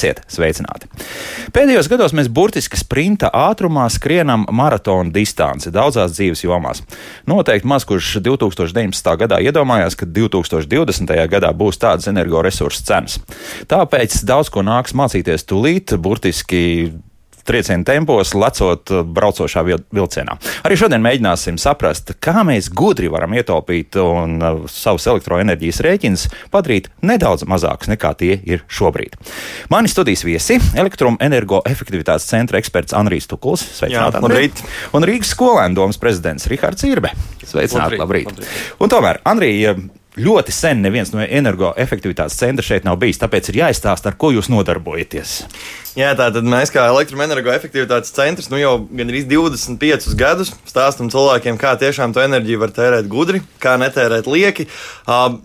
Esiet 0.00 0.22
sveicināti! 0.32 0.88
Pēdējos 1.52 1.88
gados 1.92 2.14
mēs 2.16 2.30
burtiski 2.32 2.78
sprinta 2.80 3.28
ātrumā 3.36 3.84
skrienam 3.92 4.46
maratona 4.56 5.12
distanci 5.12 5.68
daudzās 5.74 6.14
dzīves 6.14 6.40
jomās. 6.46 6.80
Noteikti 7.28 7.68
maz 7.68 7.84
kurš 7.84 8.14
2019. 8.24 9.10
gadā 9.20 9.42
iedomājās, 9.44 9.98
ka 10.00 10.08
2020. 10.08 11.12
gadā 11.34 11.52
būs 11.52 11.82
tādas 11.82 12.08
energoresursu 12.08 12.86
cenas. 12.88 13.18
Tāpēc 13.68 14.22
daudz 14.24 14.48
ko 14.48 14.64
nāks 14.64 14.96
mācīties 14.96 15.44
tūlīt, 15.44 15.92
burtiski 16.00 16.62
trieciena 17.46 17.86
tempos, 17.86 18.34
lecot 18.36 18.92
uh, 18.92 19.02
braucošā 19.04 19.64
vilcienā. 19.66 20.36
Arī 20.66 20.78
šodien 20.80 21.02
mēģināsim 21.04 21.58
saprast, 21.60 22.14
kā 22.22 22.44
mēs 22.46 22.70
gudri 22.72 23.10
varam 23.12 23.34
ietaupīt 23.36 23.98
un 24.02 24.36
uh, 24.38 24.62
savus 24.70 25.08
elektroenerģijas 25.10 25.82
rēķinus 25.86 26.26
padarīt 26.52 26.90
nedaudz 27.06 27.46
mazākus 27.50 27.90
nekā 27.92 28.14
tie 28.20 28.36
ir 28.44 28.64
šobrīd. 28.70 29.16
Mani 29.72 29.90
studijas 29.92 30.24
viesi- 30.26 30.60
elektroenergoefektivitātes 30.82 32.28
centra 32.30 32.60
eksperts 32.60 32.96
Anrijs 32.96 33.30
Tukuls. 33.30 33.64
Sveicināti, 33.80 34.20
Andrīt! 34.20 34.64
Un 34.96 35.06
Rīgas 35.06 35.34
skolēnu 35.34 35.78
domas 35.78 35.98
prezidents 36.00 36.46
Rihards 36.50 36.84
Irbe. 36.88 37.14
Sveicināti, 37.44 37.98
labrīt! 37.98 38.00
labrīt. 38.00 38.30
labrīt. 38.30 38.76
Un 38.80 38.92
tomēr, 38.92 39.20
Andrija, 39.24 39.74
ļoti 40.20 40.54
sen 40.54 40.82
neviens 40.84 41.12
no 41.14 41.22
energoefektivitātes 41.22 42.38
centra 42.40 42.64
šeit 42.66 42.86
nav 42.86 42.98
bijis, 43.00 43.20
tāpēc 43.22 43.50
ir 43.50 43.60
jāizstāsta, 43.62 44.10
ar 44.10 44.18
ko 44.20 44.32
jūs 44.34 44.50
nodarbojaties. 44.52 45.40
Jā, 45.98 46.12
tātad 46.14 46.46
mēs 46.46 46.70
kā 46.70 46.84
elektroenergoefektivitātes 46.86 48.12
centrs 48.14 48.46
nu 48.52 48.60
jau 48.60 48.76
gandrīz 48.94 49.24
25 49.26 50.12
gadus 50.14 50.52
stāstam 50.68 51.08
cilvēkiem, 51.10 51.56
kā 51.58 51.72
tiešām 51.80 52.12
to 52.14 52.22
enerģiju 52.22 52.60
var 52.60 52.70
tērēt 52.76 53.08
gudri, 53.10 53.40
kā 53.58 53.72
netērēt 53.80 54.28
lieki. 54.30 54.68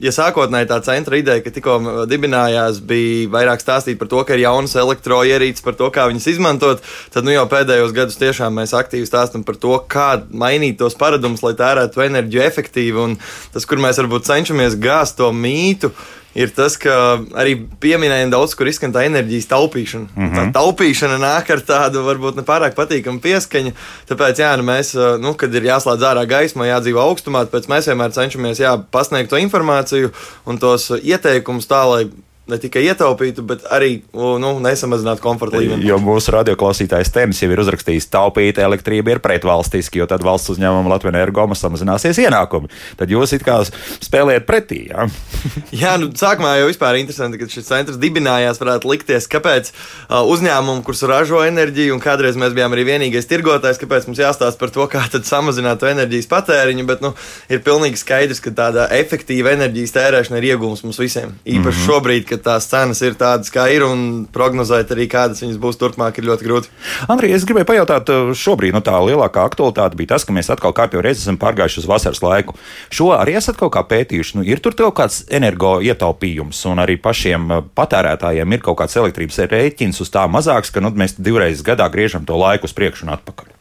Ja 0.06 0.12
sākotnēji 0.14 0.68
tā 0.70 0.78
centra 0.86 1.18
ideja, 1.18 1.42
ka 1.42 1.50
tikko 1.56 2.06
dibinājās, 2.12 2.78
bija 2.86 3.32
vairāk 3.34 3.64
stāstīt 3.64 3.98
par 3.98 4.12
to, 4.12 4.22
ka 4.28 4.38
ir 4.38 4.44
jaunas 4.44 4.78
elektroierīces, 4.78 5.64
par 5.66 5.80
to, 5.80 5.90
kā 5.96 6.06
viņas 6.12 6.30
izmantot, 6.36 6.84
tad 7.16 7.26
nu 7.26 7.34
jau 7.34 7.48
pēdējos 7.50 7.96
gadus 7.98 8.22
tiešām 8.22 8.54
mēs 8.62 8.76
aktīvi 8.78 9.10
stāstam 9.10 9.42
par 9.48 9.58
to, 9.58 9.80
kā 9.90 10.12
mainīt 10.30 10.78
tos 10.84 10.94
paradumus, 11.00 11.42
lai 11.42 11.56
tērētu 11.58 12.06
enerģiju 12.06 12.46
efektīvi. 12.46 13.02
Un 13.02 13.18
tas, 13.56 13.66
kur 13.66 13.82
mēs 13.82 13.98
varbūt 14.04 14.30
cenšamies 14.30 14.78
gāzt 14.78 15.18
to 15.18 15.32
mītu, 15.34 15.90
ir 16.36 16.52
tas, 16.56 16.76
ka 16.80 16.94
arī 17.40 17.56
pieminējam 17.82 18.34
daudz, 18.34 18.56
kur 18.58 18.68
izskan 18.70 18.94
tā 18.96 19.06
enerģijas 19.08 19.48
taupīšana. 19.52 20.10
Mm 20.12 20.26
-hmm. 20.26 20.36
Tā 20.36 20.44
mhm. 20.44 20.52
taupīšana 20.58 21.18
nāk 21.22 21.52
ar 21.56 21.64
tādu 21.72 22.04
varbūt 22.04 22.40
nepārāk 22.42 22.76
patīkamu 22.76 23.24
pieskaņu. 23.24 23.72
Tāpēc, 24.10 24.44
jā, 24.44 24.52
nu 24.58 24.64
mēs, 24.64 24.94
nu, 25.20 25.34
kad 25.34 25.56
ir 25.56 25.64
jāslēdz 25.72 26.08
ārā 26.12 26.28
gaisma, 26.28 26.68
jādzīvo 26.68 27.00
augstumā, 27.00 27.46
tāpēc 27.48 27.68
mēs 27.72 27.88
vienmēr 27.88 28.12
cenšamies 28.12 28.60
jā, 28.60 28.78
pasniegt 28.92 29.30
to 29.30 29.38
informāciju 29.38 30.12
un 30.46 30.58
tos 30.58 30.92
ieteikumus 30.92 31.68
tā, 31.68 31.84
lai 31.90 32.06
ne 32.52 32.60
tikai 32.62 32.84
ietaupītu, 32.86 33.44
bet 33.48 33.66
arī 33.74 33.98
nu, 34.14 34.52
nesamazinātu 34.64 35.24
komforta 35.24 35.60
līmeni. 35.62 35.88
Jo 35.88 35.98
mūsu 36.02 36.34
radioklausītājs 36.36 37.14
Tēnis 37.16 37.42
jau 37.42 37.50
ir 37.50 37.62
uzrakstījis, 37.64 38.08
taupīt 38.14 38.60
elektrību 38.62 39.16
ir 39.16 39.22
pretvalstiski, 39.24 40.02
jo 40.02 40.08
tad 40.10 40.24
valsts 40.26 40.54
uzņēmuma 40.54 40.92
Latvijas 40.94 41.16
energoma 41.16 41.58
samazināsies 41.58 42.20
ienākumi. 42.22 42.70
Tad 43.00 43.14
jūs 43.14 43.34
it 43.38 43.46
kā 43.46 43.58
spēlējat 43.66 44.46
pretī. 44.46 44.82
Jā, 44.92 45.08
jā 45.84 45.96
nu, 46.02 46.12
sākumā 46.18 46.56
jau 46.60 46.70
vispār 46.70 47.00
interesanti, 47.02 47.40
ka 47.42 47.50
šis 47.50 47.70
centrs 47.70 48.00
dibinājās, 48.02 48.62
varētu 48.62 48.92
likties, 48.94 49.30
kāpēc 49.32 49.72
uzņēmumu, 50.10 50.86
kurš 50.86 51.06
ražo 51.10 51.42
enerģiju, 51.48 51.98
un 51.98 52.04
kādreiz 52.04 52.38
mēs 52.40 52.54
bijām 52.58 52.76
arī 52.78 52.86
vienīgais 52.92 53.30
tirgotājs, 53.30 53.82
kāpēc 53.82 54.10
mums 54.10 54.22
jāstāsta 54.22 54.62
par 54.62 54.74
to, 54.76 54.86
kā 54.92 55.06
samazināt 55.16 55.84
enerģijas 55.90 56.30
patēriņu, 56.30 56.86
bet 56.88 57.02
nu, 57.06 57.14
ir 57.50 57.64
pilnīgi 57.66 58.00
skaidrs, 58.02 58.42
ka 58.44 58.54
tāda 58.56 58.88
efektīva 58.94 59.56
enerģijas 59.56 59.96
tērēšana 59.96 60.42
ir 60.42 60.52
iegūms 60.54 60.86
mums 60.86 61.00
visiem. 61.02 61.34
Īpaši 61.46 61.64
mm 61.64 61.72
-hmm. 61.72 61.86
šobrīd, 61.88 62.26
ka 62.36 62.44
tās 62.52 62.68
cenas 62.70 63.02
ir 63.06 63.16
tādas, 63.20 63.52
kā 63.54 63.66
ir, 63.74 63.86
un 63.88 64.26
prognozēt 64.34 64.92
arī, 64.94 65.08
kādas 65.12 65.42
viņas 65.44 65.60
būs 65.62 65.80
turpmāk, 65.82 66.20
ir 66.20 66.28
ļoti 66.30 66.48
grūti. 66.48 66.72
Andrija, 67.12 67.38
es 67.40 67.48
gribēju 67.48 67.70
pajautāt, 67.72 68.12
eh, 68.12 68.34
šobrīd 68.36 68.76
nu, 68.76 68.84
tā 68.86 69.00
lielākā 69.00 69.46
aktualitāte 69.48 69.98
bija 69.98 70.14
tas, 70.16 70.26
ka 70.26 70.36
mēs 70.36 70.52
atkal 70.54 70.76
kārtīgi 70.76 71.04
reizes 71.06 71.26
esam 71.26 71.40
pārgājuši 71.42 71.82
uz 71.84 71.90
vasaras 71.90 72.22
laiku. 72.22 72.56
Šo 72.90 73.12
arī 73.16 73.38
esat 73.40 73.58
kaut 73.58 73.74
kā 73.74 73.84
pētījuši. 73.88 74.36
Nu, 74.40 74.46
ir 74.46 74.60
tur 74.60 74.78
kaut 74.78 74.96
kāds 75.00 75.24
energo 75.30 75.80
ietaupījums, 75.82 76.66
un 76.72 76.84
arī 76.84 77.00
pašiem 77.02 77.52
eh, 77.52 77.66
patērētājiem 77.76 78.54
ir 78.54 78.66
kaut 78.66 78.80
kāds 78.84 78.98
elektrības 79.02 79.44
rēķins 79.50 80.02
uz 80.02 80.14
tā 80.14 80.28
mazāks, 80.30 80.72
ka 80.72 80.84
nu, 80.84 80.92
mēs 80.92 81.18
divreiz 81.18 81.64
gadā 81.66 81.90
griežam 81.92 82.26
to 82.26 82.38
laiku 82.38 82.70
uz 82.70 82.74
priekšu 82.74 83.08
un 83.08 83.16
atpakaļ. 83.18 83.56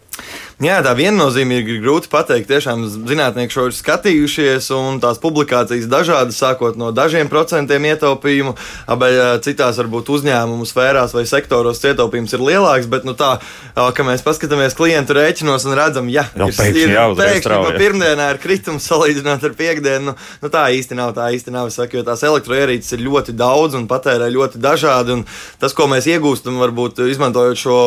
Jā, 0.62 0.76
tā 0.86 0.92
viennozīmīgi 0.94 1.72
ir 1.74 1.80
grūti 1.82 2.06
pateikt. 2.12 2.46
Tiešām 2.46 2.84
zinātnieki 2.86 3.50
šo 3.50 3.64
ir 3.66 3.74
skatījušies, 3.74 4.68
un 4.76 5.00
tās 5.02 5.18
publikācijas 5.18 5.88
dažādas, 5.90 6.38
sākot 6.38 6.78
no 6.78 6.92
dažiem 6.94 7.26
procentiem 7.30 7.88
ietaupījumu, 7.90 8.52
bet 9.00 9.42
citās 9.42 9.80
varbūt 9.82 10.12
uzņēmumu 10.14 10.68
sfērās 10.70 11.16
vai 11.16 11.24
sektoros 11.26 11.82
ietaupījums 11.82 12.36
ir 12.36 12.44
lielāks. 12.46 12.86
Bet, 12.92 13.02
nu, 13.08 13.16
tā, 13.18 13.32
ka 13.74 14.06
mēs 14.06 14.22
paskatāmies 14.22 14.78
klientu 14.78 15.18
rēķinos 15.18 15.66
un 15.66 15.74
redzam, 15.74 16.12
ja 16.12 16.28
jau 16.30 16.46
ir, 16.46 16.54
pēkšņi, 16.60 16.86
ir, 16.86 16.94
jā, 17.00 17.08
pēkšņi 17.18 17.58
no 17.58 17.74
pirmdienā 17.82 18.30
ir 18.36 18.40
kritums 18.44 18.86
salīdzinot 18.92 19.48
ar 19.50 19.58
piekdienu, 19.58 20.12
nu, 20.12 20.16
nu, 20.44 20.52
tā 20.54 20.68
īsti 20.78 21.00
nav. 21.00 21.16
Tā 21.18 21.32
īsti 21.34 21.50
nav. 21.54 21.72
Saku, 21.74 21.98
jo 21.98 22.06
tās 22.06 22.22
elektroierīces 22.22 22.94
ir 22.94 23.02
ļoti 23.08 23.34
daudz 23.34 23.74
un 23.74 23.88
patērē 23.90 24.30
ļoti 24.30 24.62
dažādi. 24.62 25.18
Tas, 25.58 25.74
ko 25.74 25.90
mēs 25.90 26.06
iegūstam, 26.14 26.62
varbūt 26.62 27.02
izmantojot 27.10 27.58
šo 27.58 27.78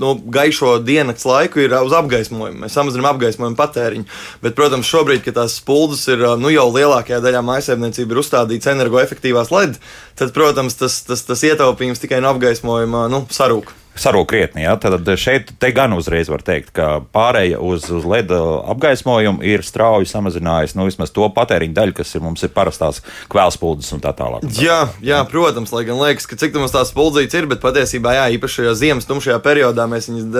nu, 0.00 0.14
gaišo 0.32 0.78
dienas 0.84 1.24
laiku, 1.28 1.64
ir 1.64 1.72
uz 1.80 1.92
apgājumu 1.96 2.09
apgaismojumu. 2.10 2.64
Mēs 2.64 2.76
samazinām 2.76 3.10
apgaismojumu 3.14 3.58
patēriņu. 3.58 4.06
Bet, 4.42 4.56
protams, 4.58 4.90
šobrīd, 4.90 5.22
kad 5.24 5.38
tās 5.38 5.58
spuldzes 5.60 6.08
ir 6.14 6.24
nu, 6.40 6.50
jau 6.52 6.68
lielākajā 6.74 7.22
daļā 7.24 7.42
maisaimniecība 7.46 8.16
ir 8.16 8.22
uzstādīts 8.24 8.70
energoefektīvās 8.74 9.52
LED, 9.54 9.78
tad, 10.18 10.34
protams, 10.36 10.78
tas, 10.80 11.02
tas, 11.06 11.24
tas 11.28 11.46
ietaupījums 11.46 12.02
tikai 12.02 12.22
no 12.24 12.34
apgaismojuma 12.34 13.06
nu, 13.12 13.24
sarūk 13.30 13.79
sarūk 13.98 14.30
krietni. 14.30 14.64
Ja? 14.64 14.76
Tad 14.80 15.08
šeit 15.20 15.52
gan 15.74 15.94
uzreiz 15.96 16.30
var 16.30 16.44
teikt, 16.46 16.72
ka 16.76 17.00
pārēja 17.14 17.60
uz, 17.62 17.88
uz 17.92 18.06
LED 18.08 18.32
apgaismojumu 18.34 19.44
ir 19.46 19.64
strauji 19.66 20.08
samazinājusi 20.10 20.78
nu, 20.78 20.86
vismaz 20.88 21.12
to 21.14 21.26
patēriņu 21.34 21.76
daļu, 21.76 21.96
kas 22.00 22.14
ir 22.14 22.24
mums 22.24 22.44
ir 22.46 22.52
parastās 22.54 23.02
kvēlspuldzes 23.32 23.94
un 23.96 24.04
tā 24.04 24.12
tālāk. 24.16 24.46
Jā, 24.60 24.82
jā, 25.04 25.20
protams, 25.30 25.72
lai 25.74 25.84
gan 25.88 26.00
liekas, 26.00 26.28
ka 26.30 26.38
cik 26.40 26.56
mums 26.58 26.74
tās 26.74 26.92
spuldzītes 26.94 27.38
ir, 27.38 27.48
bet 27.50 27.62
patiesībā, 27.64 28.14
jā, 28.18 28.28
īpaši 28.36 28.60
šajā 28.60 28.76
ziemas 28.82 29.08
tumšajā 29.08 29.38
periodā 29.44 29.86
mēs 29.90 30.10
viņus 30.10 30.30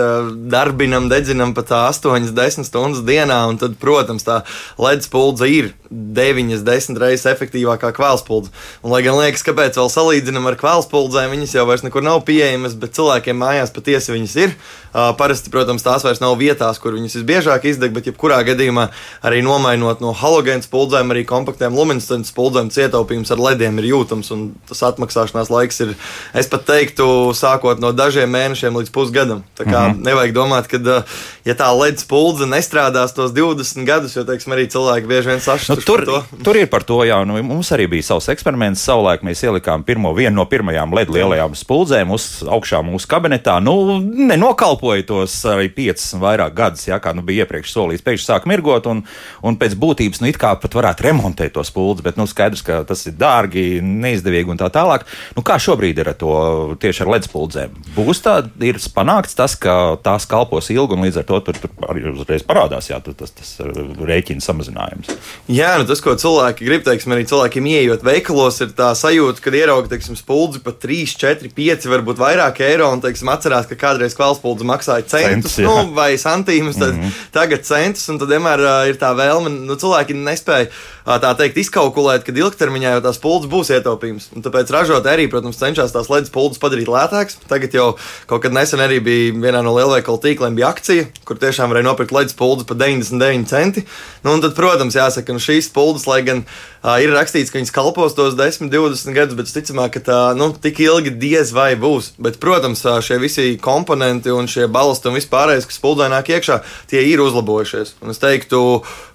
darbinam, 0.51 1.09
dedzinam 1.11 1.55
pat 1.57 1.73
8, 1.93 2.31
10 2.37 2.67
stundas 2.67 3.05
dienā, 3.07 3.43
un 3.51 3.59
tad, 3.61 3.77
protams, 3.81 4.25
tā 4.27 4.41
LED 4.81 5.07
spuldze 5.07 5.49
ir 5.51 5.71
9, 5.91 6.63
10 6.63 6.99
reizes 7.01 7.27
efektīvākā 7.27 7.91
kvēlspuldze. 7.95 8.51
Un, 8.81 8.93
lai 8.93 9.01
gan 9.05 9.17
liekas, 9.19 9.43
kāpēc 9.43 9.79
vēl 9.79 9.91
salīdzinām 9.91 10.47
ar 10.47 10.57
kvēlspuldzēm, 10.59 11.33
viņas 11.35 11.55
jau 11.57 11.65
vairs 11.67 11.83
nekur 11.83 12.05
nav 12.05 12.21
pieejamas, 12.27 12.77
bet 12.79 12.95
cilvēkiem 12.95 13.40
mājās 13.41 13.73
patiesi 13.73 14.13
viņas 14.13 14.37
ir. 14.43 14.55
Uh, 14.91 15.11
parasti, 15.15 15.51
protams, 15.53 15.83
tās 15.85 16.03
vairs 16.03 16.19
nav 16.19 16.35
vietās, 16.39 16.79
kur 16.81 16.97
viņas 16.97 17.15
visbiežāk 17.21 17.65
izdeg, 17.69 17.93
bet 17.95 18.09
jebkurā 18.09 18.41
gadījumā 18.43 18.89
arī 19.23 19.39
nomainot 19.45 20.01
no 20.03 20.11
halogēna 20.17 20.65
spuldzēm, 20.65 21.13
arī 21.13 21.23
kompaktiem 21.27 21.75
luminescences 21.77 22.33
spuldzēm, 22.33 22.67
ietaupījums 22.75 23.31
ar 23.31 23.39
lediem 23.39 23.79
ir 23.79 23.87
jūtams. 23.93 24.31
Tas 24.67 24.83
atmaksāšanās 24.91 25.51
laiks 25.53 25.79
ir, 25.85 25.93
es 26.35 26.51
pat 26.51 26.65
teiktu, 26.67 27.05
sākot 27.37 27.79
no 27.79 27.93
dažiem 27.95 28.31
mēnešiem 28.35 28.81
līdz 28.81 28.91
pusgadam. 28.91 29.45
Tā 29.57 29.63
kā 29.63 29.87
mm 29.87 29.93
-hmm. 29.93 30.03
nevajag 30.09 30.35
domāt, 30.35 30.67
ka, 30.67 31.03
ja 31.45 31.55
tā 31.55 31.71
led 31.79 31.99
spuldze 31.99 32.45
nestrādās 32.45 33.15
tos 33.15 33.31
20 33.31 33.85
gadus, 33.85 34.15
jo, 34.15 34.23
teiksim, 34.23 34.53
arī 34.53 34.67
cilvēki 34.67 35.07
bieži 35.07 35.29
vien 35.29 35.39
sašķelti. 35.39 35.81
Nu, 35.81 35.85
tur, 35.85 36.23
tur 36.43 36.57
ir 36.57 36.67
par 36.67 36.83
to, 36.83 37.03
jā, 37.07 37.23
nu, 37.25 37.39
mums 37.43 37.71
arī 37.71 37.87
bija 37.87 38.03
savs 38.03 38.27
eksperiments. 38.27 38.83
Savulaik 38.83 39.23
mēs 39.23 39.43
ielikām 39.43 39.83
pirmo, 39.83 40.13
vienu 40.13 40.35
no 40.35 40.45
pirmajām 40.45 40.93
led 40.93 41.09
lielajām 41.09 41.55
spuldzēm 41.55 42.11
uz 42.11 42.43
augšā 42.43 42.83
mūsu 42.83 43.07
kabinetā. 43.07 43.30
Nu, 43.63 43.99
nenokalpoja 44.01 45.05
tos 45.07 45.37
arī 45.49 45.69
piecus 45.73 46.09
un 46.15 46.23
vairāk 46.23 46.55
gadus, 46.57 46.87
jā, 46.89 46.97
kā 47.01 47.13
nu, 47.15 47.23
bija 47.25 47.45
iepriekš 47.45 47.73
solīts. 47.73 48.03
Pēkšņi 48.05 48.27
sāk 48.27 48.47
mirgot, 48.49 48.89
un, 48.91 49.03
un 49.45 49.57
pēc 49.59 49.75
būtības, 49.79 50.21
nu, 50.21 50.29
it 50.31 50.39
kā 50.41 50.53
pat 50.59 50.75
varētu 50.77 51.07
remontēt 51.07 51.55
to 51.55 51.63
spuldzi, 51.67 52.05
bet, 52.05 52.19
nu, 52.19 52.27
skaidrs, 52.29 52.63
ka 52.65 52.81
tas 52.87 53.05
ir 53.09 53.15
dārgi, 53.19 53.65
neizdevīgi 53.81 54.53
un 54.53 54.61
tā 54.61 54.71
tālāk. 54.73 55.05
Nu, 55.37 55.45
kā 55.45 55.57
šobrīd 55.61 56.01
ir 56.01 56.11
ar 56.11 56.17
to 56.19 56.35
tieši 56.81 57.05
ar 57.05 57.13
ledus 57.15 57.31
spuldzēm? 57.31 57.75
Būs 57.95 58.23
tā, 58.25 58.37
ir 58.65 58.79
panākts 58.95 59.37
tas, 59.37 59.55
ka 59.59 59.97
tās 60.03 60.27
kalpos 60.29 60.71
ilgi, 60.73 60.97
un 60.97 61.05
līdz 61.05 61.21
ar 61.21 61.27
to 61.29 61.41
tur, 61.47 61.59
tur 61.61 61.89
arī 61.91 62.05
uzreiz 62.11 62.45
parādās 62.47 62.89
jā, 62.91 62.99
tas, 63.03 63.17
tas, 63.19 63.35
tas 63.37 63.51
rēķina 63.61 64.43
samazinājums. 64.43 65.11
Jā, 65.51 65.73
nu, 65.79 65.87
tas, 65.89 66.01
ko 66.03 66.15
cilvēki 66.19 66.67
grib, 66.67 66.85
teiksim, 66.87 67.13
arī 67.15 67.27
cilvēkiem 67.29 67.69
ieejot 67.71 68.05
veikalos, 68.05 68.61
ir 68.65 68.73
tā 68.77 68.91
sajūta, 68.97 69.43
ka 69.43 69.53
ierauga, 69.55 69.91
teiksim, 69.91 70.17
spuldzi 70.19 70.61
pat 70.65 70.79
3, 70.83 71.15
4, 71.21 71.51
5, 71.57 71.87
varbūt 71.91 72.21
vairāk 72.21 72.61
eiro, 72.65 72.89
un, 72.93 73.01
teiksim, 73.03 73.20
teiksim, 73.21 73.29
atcerās, 73.31 73.67
ka 73.69 73.77
kādreiz 73.77 74.15
kvalspulds 74.17 74.65
maksāja 74.65 75.05
centus 75.05 75.59
jā. 75.59 75.67
nu, 75.67 75.93
vai 75.93 76.17
santīmus, 76.17 76.79
tad 76.79 76.95
mm 76.95 77.01
-hmm. 77.01 77.11
tagad 77.31 77.63
centus, 77.63 78.09
un 78.09 78.19
tad 78.19 78.29
vienmēr 78.29 78.59
uh, 78.59 78.89
ir 78.89 78.97
tā 78.97 79.13
vēlme, 79.15 79.49
nu, 79.49 79.75
cilvēki 79.75 80.13
nespēja 80.13 80.69
tā 81.05 81.31
teikt 81.37 81.59
izkalkulēt, 81.63 82.25
ka 82.25 82.33
ilgtermiņā 82.35 82.95
jau 82.95 83.03
tās 83.05 83.19
puldzes 83.21 83.51
būs 83.51 83.71
ietaupījums. 83.77 84.29
Un 84.35 84.45
tāpēc 84.45 84.71
ražotāji 84.73 85.17
arī, 85.17 85.27
protams, 85.31 85.59
cenšas 85.59 85.93
tās 85.95 86.09
ledus 86.11 86.33
puldzes 86.33 86.61
padarīt 86.61 86.91
lētākas. 86.91 87.39
Tagad 87.49 87.75
jau 87.75 87.87
kaut 88.29 88.43
kad 88.45 88.55
nesen 88.55 88.83
arī 88.83 88.99
bija 89.03 89.33
vienā 89.33 89.63
no 89.65 89.73
lielveikalu 89.75 90.21
tīkliem 90.21 90.57
bija 90.57 90.71
akcija, 90.71 91.07
kur 91.27 91.39
tiešām 91.41 91.71
varēja 91.73 91.89
nopirkt 91.89 92.13
ledus 92.15 92.37
puldzes 92.37 92.69
par 92.69 92.79
99 92.81 93.49
centi. 93.49 93.85
Nu, 94.21 94.35
un 94.35 94.43
tad, 94.43 94.53
protams, 94.57 94.97
jāsaka, 94.97 95.31
ka 95.31 95.37
nu, 95.37 95.41
šīs 95.41 95.71
puldzes, 95.73 96.07
lai 96.09 96.21
gan 96.27 96.43
uh, 96.45 96.97
ir 97.01 97.13
rakstīts, 97.15 97.51
ka 97.51 97.59
viņas 97.59 97.73
kalpos 97.75 98.15
tos 98.17 98.37
10, 98.37 98.69
20 98.73 99.17
gadus, 99.17 99.37
bet 99.37 99.51
ticamāk, 99.53 99.95
ka 99.97 100.03
tā 100.05 100.19
nu, 100.37 100.51
tik 100.53 100.83
ilgi 100.85 101.13
diez 101.21 101.53
vai 101.55 101.73
būs. 101.79 102.13
Bet, 102.21 102.39
protams, 102.43 102.83
šie 103.05 103.17
visi 103.21 103.47
komponenti 103.61 104.33
un 104.33 104.49
šie 104.51 104.69
balsti 104.71 105.09
un 105.09 105.17
vispārējais, 105.17 105.67
kas 105.69 105.79
spuldē 105.81 106.09
nāk 106.11 106.29
iekšā, 106.33 106.61
tie 106.91 107.03
ir 107.09 107.23
uzlabojušies. 107.23 107.97
Un 108.05 108.13
es 108.13 108.21
teiktu, 108.21 108.61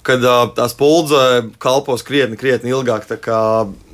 ka 0.07 0.19
ā, 0.19 0.37
tā 0.57 0.69
spuldze 0.71 1.23
kalpos 1.77 2.05
krietni, 2.07 2.39
krietni 2.41 2.73
ilgāk. 2.73 3.07
Kā, 3.23 3.41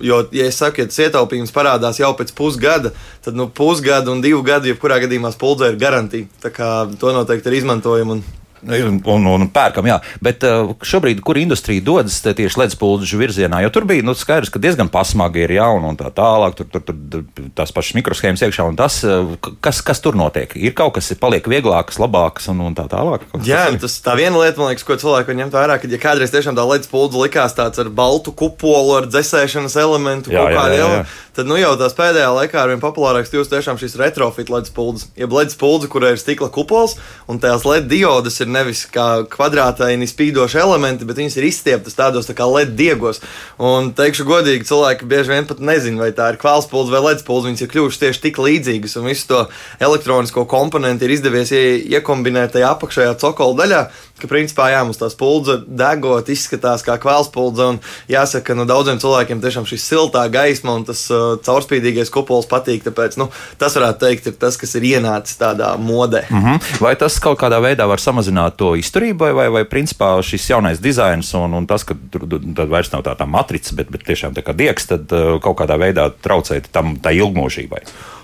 jo, 0.03 0.21
ja 0.35 0.47
es 0.47 0.61
saku, 0.61 0.83
ja 0.83 0.91
tas 0.91 1.01
ietaupījums 1.03 1.55
parādās 1.55 2.01
jau 2.01 2.13
pēc 2.19 2.33
pusgada, 2.37 2.93
tad 3.25 3.39
nu, 3.39 3.49
pusgada 3.49 4.13
un 4.13 4.23
divu 4.23 4.43
gadu, 4.47 4.71
jebkurā 4.71 5.01
gadījumā 5.03 5.33
spuldze 5.35 5.73
ir 5.73 5.81
garantija. 5.81 6.31
Tā 6.43 6.53
kā 6.55 6.71
to 7.01 7.15
noteikti 7.15 7.51
ir 7.51 7.63
izmantojama. 7.63 8.19
Un... 8.19 8.42
Un, 8.63 9.01
un, 9.07 9.27
un 9.33 9.49
pērkam, 9.53 9.87
jā. 9.91 9.99
Bet 10.23 10.45
uh, 10.47 10.75
šobrīd, 10.87 11.23
kur 11.25 11.39
industrija 11.41 11.83
dodas 11.85 12.21
tieši 12.23 12.61
ledspulģu 12.61 13.19
virzienā, 13.19 13.63
jo 13.65 13.73
tur 13.75 13.87
bija 13.89 14.05
nu, 14.07 14.15
skaidrs, 14.19 14.53
ka 14.53 14.63
diezgan 14.63 14.91
pasmagi 14.93 15.43
ir 15.47 15.57
jauna 15.57 15.91
un 15.93 15.99
tā 15.99 16.11
tālāk, 16.15 16.59
tur, 16.59 16.69
tur, 16.71 16.99
tur 17.11 17.49
tās 17.59 17.75
pašas 17.75 17.97
mikroshēmas 17.99 18.45
iekšā 18.47 18.67
un 18.67 18.79
tas, 18.79 19.01
uh, 19.07 19.35
kas, 19.65 19.83
kas 19.87 20.03
tur 20.03 20.19
notiek. 20.19 20.55
Ir 20.59 20.77
kaut 20.79 20.95
kas, 20.99 21.11
kas 21.13 21.23
paliek 21.23 21.47
vieglāks, 21.51 21.99
labāks 22.03 22.51
un, 22.53 22.63
un 22.67 22.77
tā 22.79 22.87
tālāk. 22.91 23.27
Jā, 23.47 23.65
tas 23.83 23.93
tas 23.93 24.01
tā 24.05 24.17
viena 24.19 24.41
lieta, 24.41 24.61
man 24.61 24.73
liekas, 24.73 24.85
ko 24.87 24.97
cilvēki 25.01 25.33
var 25.33 25.39
ņemt 25.41 25.57
vērā, 25.57 25.77
ka, 25.83 25.91
ja 25.91 26.01
kādreiz 26.01 26.33
tiešām 26.33 26.57
tā 26.57 26.65
ledus 26.67 26.91
pūle 26.91 27.25
likās 27.25 27.57
tāds 27.57 27.81
ar 27.83 27.91
baltu 27.93 28.33
kupolu, 28.37 28.95
ar 29.01 29.09
dzēsēšanas 29.11 29.77
elementu, 29.83 30.33
Jā, 30.33 30.47
kaut 30.47 30.55
jā. 30.55 30.87
elementu, 30.87 31.19
tad 31.37 31.49
nu 31.49 31.57
jau 31.57 31.73
tās 31.81 31.95
pēdējā 31.97 32.29
laikā 32.37 32.59
ar 32.61 32.71
vien 32.73 32.81
populārāks 32.83 33.31
kļūst 33.33 33.53
tiešām 33.53 33.79
šīs 33.81 33.97
retrofit 34.01 34.51
ledus 34.53 34.73
pūles. 34.75 35.07
Jeb 35.17 35.33
ledus 35.33 35.57
pūle, 35.61 35.89
kurai 35.93 36.13
ir 36.15 36.21
stikla 36.21 36.51
kupols, 36.53 36.99
un 37.31 37.41
tās 37.43 37.65
LED 37.69 37.89
diodas 37.89 38.37
ir 38.45 38.51
nevis 38.53 38.85
kā 38.93 39.25
kvadrātaini 39.33 40.09
spīdoši 40.11 40.61
elementi, 40.61 41.09
bet 41.09 41.21
viņas 41.21 41.39
ir 41.41 41.49
izstieptas 41.49 41.97
tādos 41.97 42.29
tā 42.29 42.37
kā 42.37 42.45
LED 42.49 42.75
diegos. 42.77 43.23
Un 43.63 43.93
teikšu 43.97 44.27
godīgi, 44.29 44.69
cilvēki 44.69 45.09
bieži 45.09 45.33
vien 45.33 45.49
pat 45.49 45.63
nezina, 45.65 46.03
vai 46.05 46.13
tā 46.17 46.33
ir 46.35 46.41
kvēlspulze 46.43 46.93
vai 46.93 47.03
ledus 47.09 47.27
pūle. 47.27 47.49
Viņas 47.49 47.65
ir 47.65 47.73
kļuvušas 47.73 48.03
tieši 48.05 48.25
tik 48.29 48.41
līdzīgas, 48.43 48.99
un 49.01 49.09
visu 49.09 49.29
to 49.33 49.43
elektronisko 49.81 50.45
komponentu 50.51 51.09
ir 51.09 51.17
izdevies 51.17 51.53
ie- 51.57 51.81
iekombinēt 51.97 52.57
tajā 52.59 52.75
apakšējā 52.77 53.17
cokola 53.25 53.63
daļā, 53.65 53.83
ka 54.21 54.29
principā 54.31 54.69
jā, 54.73 54.83
mums 54.87 55.01
tā 55.01 55.09
spuldze 55.11 55.59
degot 55.67 56.29
izskatās 56.33 56.85
kā 56.87 56.97
kvēlspulze. 57.03 57.69
Un 57.75 57.81
jāsaka, 58.11 58.53
ka 58.53 58.57
nu, 58.59 58.67
daudziem 58.69 59.01
cilvēkiem 59.03 59.43
tiešām 59.43 59.67
šī 59.69 59.79
siltā 59.81 60.25
gaisma 60.33 60.77
un 60.79 60.87
tas 60.89 61.05
uh, 61.11 61.35
caurspīdīgais 61.43 62.13
kupols 62.13 62.49
patīk. 62.51 62.85
Tāpēc 62.87 63.19
nu, 63.21 63.29
tas 63.61 63.77
varētu 63.79 64.05
teikt, 64.05 64.31
ir 64.31 64.39
tas, 64.39 64.59
kas 64.61 64.77
ir 64.79 64.87
ienācis 64.93 65.39
tādā 65.41 65.73
modē. 65.79 66.25
Mm 66.31 66.45
-hmm. 66.45 66.81
Vai 66.85 66.95
tas 66.97 67.19
kaut 67.19 67.41
kādā 67.41 67.61
veidā 67.63 67.89
var 67.89 68.01
samazināt 68.01 68.57
to 68.57 68.75
izturību, 68.77 69.25
vai, 69.25 69.33
vai, 69.33 69.49
vai 69.49 69.65
principā 69.65 70.15
šis 70.23 70.51
jaunais 70.51 70.81
dizains 70.81 71.35
un, 71.35 71.55
un 71.55 71.67
tas, 71.67 71.85
ka 71.85 71.95
tur 72.13 72.69
vairs 72.69 72.93
nav 72.93 73.03
tā, 73.03 73.17
tā 73.17 73.27
matrica, 73.27 73.75
bet, 73.75 73.91
bet 73.91 74.05
tiešām 74.07 74.35
tā 74.35 74.43
kā 74.43 74.55
diegs, 74.57 74.87
tad 74.87 75.13
uh, 75.13 75.41
kaut 75.41 75.59
kādā 75.59 75.79
veidā 75.79 76.11
traucēt 76.23 76.71
tam 76.73 76.97
tā 76.97 77.11
ilgmožībai? 77.11 77.83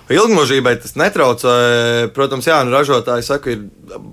Ilgmūžībai 0.09 0.73
tas 0.81 0.95
netraucē. 0.97 1.51
Protams, 2.15 2.47
jā, 2.49 2.57
nu, 2.65 2.73
ražotāji 2.73 3.25
saka, 3.27 3.53
ir 3.53 3.67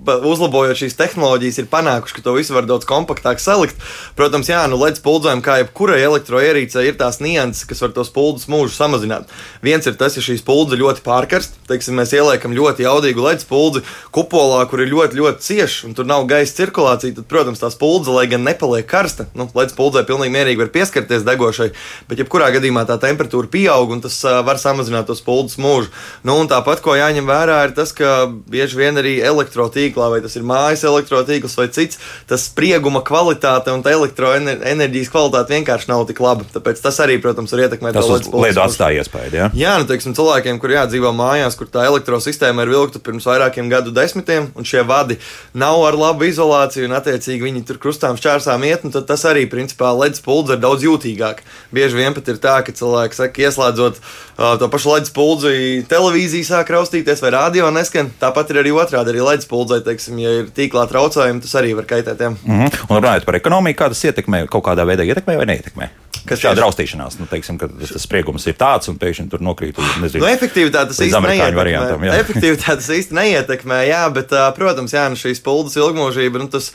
uzlabojot 0.05 0.77
šīs 0.77 0.95
tehnoloģijas, 0.97 1.57
ir 1.61 1.69
panākuši, 1.71 2.15
ka 2.17 2.23
to 2.25 2.33
visu 2.37 2.53
var 2.53 2.67
daudz 2.69 2.85
kompaktāk 2.85 3.41
salikt. 3.41 3.77
Protams, 4.17 4.49
jā, 4.51 4.61
nu, 4.69 4.77
ledus 4.81 5.01
puldzēm, 5.05 5.41
kā 5.45 5.59
jebkurai 5.61 5.99
elektroierīcei, 6.05 6.87
ir 6.89 6.99
tās 6.99 7.17
nianses, 7.23 7.65
kas 7.69 7.81
var 7.81 7.95
tos 7.95 8.11
puldzes 8.13 8.49
mūžu 8.51 8.75
samazināt. 8.75 9.31
Viens 9.65 9.89
ir 9.89 9.97
tas, 9.97 10.17
ja 10.17 10.23
šīs 10.23 10.45
puldzes 10.45 10.77
ļoti 10.77 11.01
pārkarst, 11.05 11.57
teiksim, 11.69 11.97
mēs 11.97 12.13
ieliekam 12.17 12.53
ļoti 12.57 12.85
jaudīgu 12.85 13.25
ledus 13.25 13.47
puldzi 13.49 13.83
kupolā, 14.13 14.63
kur 14.69 14.83
ir 14.85 14.91
ļoti, 14.93 15.17
ļoti 15.17 15.45
cieši 15.47 15.89
un 15.89 15.97
tur 15.97 16.05
nav 16.09 16.27
gaisa 16.29 16.59
cirkulācija, 16.61 17.17
tad, 17.17 17.29
protams, 17.29 17.61
tās 17.61 17.77
puldzes, 17.79 18.13
lai 18.13 18.27
gan 18.29 18.45
nepaliek 18.45 18.87
karsta, 18.89 19.27
nu, 19.37 19.49
ledus 19.57 19.77
puldzē 19.77 20.05
pilnīgi 20.07 20.33
mierīgi 20.33 20.61
var 20.61 20.73
pieskarties 20.73 21.25
degošai, 21.27 21.71
bet 22.09 22.21
jebkurā 22.21 22.49
gadījumā 22.55 22.85
tā 22.89 22.99
temperatūra 23.01 23.49
pieaug 23.51 23.97
un 23.97 24.05
tas 24.05 24.19
uh, 24.25 24.39
var 24.45 24.61
samazināt 24.61 25.09
tos 25.09 25.25
puldzes 25.25 25.59
mūžu. 25.61 25.86
Nu, 26.27 26.37
un 26.41 26.49
tāpat, 26.51 26.81
ko 26.85 26.95
jāņem 26.97 27.27
vērā, 27.27 27.59
ir 27.67 27.75
tas, 27.77 27.93
ka 27.95 28.27
bieži 28.49 28.79
vien 28.79 28.99
arī 28.99 29.17
elektrotīklā, 29.25 30.09
vai 30.13 30.21
tas 30.23 30.35
ir 30.39 30.45
mājas 30.47 30.85
elektrotīkls 30.87 31.57
vai 31.59 31.67
cits, 31.73 31.99
tas 32.29 32.47
sprieguma 32.49 33.03
kvalitāte 33.05 33.73
un 33.73 33.83
elektroenerģijas 33.87 35.11
kvalitāte 35.13 35.55
vienkārši 35.57 35.91
nav 35.91 36.05
tik 36.09 36.19
laba. 36.23 36.45
Tāpēc 36.53 36.81
tas 36.83 36.99
arī, 37.03 37.19
protams, 37.23 37.53
var 37.53 37.65
ietekmēt 37.67 37.97
Tas 37.97 38.07
mūžu. 38.07 38.31
atstāja 38.63 39.03
iespēju. 39.03 39.33
Ja? 39.37 39.49
Jā, 39.57 39.75
nu, 39.81 39.87
teiksim, 39.89 40.15
cilvēkiem, 40.17 40.59
kuriem 40.61 40.81
jādzīvo 40.81 41.11
mājās, 41.15 41.57
kur 41.57 41.69
tā 41.71 41.85
elektrosistēma 41.89 42.65
ir 42.65 42.73
vilkta 42.73 43.01
pirms 43.03 43.27
vairākiem 43.27 43.69
gadu 43.71 43.93
desmitiem, 43.95 44.51
un 44.57 44.67
šie 44.67 44.83
vadi 44.87 45.17
nav 45.57 45.81
ar 45.87 45.97
labu 45.97 46.27
izolāciju, 46.27 46.87
un 46.89 46.97
attiecīgi 46.97 47.47
viņi 47.47 47.63
tur 47.67 47.79
krustām 47.81 48.17
šķērsām 48.19 48.65
iet, 48.67 48.85
un 48.87 48.93
tad 48.95 49.07
tas 49.09 49.25
arī, 49.29 49.47
principā, 49.49 49.91
ledus 49.97 50.21
puldze 50.23 50.57
ir 50.57 50.61
daudz 50.63 50.85
jūtīgāk. 50.85 51.41
Bieži 51.73 51.97
vien 51.99 52.15
pat 52.17 52.29
ir 52.31 52.39
tā, 52.43 52.59
ka 52.65 52.75
cilvēki 52.75 53.17
saka, 53.17 53.41
ieslēdzot 53.47 53.99
uh, 54.01 54.55
to 54.61 54.69
pašu 54.73 54.93
ledus 54.93 55.13
puldzi, 55.15 55.76
televīzija 55.89 56.49
sāk 56.49 56.71
raustīties 56.73 57.21
vai 57.23 57.33
radio 57.35 57.69
neskan. 57.73 58.09
Tāpat 58.21 58.53
ir 58.53 58.61
arī 58.63 58.73
otrādi, 58.75 59.13
arī 59.13 59.23
ledus 59.25 59.49
puldzē, 59.49 59.81
teiksim, 59.85 60.19
ja 60.23 60.33
ir 60.41 60.49
tīklā 60.55 60.87
traucējumi, 60.89 61.43
tas 61.45 61.55
arī 61.59 61.75
var 61.77 61.89
kaitēt. 61.89 62.19
Jā. 62.19 62.33
Mm 62.33 62.59
-hmm. 62.59 62.83
Un 62.89 63.01
runājot 63.01 63.25
par 63.25 63.35
ekonomiku, 63.35 63.83
kā 63.83 63.87
tas 63.93 64.03
ietekmē, 64.03 64.47
kaut 64.47 64.63
kādā 64.63 64.85
veidā 64.85 65.05
ietekmē 65.05 65.37
vai 65.37 65.45
neietekmē? 65.45 65.89
Kas 66.27 66.41
šāda 66.41 66.63
raustīšanās, 66.65 67.17
nu, 67.21 67.27
teiksim, 67.29 67.57
kad 67.61 67.71
tas 67.79 68.03
spriegums 68.03 68.45
ir 68.49 68.55
tāds 68.59 68.89
un 68.91 68.97
pēkšņi 68.99 69.29
tur 69.31 69.43
nokrīt 69.43 69.77
uz 69.79 69.87
nezinu. 70.01 70.23
Nu, 70.25 70.29
efektivitāte 70.31 70.91
tas 70.91 71.15
amerikāņu 71.19 71.63
neietekmē. 71.67 72.09
jā. 72.09 72.17
Efektivitāte 72.23 72.79
tas 72.81 72.89
īsti 72.97 73.15
neietekmē, 73.17 73.79
jā, 73.87 74.01
bet, 74.15 74.33
protams, 74.57 74.95
jā, 74.95 75.05
nu 75.11 75.19
šīs 75.19 75.41
puldas 75.43 75.77
ilgmūžība, 75.79 76.41
nu 76.41 76.49
tas, 76.51 76.71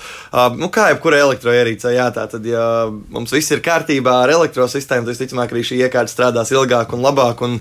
nu 0.56 0.70
kā 0.72 0.88
jebkura 0.92 1.20
elektroierīce, 1.26 1.92
jā, 1.96 2.08
tā 2.14 2.26
tad, 2.32 2.46
ja 2.48 2.64
mums 3.12 3.34
viss 3.34 3.52
ir 3.52 3.60
kārtībā 3.64 4.22
ar 4.24 4.32
elektrosistēmu, 4.38 5.06
tad, 5.06 5.12
visticamāk, 5.12 5.52
arī 5.52 5.64
šī 5.68 5.82
iekārta 5.86 6.12
strādās 6.12 6.52
ilgāk 6.54 6.94
un 6.96 7.04
labāk, 7.04 7.44
un 7.44 7.58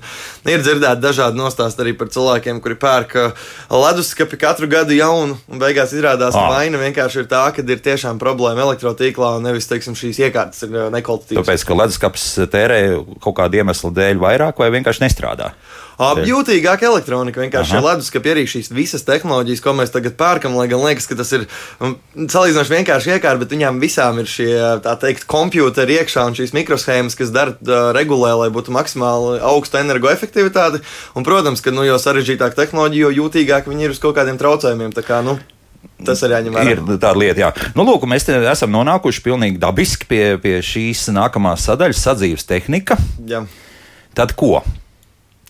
ir 0.48 0.64
dzirdēti 0.64 1.04
dažādi 1.04 1.31
nostāsti 1.38 1.84
arī 1.84 1.94
par 1.98 2.12
cilvēkiem, 2.14 2.62
kuri 2.64 2.78
pērk 2.82 3.16
ā, 3.20 3.26
leduskapi 3.72 4.40
katru 4.42 4.70
gadu 4.72 4.96
jaunu, 4.98 5.38
un 5.52 5.62
beigās 5.62 5.94
izrādās, 5.96 6.36
ka 6.38 6.46
Ā. 6.48 6.54
vaina 6.58 6.82
vienkārši 6.82 7.24
ir 7.24 7.30
tā, 7.32 7.44
ka 7.56 7.66
ir 7.66 7.84
tiešām 7.84 8.20
problēma 8.22 8.66
elektrotīklā, 8.68 9.36
un 9.40 9.48
nevis, 9.50 9.70
teiksim, 9.72 9.98
šīs 9.98 10.22
iekārtas 10.28 10.66
ir 10.68 10.76
ā, 10.76 10.90
nekvalitatīvas. 10.98 11.44
Tāpēc, 11.44 11.68
ka 11.68 11.80
leduskapis 11.84 12.28
tērē 12.52 12.82
kaut 13.24 13.38
kāda 13.40 13.62
iemesla 13.62 13.94
dēļ 14.02 14.22
vairāk 14.22 14.62
vai 14.62 14.72
vienkārši 14.78 15.06
nestrādā. 15.08 15.54
Ap, 16.02 16.22
Jūtīgāka 16.26 16.88
elektronika 16.90 17.44
vienkārši 17.44 17.76
Aha. 17.76 17.80
ir 17.80 17.86
leduskapi, 17.86 18.32
arī 18.34 18.46
šīs 18.50 18.72
visas 18.74 19.06
tehnoloģijas, 19.08 19.62
ko 19.62 19.76
mēs 19.78 19.94
tagad 19.94 20.18
pērkam, 20.20 20.56
lai 20.58 20.66
gan 20.72 20.82
liekas, 20.82 21.08
ka 21.10 21.18
tas 21.20 21.32
ir 21.38 21.46
um, 21.80 21.96
salīdzinoši 22.18 22.76
vienkārši 22.76 23.14
iekārta, 23.16 23.42
bet 23.44 23.54
viņām 23.54 23.80
visām 23.84 24.22
ir 24.24 24.30
šie, 24.32 24.50
tā 24.86 24.96
teikt, 25.02 25.28
kompjuteri 25.30 26.00
iekšā 26.02 26.26
un 26.32 26.38
šīs 26.38 26.56
mikroshēmas, 26.58 27.18
kas 27.20 27.34
dara, 27.36 27.54
uh, 27.54 27.92
regulē, 27.98 28.34
lai 28.44 28.50
būtu 28.54 28.74
maksimāli 28.76 29.40
augsta 29.54 29.84
energoefektivitāte. 29.86 30.82
Un, 31.16 31.28
protams, 31.28 31.62
ka 31.62 31.74
nu, 31.76 31.86
jo 31.88 32.02
sarežģītāka 32.02 32.58
tehnoloģija, 32.64 33.08
jo 33.08 33.16
jūtīgāk 33.22 33.70
viņi 33.70 33.90
ir 33.90 33.96
uz 33.96 34.02
kaut 34.02 34.18
kādiem 34.18 34.42
traucējumiem. 34.42 34.94
Kā, 35.06 35.22
nu, 35.26 35.38
tas 36.06 36.22
ir 36.26 36.36
jāņem 36.36 36.58
vērā. 36.58 36.76
Ir 36.76 36.84
tāda 36.92 37.16
lieta, 37.18 37.46
jā. 37.46 37.50
Nu, 37.78 37.86
lūk, 37.88 38.06
mēs 38.10 38.28
esam 38.30 38.74
nonākuši 38.76 39.24
pilnīgi 39.26 39.62
dabiski 39.62 40.10
pie, 40.10 40.24
pie 40.42 40.60
šīs 40.66 41.08
nākamās 41.16 41.66
sadaļas, 41.70 42.06
sadzīves 42.10 42.48
tehnika. 42.50 42.98
Jā. 43.30 43.46
Tad 44.18 44.36
ko? 44.40 44.60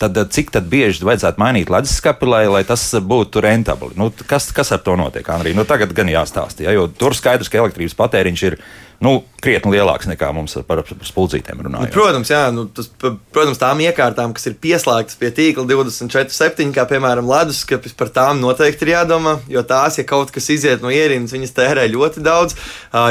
Tad, 0.02 0.18
eh, 0.18 0.30
cik 0.34 0.50
tad 0.56 0.66
bieži 0.72 1.06
vajadzētu 1.06 1.42
mainīt 1.42 1.70
leduskapi, 1.70 2.30
lai, 2.30 2.46
lai 2.50 2.64
tas 2.66 2.88
būtu 3.06 3.44
rentabli? 3.46 3.94
Nu, 4.00 4.10
kas, 4.28 4.50
kas 4.56 4.74
ar 4.74 4.82
to 4.82 4.96
notiek, 4.98 5.28
Andrija? 5.30 5.58
Nu, 5.58 5.68
tagad 5.70 5.94
gan 5.98 6.10
jāstāsta, 6.10 6.66
ja, 6.66 6.74
jo 6.74 6.88
tur 6.90 7.14
skaidrs, 7.18 7.52
ka 7.52 7.62
elektrības 7.62 7.98
patēriņš 8.00 8.46
ir 8.50 8.58
nu, 9.02 9.22
krietni 9.42 9.74
lielāks 9.74 10.06
nekā 10.06 10.28
mums 10.36 10.54
par, 10.70 10.84
par 10.86 11.08
spuldzītēm 11.08 11.62
Nu, 11.62 11.66
runājot. 11.66 11.94
protams, 11.96 12.30
jā, 12.30 12.42
nu, 12.54 12.68
tas, 12.70 12.88
protams, 13.02 13.58
tām 13.62 13.82
iekārtām, 13.82 14.36
kas 14.38 14.46
ir 14.50 14.56
pieslēgtas 14.62 15.18
pie 15.18 15.32
tīkla 15.34 15.66
24,7, 15.70 16.70
kā 16.76 16.86
piemēram 16.90 17.30
leduskapis, 17.30 17.96
par 17.98 18.12
tām 18.14 18.42
noteikti 18.42 18.86
ir 18.86 18.94
jādomā. 18.94 19.40
Jo 19.50 19.64
tās, 19.68 19.98
ja 19.98 20.06
kaut 20.08 20.30
kas 20.34 20.50
iziet 20.54 20.84
no 20.86 20.94
ierīnas, 20.94 21.34
viņas 21.34 21.56
tērē 21.58 21.88
ļoti 21.90 22.24
daudz, 22.26 22.56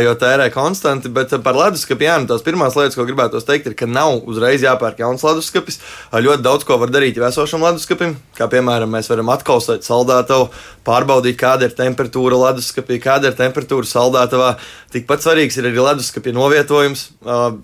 jo 0.05 0.15
tērē 0.23 0.47
konstanti. 0.55 1.11
Bet 1.11 1.35
par 1.43 1.59
leduskapi, 1.59 2.07
jā, 2.07 2.19
nu, 2.23 2.31
tās 2.31 2.47
pirmās 2.47 2.79
lietas, 2.79 2.99
ko 2.99 3.07
gribētu 3.09 3.43
teikt, 3.47 3.71
ir, 3.73 3.77
ka 3.79 3.91
nav 3.91 4.23
uzreiz 4.31 4.63
jāpērk 4.67 5.03
jauns 5.03 5.27
leduskapis. 5.27 5.81
Ļoti 6.15 6.47
daudz 6.47 6.67
ko 6.69 6.79
var 6.79 6.95
darīt 6.95 7.19
jau 7.19 7.27
esošam 7.27 7.67
leduskapim, 7.67 8.15
kā 8.39 8.47
piemēram, 8.51 8.91
mēs 8.95 9.11
varam 9.11 9.35
atkausēt 9.35 9.87
saldētavu, 9.87 10.51
pārbaudīt, 10.87 11.39
kāda 11.41 11.67
ir 11.67 11.75
temperatūra 11.79 12.39
leduskapī, 12.47 13.01
kāda 13.03 13.31
ir 13.31 13.39
temperatūra 13.39 13.89
saldētavā. 13.91 14.55
Tikpat 14.95 15.23
svarīgs 15.27 15.59
ir 15.61 15.69
arī 15.71 15.80
ir 15.81 15.87
leduskapja 15.89 16.35
novietojums, 16.37 17.07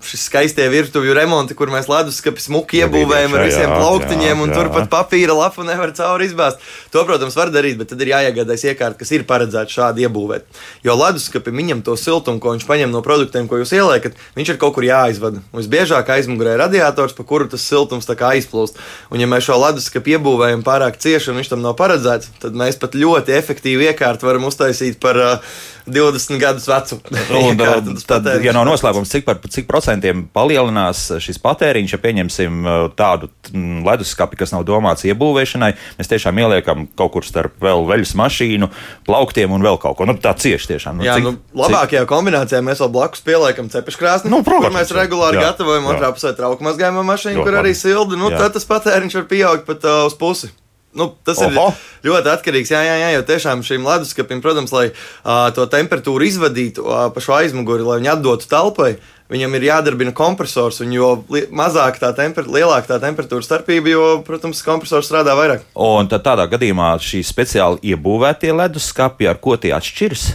šis 0.09 0.25
skaistie 0.27 0.65
virtuvju 0.71 1.13
remonti, 1.15 1.55
kur 1.57 1.69
mēs 1.73 1.89
leduskapi 1.91 2.41
smuki 2.41 2.81
iebūvējam 2.83 3.35
ar 3.37 3.45
visiem 3.45 3.73
plauktiņiem, 3.73 4.41
un 4.43 4.53
turpat 4.55 4.89
papīra 4.91 5.35
lapu 5.37 5.65
nevar 5.67 5.93
cauri 5.97 6.27
izbāzt. 6.27 6.63
To, 6.93 7.03
protams, 7.07 7.37
var 7.37 7.51
darīt, 7.53 7.77
bet 7.79 7.91
tad 7.93 8.01
ir 8.03 8.11
jāiegādājas 8.15 8.65
iekārta, 8.71 8.99
kas 9.01 9.13
ir 9.13 9.25
paredzēta 9.29 9.73
šādi 9.73 10.07
iebūvēt. 10.07 10.47
Jo 10.85 10.97
leduskapim 10.97 11.61
viņam 11.61 11.83
to 11.85 11.97
siltumu, 11.99 12.41
ko 12.43 12.55
viņš 12.55 12.67
paņem 12.67 12.93
no 12.93 13.03
produktiem, 13.05 13.47
ko 13.49 13.61
jūs 13.61 13.75
ieliekat, 13.77 14.17
viņš 14.37 14.53
ir 14.53 14.61
kaut 14.61 14.75
kur 14.77 14.87
jāizvada. 14.87 15.43
Visbiežāk 15.55 16.09
aizmugurē 16.17 16.55
ir 16.55 16.63
radiators, 16.65 17.15
pa 17.17 17.27
kuru 17.27 17.49
tas 17.51 17.65
siltums 17.67 18.09
aizplūst. 18.09 18.79
Un, 19.13 19.21
ja 19.21 19.29
mēs 19.29 19.47
šo 19.47 19.59
leduskapu 19.61 20.15
iebūvējam 20.15 20.65
pārāk 20.65 20.99
cieši 21.01 21.31
un 21.31 21.41
viņš 21.41 21.53
tam 21.53 21.63
nav 21.63 21.77
paredzēts, 21.79 22.33
tad 22.41 22.57
mēs 22.57 22.79
pat 22.81 22.97
ļoti 22.97 23.35
efektīvi 23.37 23.91
iekārtu 23.91 24.27
varam 24.27 24.47
uztaisīt 24.49 24.99
par 25.03 25.19
uh, 25.21 25.57
20 25.87 26.39
gadus 26.41 26.67
vecu. 26.69 26.99
Un, 27.37 27.61
uh, 27.63 28.01
tad, 28.07 28.27
ja 28.43 28.53
nav 28.55 28.67
noslēpums, 28.67 29.11
cik, 29.11 29.25
par, 29.27 29.39
cik 29.51 29.67
procentiem 29.69 30.25
palielinās 30.35 31.05
šis 31.23 31.39
patēriņš, 31.43 31.95
ja 31.95 32.01
pieņemsim 32.03 32.59
uh, 32.65 32.75
tādu 32.97 33.29
mm, 33.53 33.85
leduskapi, 33.87 34.39
kas 34.39 34.53
nav 34.55 34.65
domāts 34.67 35.07
iebūvēšanai, 35.07 35.71
mēs 35.99 36.11
tiešām 36.11 36.43
ieliekam 36.43 36.85
kaut 36.99 37.15
kur 37.15 37.27
starp 37.27 37.57
vēl 37.63 37.87
veļas 37.89 38.13
mašīnu, 38.19 38.69
plauktiem 39.07 39.55
un 39.55 39.65
vēl 39.65 39.79
kaut 39.81 39.99
ko. 39.99 40.07
Nu, 40.09 40.17
tā 40.21 40.35
cieši 40.37 40.73
tiešām. 40.75 40.99
Nu, 40.99 41.07
Jā, 41.07 41.17
cik, 41.17 41.27
nu, 41.29 41.63
labākajā 41.63 42.03
cik... 42.03 42.11
kombinācijā 42.11 42.61
mēs 42.65 42.83
vēl 42.83 42.93
blakus 42.93 43.25
pieliekam 43.25 43.71
cepeškrāsni, 43.73 44.31
nu, 44.33 44.43
protams, 44.45 44.69
kur 44.69 44.77
mēs 44.77 44.95
regulāri 44.97 45.41
jā, 45.41 45.49
gatavojam, 45.49 45.89
otrā 45.93 46.13
pusē 46.15 46.35
trauku 46.37 46.67
mazgājuma 46.67 47.05
mašīnu, 47.07 47.43
kur 47.47 47.59
arī 47.63 47.73
sildi. 47.77 48.19
Nu, 48.19 48.31
tad 48.33 48.55
tas 48.57 48.67
patēriņš 48.67 49.21
var 49.21 49.27
pieaugt 49.31 49.67
pat 49.69 49.85
uh, 49.87 50.05
uz 50.09 50.17
pusi. 50.17 50.51
Nu, 50.95 51.11
tas 51.27 51.37
Oho. 51.43 51.67
ir 52.01 52.09
ļoti 52.09 52.31
atkarīgs. 52.31 52.71
Jā, 52.73 52.79
jā, 52.85 52.95
jā, 53.01 53.09
jo 53.17 53.25
tiešām 53.27 53.61
šīm 53.65 53.85
leduskapim, 53.85 54.39
protams, 54.41 54.71
lai 54.73 54.87
uh, 54.89 55.49
to 55.53 55.67
temperatūru 55.69 56.25
izvadītu 56.25 56.85
uh, 56.85 57.03
pa 57.13 57.23
šo 57.23 57.35
aizmuguri, 57.37 57.85
lai 57.85 57.99
viņi 57.99 58.11
atdotu 58.15 58.49
telpai, 58.49 58.95
viņam 59.29 59.59
ir 59.59 59.67
jādarbina 59.67 60.15
kompresors. 60.15 60.79
Un 60.85 60.95
jo 60.95 61.11
mazāk 61.51 61.99
tā 62.01 62.13
temperatūra, 62.17 62.55
lielāka 62.61 62.95
tā 62.95 63.01
temperatūra 63.03 63.45
starpība, 63.45 63.93
jo, 63.93 64.07
protams, 64.25 64.63
kompresors 64.65 65.11
strādā 65.11 65.37
vairāk. 65.37 65.67
Un 65.75 66.09
tad 66.09 66.25
tādā 66.25 66.47
gadījumā 66.55 66.95
šī 67.03 67.21
speciāli 67.27 67.93
iebūvētie 67.93 68.55
leduskapi, 68.55 69.29
ar 69.29 69.41
ko 69.43 69.59
tie 69.61 69.75
atšķiras? 69.77 70.27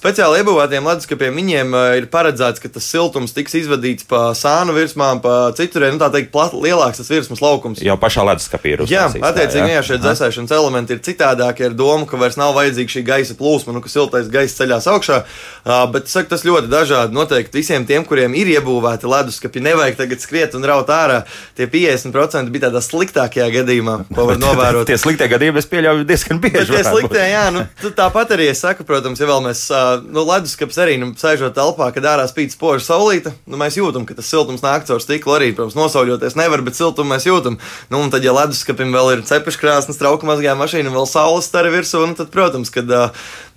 Speciāli 0.00 0.38
iebūvētiem 0.40 0.86
leduskapiem 0.88 1.34
viņiem 1.36 1.74
uh, 1.76 1.86
ir 1.98 2.06
paredzēts, 2.08 2.62
ka 2.62 2.70
tas 2.72 2.86
siltums 2.88 3.34
tiks 3.36 3.52
izvadīts 3.58 4.06
pa 4.08 4.30
sānu 4.32 4.72
virsmām, 4.72 5.18
pa 5.20 5.50
cituriem, 5.58 5.98
nu 5.98 6.00
tā 6.00 6.06
teikt, 6.14 6.30
plat, 6.32 6.54
lielāks 6.56 7.02
tas 7.02 7.10
virsmas 7.12 7.42
laukums. 7.44 7.82
Jau 7.84 7.98
pašā 8.00 8.24
leduskapī 8.24 8.72
ir. 8.72 8.82
Jā, 8.88 9.10
attiecīgi, 9.12 9.74
jā, 9.74 9.82
šie 9.84 9.98
dzēsēšanas 10.00 10.54
elementi 10.56 10.96
ir 10.96 11.02
citādākie 11.04 11.66
ar 11.68 11.76
domu, 11.76 12.08
ka 12.08 12.16
vairs 12.16 12.38
nav 12.40 12.54
vajadzīga 12.56 12.94
šī 12.94 13.02
gaisa 13.10 13.36
plūsma, 13.36 13.74
nu, 13.76 13.82
ka 13.84 13.92
siltais 13.92 14.30
gaiss 14.32 14.56
ceļās 14.56 14.88
augšā. 14.88 15.18
Uh, 15.66 15.82
bet 15.92 16.08
saku, 16.08 16.32
tas 16.32 16.46
ļoti 16.48 16.72
dažādi. 16.72 17.12
Noteikti 17.18 17.60
visiem 17.60 17.84
tiem, 17.84 18.08
kuriem 18.08 18.32
ir 18.40 18.54
iebūvēti 18.54 19.04
leduskapi, 19.04 19.60
nevajag 19.68 20.00
tagad 20.00 20.24
skriet 20.24 20.56
un 20.56 20.64
raut 20.64 20.88
ārā. 20.96 21.26
Tie 21.60 21.68
50% 21.68 22.48
bija 22.56 22.70
tādā 22.70 22.80
sliktākajā 22.88 23.50
gadījumā, 23.58 23.98
ko 24.16 24.30
var 24.32 24.40
novērot. 24.46 24.88
tie 24.88 24.96
sliktie 24.96 25.28
gadījumi 25.28 25.60
es 25.60 25.68
pieļauju 25.68 26.08
diezgan 26.08 26.40
bieži. 26.40 26.72
Bet 26.72 26.72
tie 26.72 26.88
sliktie, 26.88 27.28
jā, 27.34 27.46
nu, 27.52 27.68
tāpat 28.00 28.32
arī 28.38 28.48
es 28.54 28.64
saku, 28.64 28.88
protams, 28.88 29.20
ja 29.20 29.28
vēl 29.28 29.44
mēs. 29.50 29.68
Uh, 29.68 29.89
nu, 30.04 30.24
leduskapis 30.28 30.78
arī, 30.82 30.96
nu, 31.00 31.10
sēžot 31.18 31.54
telpā, 31.56 31.90
kad 31.94 32.06
ārā 32.12 32.26
spīd 32.30 32.54
spoža 32.54 32.84
saulīte, 32.86 33.32
nu, 33.50 33.58
mēs 33.60 33.78
jūtam, 33.78 34.06
ka 34.08 34.16
tas 34.18 34.28
siltums 34.30 34.64
nāk 34.64 34.86
caur 34.88 35.02
stiklu 35.02 35.36
arī, 35.36 35.50
protams, 35.56 35.78
nosauļoties 35.78 36.38
nevar, 36.38 36.62
bet 36.66 36.78
siltumu 36.78 37.14
mēs 37.14 37.26
jūtam. 37.28 37.58
Nu, 37.92 38.00
un 38.04 38.12
tad, 38.12 38.24
ja 38.26 38.34
leduskapim 38.36 38.92
vēl 38.94 39.16
ir 39.16 39.24
cepeškrāsnes, 39.28 40.00
trauka 40.00 40.28
mazgājā 40.28 40.56
mašīna 40.58 40.92
un 40.92 40.98
vēl 41.00 41.08
saules 41.10 41.48
stari 41.50 41.72
virsū, 41.74 42.04
nu, 42.06 42.18
tad, 42.18 42.30
protams, 42.34 42.72
kad, 42.74 42.90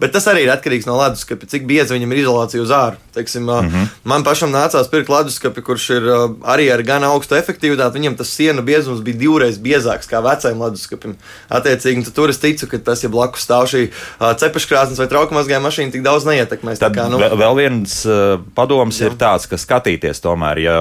bet 0.02 0.16
tas 0.16 0.28
arī 0.32 0.48
ir 0.48 0.54
atkarīgs 0.56 0.90
no 0.90 0.98
leduskapa, 1.00 1.50
cik 1.50 1.68
bieza 1.70 1.96
viņam 1.96 2.16
ir 2.16 2.24
izolācija 2.24 2.64
uz 2.64 2.74
āru. 2.74 3.02
Teiksim, 3.14 3.44
mm 3.44 3.70
-hmm. 3.70 3.88
Man 4.04 4.24
pašam 4.24 4.52
nācās 4.52 4.90
pirkt 4.92 5.10
leduskapi, 5.10 5.62
kurš 5.62 5.90
ir 5.90 6.08
arī 6.42 6.68
ar 6.74 6.82
gan 6.84 7.04
augstu 7.04 7.36
efektivitāti, 7.36 8.00
viņam 8.00 8.18
tas 8.18 8.32
siena 8.36 8.62
biezums 8.62 9.02
bija 9.06 9.18
divreiz 9.18 9.58
biezāks 9.58 10.10
kā 10.10 10.22
vecajam 10.24 10.62
leduskapim. 10.62 11.16
Attiecīgi, 11.50 12.12
tur 12.16 12.30
es 12.30 12.42
ticu, 12.42 12.68
ka 12.68 12.78
tas, 12.78 13.04
ja 13.04 13.10
blakus 13.10 13.46
stāv 13.46 13.68
šī 13.72 13.84
cepeškrāsnes 14.20 15.00
vai 15.00 15.08
trauka 15.08 15.36
mazgājā 15.36 15.62
mašīna, 15.64 15.92
tik 15.92 16.04
daudz 16.06 16.23
neietekmē 16.30 16.54
ietekmēs. 16.54 16.82
Tad 16.82 16.96
kā, 16.96 17.08
nu... 17.12 17.20
vēl 17.20 17.58
viens 17.60 17.96
uh, 18.08 18.38
padoms 18.56 19.00
jā. 19.00 19.10
ir 19.10 19.18
tāds, 19.20 19.48
ka 19.50 19.60
skatīties 19.60 20.22
tomēr, 20.24 20.62
ja 20.64 20.78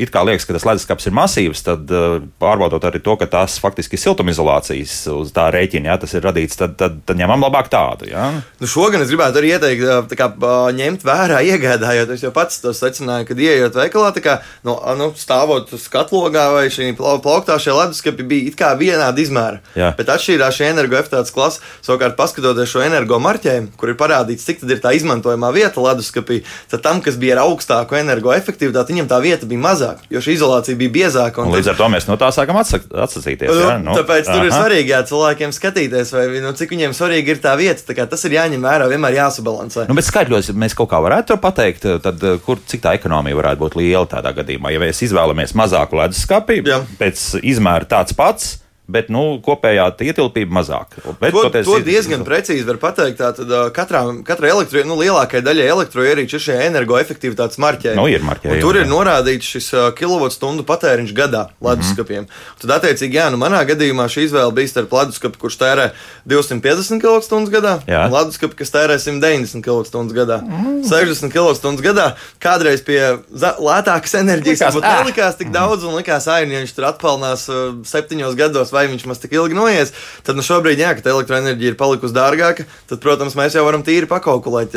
it 0.00 0.12
kā 0.14 0.22
liekas, 0.26 0.46
ka 0.48 0.56
tas 0.56 0.66
leduskapis 0.68 1.08
ir 1.10 1.16
masīvs, 1.16 1.64
tad 1.66 1.92
uh, 1.94 2.18
pārbaudot 2.42 2.84
arī 2.88 3.02
to, 3.04 3.16
ka 3.20 3.28
tas 3.30 3.58
faktiski 3.62 3.98
ir 3.98 4.04
siltumizolācijas 4.04 4.96
uz 5.14 5.32
tā 5.36 5.48
rēķina, 5.54 5.92
ja 5.92 5.98
tas 6.00 6.14
ir 6.16 6.24
radīts, 6.24 6.58
tad, 6.60 6.76
tad, 6.80 7.00
tad 7.08 7.20
ņemam 7.20 7.44
labāk 7.46 7.70
tādu. 7.72 8.08
Ja? 8.10 8.30
Nu, 8.60 8.70
šogan 8.70 9.04
es 9.04 9.12
gribētu 9.12 9.40
arī 9.42 9.54
ieteikt, 9.54 10.14
kā, 10.18 10.30
ņemt 10.76 11.04
vērā, 11.06 11.42
iegādājoties, 11.52 12.24
jo 12.26 12.32
pats 12.34 12.62
to 12.64 12.74
secināju, 12.76 13.28
kad 13.30 13.42
ienākot 13.44 13.80
veikalā, 13.80 14.12
kā, 14.24 14.38
nu, 14.66 14.76
nu, 14.98 15.10
stāvot 15.18 15.72
skatlogā 15.80 16.46
vai 16.54 16.66
šī 16.72 16.92
plauktā, 16.98 17.58
šie 17.60 17.74
leduskapi 17.76 18.26
bija 18.26 18.50
it 18.50 18.58
kā 18.58 18.72
vienādi 18.78 19.26
izmēra. 19.26 19.60
Jā. 19.78 19.92
Bet 19.98 20.10
atšķirās 20.12 20.56
šī 20.56 20.70
energoefektivitātes 20.70 21.34
klase. 21.34 21.62
Savukārt, 21.84 22.16
paskatoties 22.18 22.70
šo 22.70 22.82
energo 22.84 23.18
marķējumu, 23.22 23.72
kur 23.80 23.92
ir 23.92 23.98
parādīts, 24.00 24.46
cik 24.48 24.64
ir 24.68 24.82
tā 24.82 24.92
izmantojamā 24.96 25.52
vieta 25.54 25.82
leduskapī, 25.84 26.42
tad 26.70 26.84
tam, 26.86 27.02
kas 27.04 27.18
bija 27.20 27.38
ar 27.38 27.44
augstāku 27.46 27.98
energoefektivitāti, 28.00 28.94
viņam 28.94 29.10
tā 29.10 29.20
vieta 29.24 29.48
bija 29.50 29.64
mazāka, 29.90 30.06
jo 30.10 30.20
šī 30.22 30.34
izolācija 30.36 30.78
bija 30.78 30.92
biezāka. 30.94 31.42
Un 31.42 31.50
un 31.50 31.56
līdz 31.56 31.72
ar 31.72 31.78
to 31.78 31.88
mēs 31.92 32.06
no 32.08 32.16
tā 32.20 32.30
sākam 32.34 32.58
atsacīties. 32.60 33.50
Nu, 33.50 33.60
ja? 33.60 33.76
nu, 33.82 33.94
tāpēc 33.98 34.28
aha. 34.28 34.36
tur 34.36 34.46
ir 34.46 34.54
svarīgi 34.54 34.94
jā, 34.94 35.00
cilvēkiem 35.08 35.54
skatīties, 35.56 36.12
vai, 36.14 36.24
nu, 36.44 36.52
cik 36.56 36.74
viņiem 36.74 36.94
svarīgi 36.96 37.34
ir 37.34 37.42
tā 37.42 37.54
vieta. 37.58 38.06
Tas 38.10 38.24
ir 38.26 38.36
jāņem 38.36 38.64
vērā, 38.64 38.88
vienmēr 38.90 39.18
jāsabalansē. 39.18 39.86
Nu, 39.90 39.96
bet 39.98 40.06
skaidros, 40.06 40.52
mēs 40.54 40.76
kaut 40.78 40.90
kā 40.92 41.00
varētu 41.02 41.38
pateikt, 41.42 41.86
tad, 42.04 42.24
kur, 42.46 42.60
cik 42.70 42.84
tā 42.84 42.94
ekonomija 42.98 43.38
varētu 43.38 43.64
būt 43.64 43.78
liela 43.80 44.06
tādā 44.10 44.34
gadījumā. 44.36 44.72
Ja 44.74 44.82
mēs 44.82 45.02
izvēlamies 45.06 45.56
mazāku 45.58 46.00
leduskapi, 46.00 46.62
pēc 47.00 47.28
izmēra 47.42 47.88
tāds 47.90 48.16
pats 48.16 48.56
bet 48.92 49.10
nu, 49.12 49.24
kopējā 49.44 49.90
ietilpība 50.06 50.60
mazāk. 50.60 50.98
Bet, 51.20 51.34
to, 51.34 51.50
to 51.66 51.78
diezgan 51.84 52.24
precīzi 52.26 52.66
var 52.68 52.80
pateikt. 52.82 53.20
Tātad 53.20 53.50
katrā, 53.76 54.04
katrai 54.26 54.54
elektro, 54.54 54.82
nu, 54.88 54.96
lielākajai 55.00 55.44
daļai 55.44 55.68
elektroierīču 55.74 56.38
ir 56.38 56.44
šie 56.46 56.58
energoefektivitātes 56.68 57.60
marķējumi. 57.60 58.00
Nu, 58.00 58.08
ir 58.08 58.24
marķējumi 58.24 58.60
tur 58.70 58.78
jā. 58.78 58.84
ir 58.84 58.90
norādīts 58.90 59.50
šis 59.54 59.68
kilovatstundu 59.98 60.64
patēriņš 60.68 61.12
gadā 61.16 61.42
leduskapiem. 61.64 62.26
Mm. 62.26 62.56
Tad, 62.62 62.74
attiecīgi, 62.78 63.18
jā, 63.18 63.26
nu, 63.32 63.40
manā 63.40 63.62
gadījumā 63.68 64.06
šī 64.12 64.26
izvēle 64.28 64.54
bija 64.56 64.70
starp 64.70 64.94
leduskapi, 64.94 65.40
kurš 65.40 65.58
tērē 65.60 65.86
250 66.30 67.02
kWh 67.02 67.50
gadā, 67.52 67.74
jā. 67.90 68.04
un 68.06 68.16
leduskapi, 68.16 68.58
kas 68.60 68.74
tērē 68.74 68.98
190 69.02 69.64
kWh 69.66 70.14
gadā. 70.16 70.40
Mm. 70.44 70.82
60 70.88 71.34
kWh 71.34 71.84
gadā 71.84 72.06
kādreiz 72.42 72.84
pie 72.86 73.00
lētākas 73.30 74.16
enerģijas 74.20 74.62
likās, 74.76 74.80
nelikās 74.84 75.38
tik 75.40 75.52
daudz, 75.54 75.86
un 75.88 75.96
likās, 75.98 76.28
ah, 76.30 76.40
ja 76.42 76.62
viņš 76.62 76.76
tur 76.76 76.88
atpelnās 76.90 77.46
septiņos 77.90 78.38
gados 78.38 78.72
vai 78.80 78.88
viņš 78.90 79.06
maz 79.10 79.20
tik 79.22 79.36
ilgi 79.36 79.56
noies, 79.58 79.92
tad 80.26 80.38
nu, 80.38 80.44
šobrīd, 80.46 80.80
jā, 80.80 80.94
kad 80.98 81.10
elektroenerģija 81.12 81.74
ir 81.74 81.78
palikusi 81.80 82.16
dārgāka, 82.16 82.66
tad, 82.90 83.00
protams, 83.04 83.36
mēs 83.38 83.56
jau 83.58 83.66
varam 83.66 83.84
tīri 83.86 84.08
pakalkulēt. 84.10 84.76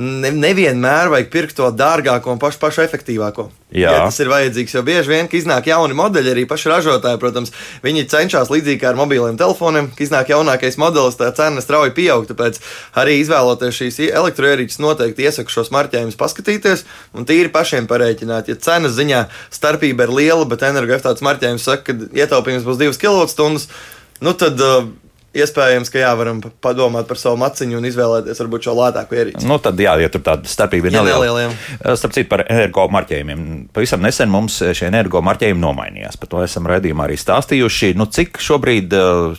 Ne, 0.00 0.34
nevienmēr 0.40 1.12
vajag 1.12 1.32
pirkt 1.32 1.58
to 1.60 1.68
dārgāko 1.74 2.34
un 2.34 2.42
pašu, 2.42 2.62
pašu 2.62 2.86
efektīvāko. 2.86 3.50
Jā. 3.70 3.92
Ja 3.94 3.98
tas 4.02 4.16
ir 4.18 4.26
vajadzīgs, 4.30 4.72
jo 4.74 4.82
bieži 4.82 5.12
vien, 5.12 5.28
iznāk 5.30 5.68
jauni 5.70 5.94
modeļi, 5.94 6.32
arī 6.32 6.42
paši 6.50 6.72
ražotāji, 6.72 7.20
protams, 7.22 7.52
viņi 7.84 8.08
cenšas 8.10 8.50
līdzīgi 8.50 8.80
kā 8.82 8.88
ar 8.90 8.98
mobiliem 8.98 9.38
telefoniem, 9.38 9.92
kad 9.92 10.02
iznāk 10.02 10.32
jaunākais 10.32 10.78
modelis, 10.80 11.18
tā 11.18 11.28
cena 11.36 11.62
strauji 11.62 11.94
pieaug. 11.94 12.26
Tāpēc 12.26 12.58
arī 12.98 13.20
izvēloties 13.20 13.78
šīs 13.78 14.00
elektroenerģijas, 14.08 14.80
noteikti 14.82 15.28
iesaku 15.28 15.54
šos 15.54 15.70
marķējumus 15.76 16.18
paskatīties 16.18 16.82
un 17.14 17.28
tīri 17.30 17.52
pašiem 17.54 17.86
parēķināt. 17.90 18.50
Ja 18.50 18.58
cenas 18.58 18.96
ziņā 18.98 19.22
starpība 19.54 20.08
ir 20.08 20.14
liela, 20.18 20.48
bet 20.50 20.66
energoefektivitātes 20.66 21.26
marķējums 21.28 21.68
saka, 21.70 21.94
ka 21.94 22.10
ietaupījums 22.18 22.66
būs 22.66 22.82
2 22.82 22.98
kWh, 23.10 23.68
nu 24.24 24.36
tad. 24.38 24.60
Uh, 24.60 24.90
Iespējams, 25.30 25.92
ka 25.94 26.00
jā, 26.00 26.08
varam 26.18 26.40
padomāt 26.42 27.06
par 27.06 27.18
savu 27.20 27.36
maciņu 27.38 27.76
un 27.78 27.84
izvēlēties 27.86 28.40
varbūt 28.42 28.64
šo 28.66 28.72
lētāko 28.74 29.14
ierīci. 29.14 29.46
Nu, 29.46 29.60
tad, 29.62 29.78
jā, 29.78 29.92
ja 30.02 30.08
tur 30.10 30.24
tāda 30.26 30.50
starpība 30.50 30.90
ir 30.90 30.96
ja 30.96 31.04
neliela. 31.06 31.28
neliela 31.28 31.94
Starp 32.00 32.16
citu, 32.16 32.26
par 32.32 32.42
energo 32.50 32.88
marķējumiem. 32.90 33.44
Pavisam 33.70 34.02
nesen 34.02 34.32
mums 34.32 34.58
šie 34.58 34.88
energo 34.88 35.22
marķējumi 35.22 35.62
nomainījās. 35.62 36.18
Par 36.18 36.32
to 36.32 36.42
esam 36.42 36.66
redzījumā 36.66 37.06
arī 37.06 37.20
stāstījuši. 37.22 37.92
Nu, 38.00 38.08
cik 38.10 38.42
šobrīd 38.42 38.96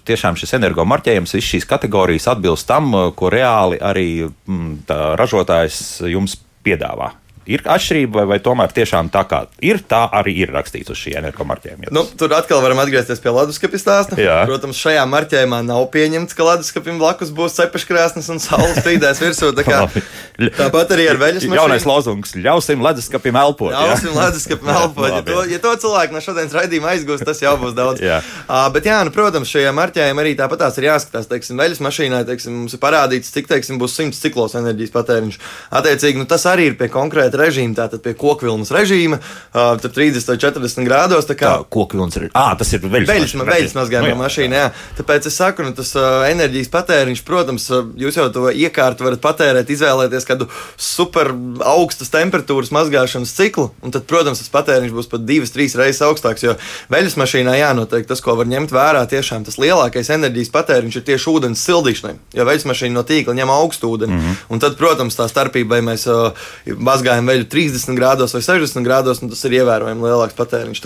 tiešām 0.08 0.40
šis 0.40 0.56
energo 0.62 0.88
marķējums, 0.88 1.36
visas 1.36 1.52
šīs 1.58 1.68
kategorijas 1.68 2.30
atbilst 2.38 2.72
tam, 2.72 2.96
ko 3.12 3.34
reāli 3.36 3.84
arī 3.84 4.08
m, 4.24 4.78
ražotājs 5.20 6.06
jums 6.08 6.40
piedāvā? 6.64 7.18
Ir 7.56 7.64
atšķirība, 7.66 8.22
vai, 8.22 8.26
vai 8.34 8.40
tomēr 8.44 8.74
tiešām 8.76 9.10
tā 9.14 9.24
kā 9.30 9.44
ir, 9.64 9.82
tā 9.88 10.04
arī 10.20 10.34
ir 10.44 10.54
rakstīts 10.54 10.92
uz 10.94 11.00
šī 11.00 11.16
energomarķējuma? 11.22 11.92
Nu, 11.96 12.04
tur 12.18 12.34
atkal 12.38 12.64
varam 12.64 12.82
atgriezties 12.84 13.22
pie 13.24 13.34
leduskapja 13.36 13.82
stāsta. 13.82 14.18
Jā. 14.22 14.42
Protams, 14.50 14.80
šajā 14.82 15.04
marķējumā 15.12 15.62
nav 15.68 15.88
pieņemts, 15.94 16.36
ka 16.38 16.48
leduskapim 16.48 17.00
blakus 17.02 17.34
būs 17.36 17.58
cepeškrāsnes 17.60 18.30
un 18.34 18.42
saules 18.44 18.80
spīdēs 18.82 19.22
virsū. 19.24 19.52
Tā 19.58 19.66
kā, 19.68 19.82
tāpat 20.62 20.96
arī 20.96 21.08
ar 21.12 21.20
veļas 21.22 21.46
mašīnu. 21.46 21.60
Jaunais 21.60 21.88
lozungs- 21.88 22.36
ļausim 22.46 22.84
leduskapim 22.86 23.40
elpot. 23.42 23.76
Ļausim 23.76 24.16
leduskapim 24.18 24.72
elpot. 24.78 25.10
ja, 25.12 25.22
to, 25.28 25.44
ja 25.52 25.62
to 25.64 25.74
cilvēku 25.86 26.16
no 26.16 26.24
šodienas 26.24 26.56
raidījuma 26.58 26.94
aizgūst, 26.96 27.26
tas 27.28 27.42
jau 27.44 27.56
būs 27.62 27.76
daudz. 27.78 28.04
jā. 28.04 28.22
Uh, 28.48 28.68
bet 28.74 28.88
jā, 28.90 29.00
nu, 29.08 29.14
protams, 29.16 29.50
šajā 29.52 29.74
marķējumā 29.76 30.24
arī 30.26 30.34
tāpat 30.40 30.64
tās 30.66 30.80
ir 30.80 30.90
jāskatās. 30.90 31.30
Teiksim, 31.32 31.60
veļas 31.62 31.82
mašīnai 31.84 32.24
teiksim, 32.28 32.56
mums 32.64 32.76
ir 32.76 32.82
parādīts, 32.84 33.32
cik 33.36 33.50
teiksim, 33.52 33.80
būs 33.82 33.96
100 33.98 34.18
ciklos 34.22 34.56
enerģijas 34.60 34.94
patēriņš. 34.96 35.40
Attiecīgi, 35.80 36.22
nu, 36.22 36.28
tas 36.30 36.46
arī 36.50 36.72
ir 36.72 36.78
pie 36.80 36.90
konkrēta 36.92 37.41
režīma, 37.42 37.78
tātad 37.78 38.04
pie 38.06 38.14
kokvilnas 38.18 38.72
režīma, 38.74 39.20
uh, 39.54 39.76
30 39.82 40.32
vai 40.32 40.38
40 40.42 40.88
grādos. 40.88 41.28
Tā 41.30 41.36
kā 41.38 41.52
tā, 41.58 41.68
kokvilnas 41.72 42.18
ir. 42.20 42.28
Ah, 42.38 42.54
tas 42.58 42.72
ir 42.74 42.84
veļas, 42.84 43.10
veļas, 43.10 43.34
mašīna, 43.36 43.48
veļas 43.50 43.76
mazgājuma 43.78 44.14
nu, 44.14 44.20
mašīna. 44.22 44.62
Jā. 44.62 44.70
Tāpēc 45.00 45.28
es 45.30 45.38
saku, 45.40 45.66
nu, 45.66 45.74
tas 45.78 45.94
uh, 45.98 46.24
enerģijas 46.30 46.72
patēriņš, 46.74 47.24
protams, 47.28 47.68
uh, 47.74 47.90
jūs 48.00 48.18
jau 48.20 48.28
to 48.34 48.48
iekārtu 48.52 49.08
varat 49.08 49.24
patērēt, 49.24 49.72
izvēlēties 49.74 50.28
kādu 50.28 50.48
super 50.80 51.32
augstas 51.68 52.12
temperatūras 52.14 52.72
mazgāšanas 52.76 53.34
ciklu, 53.38 53.70
un 53.82 53.94
tad, 53.94 54.06
protams, 54.10 54.44
tas 54.44 54.54
patēriņš 54.54 54.96
būs 54.96 55.12
pat 55.12 55.26
divas, 55.28 55.54
trīs 55.56 55.76
reizes 55.80 56.04
augstāks. 56.06 56.46
Jo 56.46 56.56
veļas 56.92 57.18
mašīnā 57.22 57.58
jānoteikti 57.60 58.12
tas, 58.12 58.24
ko 58.24 58.36
var 58.40 58.50
ņemt 58.52 58.74
vērā, 58.76 59.04
tiešām 59.12 59.46
tas 59.48 59.60
lielākais 59.62 60.12
enerģijas 60.16 60.54
patēriņš 60.54 61.00
ir 61.00 61.08
tieši 61.12 61.32
ūdens 61.32 61.66
sildīšanai. 61.68 62.16
Jo 62.38 62.48
veļas 62.48 62.68
mašīna 62.70 62.98
no 63.00 63.06
tīkla 63.08 63.38
ņem 63.38 63.54
augstu 63.54 63.92
ūdeni. 63.96 64.16
Mm 64.16 64.22
-hmm. 64.26 64.40
Un 64.52 64.64
tad, 64.64 64.78
protams, 64.80 65.18
tā 65.18 65.28
starpība, 65.32 65.78
vai 65.78 65.82
mēs 65.92 66.08
uh, 66.10 66.32
mazgājam 66.78 67.21
veļu 67.28 67.48
30 67.52 67.98
grādos 67.98 68.36
vai 68.36 68.42
60 68.46 68.88
grādos, 68.88 69.22
nu, 69.22 69.30
tas 69.34 69.44
ir 69.48 69.60
ievērojami 69.62 70.08
lielāks 70.08 70.38
patēriņš 70.38 70.84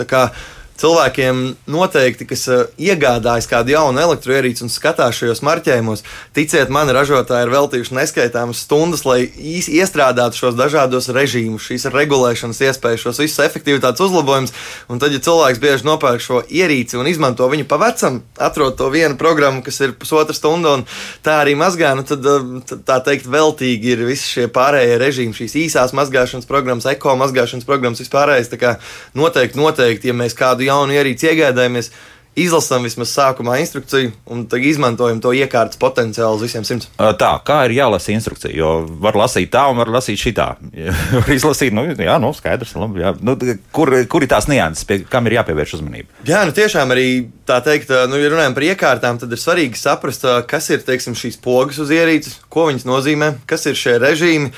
cilvēkiem 0.80 1.42
noteikti, 1.70 2.26
kas 2.28 2.46
uh, 2.52 2.64
iegādājas 2.78 3.48
kādu 3.50 3.74
jaunu 3.74 4.02
elektroierīci 4.02 4.66
un 4.66 4.72
skatās 4.72 5.18
šajos 5.20 5.42
marķējumos, 5.46 6.04
ticiet 6.36 6.72
man, 6.72 6.90
ražotāji 6.94 7.46
ir 7.46 7.52
veltījuši 7.54 7.96
neskaitāmas 7.96 8.62
stundas, 8.66 9.04
lai 9.08 9.22
iestrādātu 9.26 10.40
šos 10.40 10.58
dažādos 10.58 11.10
režīmus, 11.14 11.66
šīs 11.68 11.88
regulēšanas 11.94 12.62
iespējas, 12.68 13.04
šos 13.06 13.22
visus 13.22 13.42
efektivitātes 13.46 14.04
uzlabojumus. 14.04 14.54
Un 14.92 15.00
tad, 15.02 15.14
ja 15.14 15.22
cilvēks 15.22 15.62
bieži 15.62 15.86
nopērk 15.88 16.22
šo 16.22 16.42
ierīci 16.46 16.98
un 17.00 17.08
izmanto 17.10 17.48
viņu 17.50 17.66
pa 17.70 17.78
vecam, 17.80 18.20
atrod 18.38 18.76
to 18.78 18.90
vienu 18.92 19.18
programmu, 19.20 19.62
kas 19.66 19.80
ir 19.84 19.96
pusotra 19.98 20.36
stunda, 20.36 20.76
un 20.78 20.84
tā 21.24 21.40
arī 21.42 21.56
mazgā, 21.58 21.94
nu 21.98 22.04
tad, 22.06 22.26
tad 22.68 22.84
tā 22.88 22.98
teikt, 23.10 23.28
veltīgi 23.30 23.94
ir 23.94 24.04
visi 24.08 24.28
šie 24.34 24.46
pārējie 24.52 24.98
režīmi, 25.02 25.36
šīs 25.36 25.56
īsās 25.64 25.94
mazgāšanas 25.96 26.48
programmas, 26.48 26.88
eko 26.90 27.16
mazgāšanas 27.20 27.66
programmas, 27.68 28.02
vispārējais. 28.02 28.52
Tā 28.52 28.60
kā 28.60 28.74
noteikti, 29.18 29.60
noteikti, 29.60 30.10
ja 30.10 30.16
mēs 30.16 30.36
kādu 30.38 30.65
jaunu 30.66 30.96
ierīci 30.96 31.30
iegādājamies, 31.32 31.90
izlasām 32.36 32.84
vismaz 32.86 33.12
sākumā 33.16 33.56
instrukciju 33.62 34.12
un 34.32 34.44
izmantojam 34.60 35.20
to 35.24 35.32
iekārtas 35.36 35.80
potenciālu 35.80 36.36
uz 36.36 36.44
visiem 36.44 36.66
simts. 36.68 36.90
Tā, 36.96 37.30
kā 37.46 37.62
ir 37.66 37.76
jālasa 37.78 38.12
instrukcija? 38.12 38.52
Jo 38.56 38.72
var 39.02 39.16
lasīt 39.18 39.50
tā, 39.54 39.64
un 39.72 39.80
var 39.80 39.90
lasīt 39.92 40.20
šitā. 40.20 40.50
var 41.16 41.32
izlasīt, 41.32 41.74
nu, 41.76 41.86
jā, 41.96 42.18
nu, 42.22 42.32
skaidrs, 42.36 42.76
labi, 42.76 43.02
jā. 43.04 43.14
Nu, 43.24 43.36
kur, 43.74 43.92
kur 44.12 44.26
ir 44.26 44.30
tās 44.32 44.50
nianses, 44.52 44.84
pie 44.88 45.00
kam 45.08 45.28
ir 45.28 45.38
jāpievērš 45.38 45.78
uzmanība? 45.78 46.20
Jā, 46.28 46.44
nu, 46.48 46.54
tiešām 46.56 46.92
arī 46.94 47.08
tā 47.48 47.60
teikt, 47.64 47.92
nu, 48.10 48.18
ja 48.20 48.30
runājam 48.32 48.56
par 48.56 48.66
iekārtām, 48.66 49.20
tad 49.22 49.32
ir 49.32 49.40
svarīgi 49.40 49.78
saprast, 49.80 50.26
kas 50.50 50.68
ir, 50.74 50.82
teiksim, 50.84 51.16
šīs 51.16 51.38
pogas 51.42 51.78
uz 51.82 51.92
ierīces, 51.94 52.40
ko 52.52 52.66
viņas 52.68 52.86
nozīmē, 52.88 53.30
kas 53.48 53.68
ir 53.70 53.78
šie 53.78 53.96
režīmi. 54.02 54.52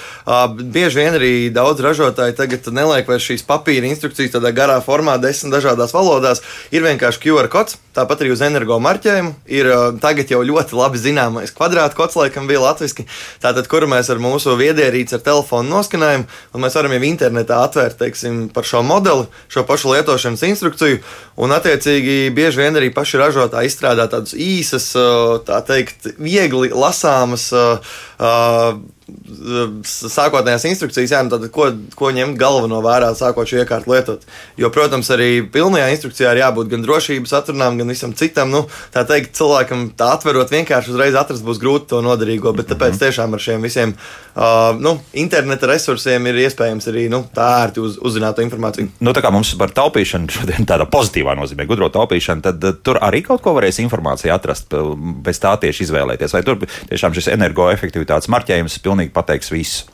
Bieži 0.74 1.02
vien 1.02 1.18
arī 1.18 1.32
daudz 1.54 1.84
ražotāji 1.84 2.36
tagad 2.38 2.70
neliek 2.74 3.08
vairs 3.10 3.26
šīs 3.28 3.44
papīra 3.48 3.90
instrukcijas 3.90 4.34
tādā 4.34 4.54
garā 4.56 4.78
formā, 4.84 5.18
desmit 5.20 5.54
dažādās 5.54 5.92
valodās. 5.94 6.42
Ir 6.72 6.86
vienkārši 6.86 7.22
QR 7.26 7.50
kods 7.52 7.67
kods, 7.68 7.78
tāpat 7.96 8.22
arī 8.22 8.32
uz 8.32 8.42
energo 8.44 8.78
marķējumu. 8.80 9.34
Ir 9.50 9.68
uh, 9.68 9.84
tagad 10.00 10.30
jau 10.30 10.40
ļoti 10.44 10.76
labi 10.76 11.00
zināmais 11.00 11.52
kvadrātkods, 11.52 12.16
laikam, 12.16 12.48
bija 12.48 12.62
latviešu. 12.62 13.04
Tātad, 13.42 13.68
kuru 13.68 13.88
mēs 13.90 14.08
ar 14.10 14.20
mūsu 14.22 14.56
viedierīci 14.58 15.18
ar 15.18 15.24
telefonu 15.24 15.68
noskanējam, 15.76 16.26
un 16.54 16.64
mēs 16.64 16.76
varam 16.78 16.94
jau 16.94 17.02
internetā 17.08 17.60
atvērt 17.66 17.98
teiksim, 18.00 18.48
par 18.54 18.64
šo 18.68 18.82
modeli, 18.86 19.26
šo 19.52 19.64
pašu 19.68 19.92
lietošanas 19.94 20.44
instrukciju. 20.48 21.00
Un, 21.38 21.54
attiecīgi, 21.56 22.30
bieži 22.34 22.64
vien 22.64 22.78
arī 22.78 22.92
paši 22.94 23.20
ražotāji 23.20 23.72
izstrādā 23.72 24.08
tādas 24.10 24.34
īsas, 24.34 24.92
uh, 24.98 25.38
tā 25.44 25.60
teikt, 25.66 26.14
viegli 26.18 26.72
lasāmas. 26.72 27.50
Uh, 27.52 28.78
sākotnējās 29.88 30.66
instrukcijas, 30.68 31.12
jā, 31.12 31.20
nu 31.24 31.32
tad, 31.32 31.46
ko, 31.52 31.68
ko 31.96 32.10
ņemt 32.14 32.36
galveno 32.40 32.80
vērā, 32.84 33.10
sākot 33.16 33.48
šo 33.48 33.62
iekārtu 33.62 33.92
lietot. 33.92 34.24
Jo, 34.60 34.70
protams, 34.74 35.08
arī 35.14 35.42
pilnajā 35.52 35.88
instrukcijā 35.94 36.32
ir 36.34 36.42
jābūt 36.42 36.70
gan 36.72 36.84
drošības 36.84 37.34
atrunām, 37.40 37.78
gan 37.80 37.92
visam 37.92 38.14
citam. 38.18 38.52
Nu, 38.52 38.64
tā 38.94 39.04
teikt, 39.08 39.34
cilvēkam 39.38 39.88
tā 39.98 40.10
atverot 40.16 40.52
vienkārši 40.52 40.92
uzreiz 40.92 41.16
atrast 41.18 41.46
būs 41.46 41.60
grūti 41.62 41.90
to 41.92 42.02
noderīgo, 42.04 42.52
bet 42.56 42.70
tāpēc 42.72 42.96
mhm. 42.96 43.02
tiešām 43.04 43.36
ar 43.36 43.44
šiem 43.44 43.64
visiem 43.64 43.94
uh, 43.94 44.76
nu, 44.78 44.96
interneta 45.16 45.70
resursiem 45.70 46.28
ir 46.28 46.42
iespējams 46.44 46.90
arī 46.92 47.06
nu, 47.12 47.22
tā 47.34 47.48
ērti 47.64 47.82
uz, 47.84 47.98
uzzināt 48.04 48.42
informāciju. 48.44 48.92
Nu, 49.04 49.16
tā 49.16 49.24
kā 49.24 49.32
mums 49.34 49.54
par 49.60 49.72
taupīšanu 49.76 50.34
šodien 50.36 50.68
tādā 50.68 50.88
pozitīvā 50.90 51.36
nozīmē, 51.38 51.68
gudro 51.70 51.90
taupīšanu, 51.94 52.44
tad 52.44 52.68
uh, 52.68 52.76
tur 52.84 53.00
arī 53.04 53.22
kaut 53.26 53.44
ko 53.44 53.56
varēs 53.56 53.80
informāciju 53.84 54.34
atrast, 54.34 54.76
pēc 55.24 55.42
tā 55.42 55.54
tieši 55.64 55.86
izvēlēties. 55.88 56.36
Vai 56.36 56.44
tur 56.46 56.60
tiešām 56.90 57.16
šis 57.16 57.32
energoefektivitātes 57.34 58.30
marķējums 58.32 58.78
pilnīgi 58.84 58.97
pilnīgi 58.98 59.14
pateiks 59.14 59.52
visu. 59.54 59.86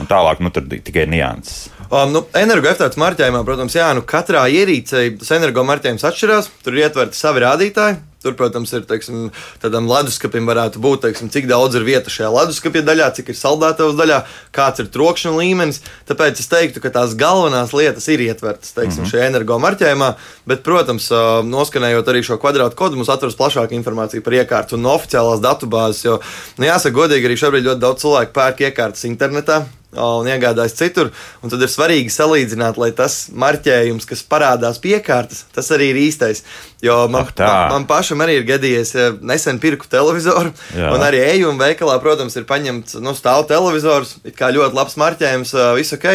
Un 0.00 0.08
tālāk, 0.10 0.40
nu, 0.42 0.50
tur 0.50 0.64
tikai 0.70 1.06
nianses. 1.10 1.68
Um, 1.92 2.14
nu, 2.14 2.22
energoefektivitātes 2.34 2.98
marķējumā, 2.98 3.42
protams, 3.44 3.74
jā, 3.76 3.90
nu, 3.94 4.02
katrā 4.08 4.46
ierīcē 4.48 5.18
tas 5.20 5.34
energomarķējums 5.36 6.06
atšķirās. 6.08 6.48
Tur 6.64 6.78
ir 6.78 6.86
ietverti 6.86 7.18
savi 7.18 7.44
rādītāji. 7.44 7.98
Tur, 8.22 8.36
protams, 8.38 8.72
ir 8.76 8.84
teiksim, 8.88 9.30
tādam 9.62 9.88
leduskapim 9.90 10.46
varētu 10.48 10.82
būt, 10.82 11.02
teiksim, 11.06 11.30
cik 11.32 11.48
daudz 11.50 11.78
ir 11.78 11.86
vieta 11.86 12.12
šajā 12.12 12.30
leduskapja 12.32 12.84
daļā, 12.86 13.08
cik 13.18 13.32
ir 13.32 13.38
saldētavas 13.38 13.98
daļā, 13.98 14.20
kāds 14.54 14.82
ir 14.84 14.90
trokšņa 14.94 15.34
līmenis. 15.36 15.82
Tāpēc 16.08 16.42
es 16.42 16.50
teiktu, 16.52 16.82
ka 16.84 16.92
tās 16.94 17.16
galvenās 17.18 17.74
lietas 17.76 18.08
ir 18.12 18.24
ietvertas 18.28 18.72
teiksim, 18.76 19.02
mm 19.02 19.04
-hmm. 19.04 19.12
šajā 19.12 19.28
energomarķējumā. 19.32 20.12
Bet, 20.46 20.62
protams, 20.62 21.10
noskanējot 21.50 22.08
arī 22.08 22.22
šo 22.22 22.38
kvadrātu 22.38 22.78
kodu, 22.78 22.96
mums 22.96 23.12
atveras 23.12 23.38
plašāka 23.38 23.76
informācija 23.78 24.22
par 24.22 24.38
iekārtu 24.40 24.78
un 24.78 24.86
no 24.86 24.96
oficiālās 24.96 25.42
datubāzes. 25.42 26.04
Jo, 26.04 26.18
nu, 26.58 26.66
jāsaka, 26.66 26.96
godīgi, 26.96 27.26
arī 27.26 27.36
šobrīd 27.36 27.70
ļoti 27.70 27.80
daudz 27.82 28.06
cilvēku 28.06 28.32
pērk 28.32 28.66
iekārtas 28.70 29.08
internetā 29.10 29.64
un 29.92 30.28
iegādājas 30.28 30.76
citur. 30.78 31.10
Un 31.42 31.52
tad 31.52 31.62
ir 31.62 31.70
svarīgi 31.70 32.12
salīdzināt, 32.12 32.78
lai 32.80 32.90
tas 32.96 33.26
marķējums, 33.36 34.08
kas 34.08 34.24
parādās 34.24 34.80
piekārtas, 34.82 35.44
tas 35.54 35.68
arī 35.74 35.92
ir 35.92 36.00
īstais. 36.06 36.44
Jo 36.82 37.08
man, 37.08 37.22
oh, 37.22 37.32
man, 37.38 37.68
man 37.70 37.84
pašam 37.86 38.24
arī 38.24 38.40
ir 38.40 38.46
gadījies, 38.48 38.90
nesen 39.22 39.60
pirku 39.62 39.86
televizoru, 39.86 40.50
Jā. 40.74 40.88
un 40.90 41.04
arī 41.06 41.20
eju 41.28 41.52
un 41.52 41.60
veikalā, 41.60 41.94
protams, 42.02 42.34
ir 42.34 42.42
paņemts 42.48 42.96
nu, 42.98 43.12
stāv 43.14 43.44
televizors, 43.46 44.16
kā 44.34 44.48
ļoti 44.50 44.74
labs 44.74 44.96
marķējums, 44.98 45.52
viss 45.78 45.94
ok, 45.94 46.08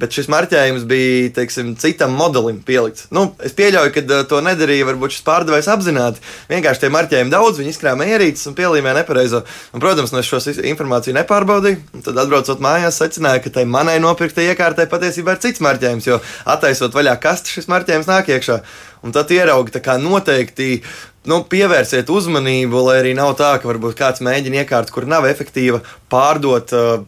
bet 0.00 0.16
šis 0.16 0.30
marķējums 0.32 0.86
bija, 0.88 1.26
teiksim, 1.36 1.74
citam 1.76 2.16
modelim 2.16 2.62
pielikts. 2.64 3.10
Nu, 3.12 3.26
es 3.44 3.52
pieļauju, 3.58 3.92
ka 3.98 4.22
to 4.30 4.40
nedarīja 4.46 4.86
varbūt 4.88 5.18
šis 5.18 5.26
pārdevējs 5.26 5.68
apzināti. 5.74 6.24
Vienkārši 6.48 6.86
tie 6.86 6.90
marķējumi 6.96 7.34
daudz, 7.36 7.60
viņi 7.60 7.74
izkrāma 7.74 8.08
ierīces 8.08 8.48
un 8.48 8.56
pielīmē 8.56 8.96
nepareizo. 8.96 9.42
Un, 9.76 9.84
protams, 9.84 10.14
nu, 10.16 10.22
es 10.24 10.32
šo 10.32 10.40
informāciju 10.64 11.18
nepārbaudīju, 11.18 11.82
un 11.92 12.06
tad 12.08 12.22
atbraucot 12.24 12.64
mājās, 12.64 13.02
secināju, 13.02 13.44
ka 13.44 13.54
tai 13.58 13.68
manai 13.68 13.98
nopirktai 14.00 14.48
iekārtai 14.54 14.88
patiesībā 14.88 15.36
ir 15.36 15.44
cits 15.44 15.60
marķējums, 15.68 16.08
jo 16.08 16.20
attaisot 16.48 16.96
vaļā 16.96 17.18
kasti, 17.20 17.58
šis 17.58 17.68
marķējums 17.68 18.08
nāk 18.08 18.32
iekšā 18.32 18.60
un 19.04 19.12
tad 19.14 19.30
ieraugi 19.30 19.82
noteikti 20.00 20.82
nu, 21.30 21.42
pievērsiet 21.48 22.10
uzmanību, 22.10 22.84
lai 22.88 22.98
arī 23.02 23.14
nav 23.16 23.34
tā, 23.38 23.54
ka 23.60 23.68
varbūt 23.70 23.96
kāds 23.98 24.24
mēģina 24.24 24.64
iekārtu, 24.64 24.92
kur 24.92 25.06
nav 25.08 25.28
efektīva, 25.28 25.80
pārdot 26.12 26.74
uh, 26.76 27.04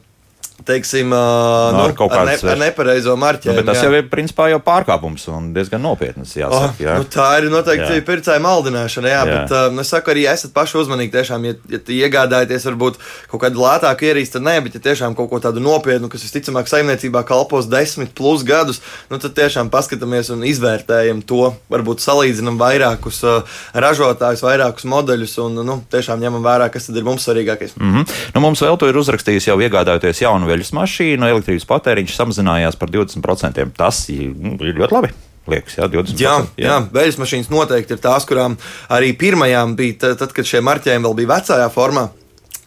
teiksim, 0.64 1.08
no, 1.08 1.72
nu, 1.72 1.80
ar, 1.84 1.92
kaut 1.96 2.12
ar, 2.16 2.24
ne, 2.26 2.36
ar 2.40 2.60
nepareizo 2.60 3.12
marķējumu. 3.20 3.60
Nu, 3.60 3.66
tas 3.68 3.80
jā. 3.82 3.88
jau 3.90 3.98
ir 3.98 4.06
principā 4.08 4.48
jau 4.48 4.60
pārkāpums 4.64 5.26
un 5.28 5.50
diezgan 5.56 5.82
nopietns. 5.84 6.32
Jāsaka, 6.38 6.70
oh, 6.72 6.80
jā. 6.80 6.94
nu, 6.96 7.08
tā 7.12 7.26
ir 7.40 7.48
noteikti 7.52 8.00
pircēja 8.06 8.40
maldināšana, 8.44 9.10
jā, 9.12 9.18
jā. 9.20 9.26
bet 9.34 9.74
nu, 9.76 9.84
es 9.84 9.92
saku, 9.92 10.14
arī 10.14 10.24
esat 10.32 10.54
paši 10.56 10.78
uzmanīgi. 10.80 11.12
Tiešām, 11.16 11.44
ja, 11.48 11.56
ja 11.70 11.80
iegādājaties 11.98 12.66
varbūt 12.70 12.96
kaut 13.32 13.42
kādu 13.44 13.60
lētāku 13.62 14.08
ierīci, 14.08 14.32
tad 14.36 14.46
nē, 14.46 14.56
bet 14.64 14.78
ja 14.78 14.82
tiešām 14.88 15.16
kaut 15.18 15.28
ko 15.30 15.42
tādu 15.44 15.60
nopietnu, 15.64 16.08
kas 16.12 16.24
visticamāk 16.24 16.70
saimniecībā 16.72 17.22
kalpos 17.28 17.68
desmit 17.70 18.14
plus 18.16 18.44
gadus, 18.46 18.80
nu, 19.12 19.20
tad 19.22 19.36
tiešām 19.36 19.70
paskatāmies 19.72 20.32
un 20.34 20.46
izvērtējam 20.48 21.20
to. 21.28 21.52
Varbūt 21.72 22.00
salīdzinām 22.04 22.56
vairākus 22.60 23.20
uh, 23.28 23.60
ražotājus, 23.76 24.44
vairākus 24.46 24.88
modeļus 24.88 25.36
un 25.44 25.62
nu, 25.66 25.78
tiešām 25.92 26.22
ņemam 26.22 26.44
vērā, 26.44 26.70
kas 26.72 26.88
tad 26.88 26.96
ir 26.96 27.06
mums 27.06 27.28
svarīgākais. 27.28 27.76
Mm 27.76 27.92
-hmm. 27.92 28.18
nu, 28.34 28.44
mums 28.44 28.62
vēl 28.62 28.78
to 28.80 28.88
ir 28.88 28.96
uzrakstījis 28.96 29.50
jau 29.50 29.58
iegādājoties 29.60 30.22
jaunu 30.22 30.45
veļas 30.48 30.72
mašīnu, 30.76 31.28
elektrības 31.30 31.68
patēriņš 31.70 32.18
samazinājās 32.18 32.78
par 32.80 32.92
20%. 32.94 33.70
Tas 33.76 34.02
nu, 34.10 34.56
ir 34.62 34.78
ļoti 34.82 34.98
labi. 34.98 35.14
Liekas, 35.46 35.78
jā, 35.78 35.86
20%. 35.86 36.18
Jā, 36.18 36.36
jā. 36.58 36.68
jā 36.68 36.76
vējas 36.94 37.20
mašīnas 37.22 37.50
noteikti 37.52 37.94
ir 37.94 38.02
tās, 38.02 38.26
kurām 38.26 38.56
arī 38.90 39.12
pirmajām 39.18 39.76
bija, 39.78 40.14
tad, 40.18 40.32
kad 40.34 40.48
šie 40.48 40.62
marķējumi 40.66 41.06
vēl 41.06 41.18
bija 41.20 41.36
vecajā 41.36 41.68
formā. 41.74 42.08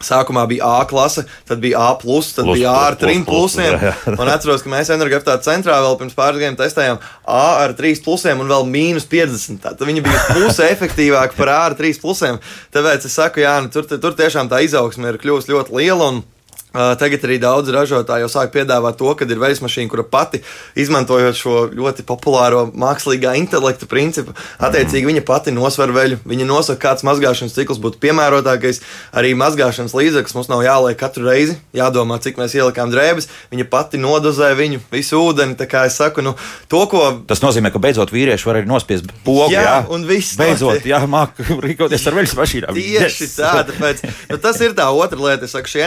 Sākumā 0.00 0.46
bija 0.48 0.64
A 0.64 0.84
klase, 0.88 1.26
tad 1.44 1.60
bija 1.60 1.76
A, 1.76 1.90
plus, 2.00 2.30
tad 2.32 2.46
Plus, 2.46 2.56
bija 2.56 2.70
A 2.72 2.86
ar 2.88 2.94
plus, 2.96 3.04
trim 3.04 3.24
plus, 3.24 3.52
plusiem. 3.52 3.74
jā, 3.74 3.90
jā. 3.92 4.14
Un 4.16 4.30
atceros, 4.32 4.64
ka 4.64 4.72
mēs 4.72 4.88
energoefektivitātes 4.94 5.44
centrā 5.44 5.76
vēl 5.84 5.98
pirms 6.00 6.16
pāris 6.16 6.40
gadiem 6.40 6.56
testējām 6.56 7.02
A 7.28 7.42
ar 7.66 7.74
trīs 7.76 8.00
plusiem 8.00 8.40
un 8.40 8.48
vēl 8.48 8.64
mīnus 8.64 9.04
50. 9.10 9.60
Tad 9.60 9.84
viņi 9.84 10.00
bija 10.06 10.22
puse 10.32 10.70
efektīvāki 10.72 11.36
par 11.36 11.52
A 11.52 11.58
ar 11.68 11.76
trīs 11.76 12.00
plusiem. 12.00 12.40
Tāpēc 12.72 13.04
es 13.10 13.18
saku, 13.20 13.44
jā, 13.44 13.58
nu, 13.60 13.68
tur, 13.74 13.84
tur 13.92 14.16
tiešām 14.16 14.48
tā 14.48 14.62
izaugsme 14.64 15.12
ir 15.12 15.20
kļuvusi 15.20 15.52
ļoti 15.52 15.76
liela. 15.76 16.08
Un, 16.14 16.24
Tagad 16.72 17.24
arī 17.26 17.38
daudz 17.42 17.72
ražotāju 17.74 18.28
sāk 18.30 18.52
piedāvāt 18.54 18.98
to, 19.00 19.10
ka 19.18 19.26
ir 19.26 19.40
veļas 19.40 19.62
mašīna, 19.64 19.90
kura 19.90 20.04
pati 20.06 20.42
izmantojot 20.78 21.38
šo 21.38 21.54
ļoti 21.74 22.04
populāro 22.06 22.66
mākslīgā 22.70 23.34
intelekta 23.40 23.88
principu, 23.90 24.34
attiecīgi 24.62 25.08
viņa 25.08 25.24
pati 25.26 25.54
nosver 25.54 25.94
veļu, 25.96 26.20
viņa 26.28 26.48
nosaka, 26.48 26.80
kāds 26.84 27.06
mazgāšanas 27.06 27.56
cikls 27.56 27.80
būtu 27.82 28.00
piemērotākais. 28.04 28.82
Arī 29.16 29.32
mazgāšanas 29.38 29.96
līdzeklis 29.96 30.36
mums 30.36 30.50
nav 30.52 30.64
jāliek 30.66 30.98
katru 31.00 31.26
reizi, 31.30 31.56
jādomā, 31.76 32.20
cik 32.22 32.38
mēs 32.40 32.54
ielikām 32.58 32.92
drēbes. 32.92 33.30
Viņa 33.50 33.66
pati 33.72 34.00
nodozē 34.00 34.52
viņu 34.58 34.82
visu 34.92 35.18
ūdeni. 35.24 35.58
Tā 35.58 35.66
kā 35.70 35.86
es 35.88 35.98
saku, 35.98 36.22
nu, 36.26 36.36
to, 36.70 36.84
ko 36.90 37.08
Tas 37.30 37.42
nozīmē, 37.42 37.70
ka 37.72 37.82
beidzot 37.82 38.12
vīrieši 38.14 38.46
var 38.48 38.60
arī 38.60 38.70
nospiest 38.70 39.10
pogu. 39.26 39.50
Jā, 39.54 39.70
Jā, 39.70 39.76
un 39.92 40.04
viss 40.08 40.36
Beidzot, 40.40 40.84
jā, 40.88 41.00
māk 41.10 41.38
rīkoties 41.64 42.06
ar 42.08 42.16
veļas 42.16 42.34
mašīnām. 42.38 42.76
Tieši 42.76 43.26
yes. 43.26 43.36
tā, 43.38 43.52
tāpēc 43.68 44.02
nu, 44.30 44.38
tas 44.42 44.60
ir 44.64 44.74
tā 44.78 44.88
otra 44.94 45.20
lieta. 45.20 45.48
Es 45.48 45.54
saku, 45.54 45.70
šie 45.70 45.84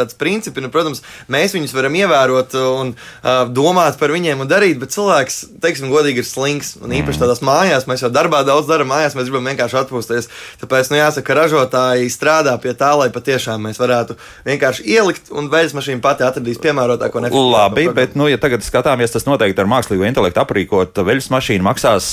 energoefektivitātes 0.00 0.18
principi, 0.18 0.60
nu, 0.60 0.70
protams, 0.70 1.02
mēs 1.28 1.54
viņus 1.54 1.74
varam 1.74 1.94
ievērot 1.94 2.54
un 2.60 2.92
uh, 2.94 3.48
domāt 3.48 3.98
par 3.98 4.12
viņiem 4.12 4.40
un 4.40 4.48
darīt, 4.48 4.78
bet 4.80 4.92
cilvēks, 4.94 5.60
teiksim, 5.60 5.90
godīgi 5.90 6.22
ir 6.22 6.28
slings. 6.28 6.76
Un 6.80 6.92
īpaši 6.92 7.20
tādās 7.20 7.42
mājās, 7.44 7.86
mēs 7.86 8.04
jau 8.04 8.10
darbā 8.10 8.42
daudz 8.46 8.68
darām, 8.68 8.90
mājās 8.90 9.16
mēs 9.18 9.28
gribam 9.28 9.48
vienkārši 9.50 9.80
atpūsties. 9.82 10.30
Tāpēc, 10.62 10.90
nu, 10.90 11.00
jāsaka, 11.00 11.26
ka 11.26 11.38
ražotāji 11.38 12.10
strādā 12.12 12.56
pie 12.60 12.74
tā, 12.74 12.92
lai 12.98 13.10
patiešām 13.12 13.68
mēs 13.68 13.80
varētu 13.80 14.16
vienkārši 14.48 14.86
ielikt 14.88 15.30
un 15.34 15.50
veļas 15.52 15.76
mašīna 15.76 16.04
pati 16.04 16.26
atradīs 16.26 16.60
piemērotāko 16.62 17.20
un 17.20 17.28
Labi, 17.30 17.88
bet, 17.94 18.16
nu, 18.18 18.28
ja 18.30 18.40
tagad 18.40 18.64
skatāmies, 18.64 19.12
tas 19.14 19.26
noteikti 19.28 19.62
ar 19.62 19.70
mākslīgo 19.70 20.06
intelektu 20.08 20.42
aprīkot 20.42 21.02
veļas 21.04 21.30
mašīnu 21.32 21.66
maksās 21.66 22.10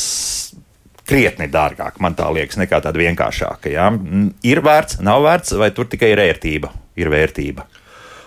krietni 1.08 1.47
dārgāk, 1.52 2.02
man 2.04 2.15
tā 2.17 2.28
liekas, 2.34 2.60
nekā 2.60 2.82
tāda 2.84 3.00
vienkāršāka. 3.00 3.71
Jā. 3.71 3.89
Mm, 3.93 4.32
Ir 4.47 4.62
vērts, 4.65 5.00
nav 5.06 5.23
vērts, 5.26 5.56
vai 5.60 5.71
tur 5.76 5.88
tikai 5.89 6.12
ir 6.13 6.23
ērtība, 6.28 6.71
ir 7.00 7.12
vērtība? 7.13 7.67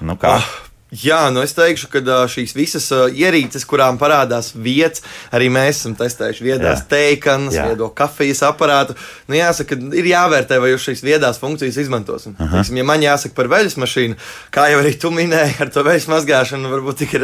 Nu, 0.00 0.16
kā? 0.16 0.38
Ah, 0.40 0.69
Jā, 0.90 1.20
nu 1.31 1.38
es 1.44 1.53
teikšu, 1.55 1.87
ka 1.92 2.00
šīs 2.31 2.50
visas 2.59 2.88
ierīces, 3.14 3.62
kurām 3.68 3.94
parādās 4.00 4.50
vietas, 4.59 5.05
arī 5.31 5.46
mēs 5.53 5.79
esam 5.79 5.94
testējuši 5.94 6.42
viedās 6.42 6.83
teikanas, 6.90 7.55
viedo 7.55 7.87
kafijas 7.94 8.42
aparātu. 8.48 8.96
Nu, 9.31 9.37
jāsaka, 9.38 9.79
ir 9.94 10.09
jāvērtē, 10.11 10.59
vai 10.59 10.72
jūs 10.72 10.88
šīs 10.88 11.05
viedās 11.07 11.38
funkcijas 11.38 11.79
izmantosim. 11.85 12.35
Teiksim, 12.40 12.81
ja 12.81 12.87
man 12.88 13.05
jāsaka 13.05 13.37
par 13.37 13.50
veļas 13.53 13.79
mašīnu, 13.79 14.18
kā 14.50 14.66
jau 14.72 14.81
arī 14.83 14.96
tu 14.98 15.12
minēji, 15.14 15.61
ar 15.62 15.70
to 15.70 15.85
veļas 15.87 16.09
mazgāšanu 16.11 16.72
varbūt 16.74 17.00
tik 17.05 17.14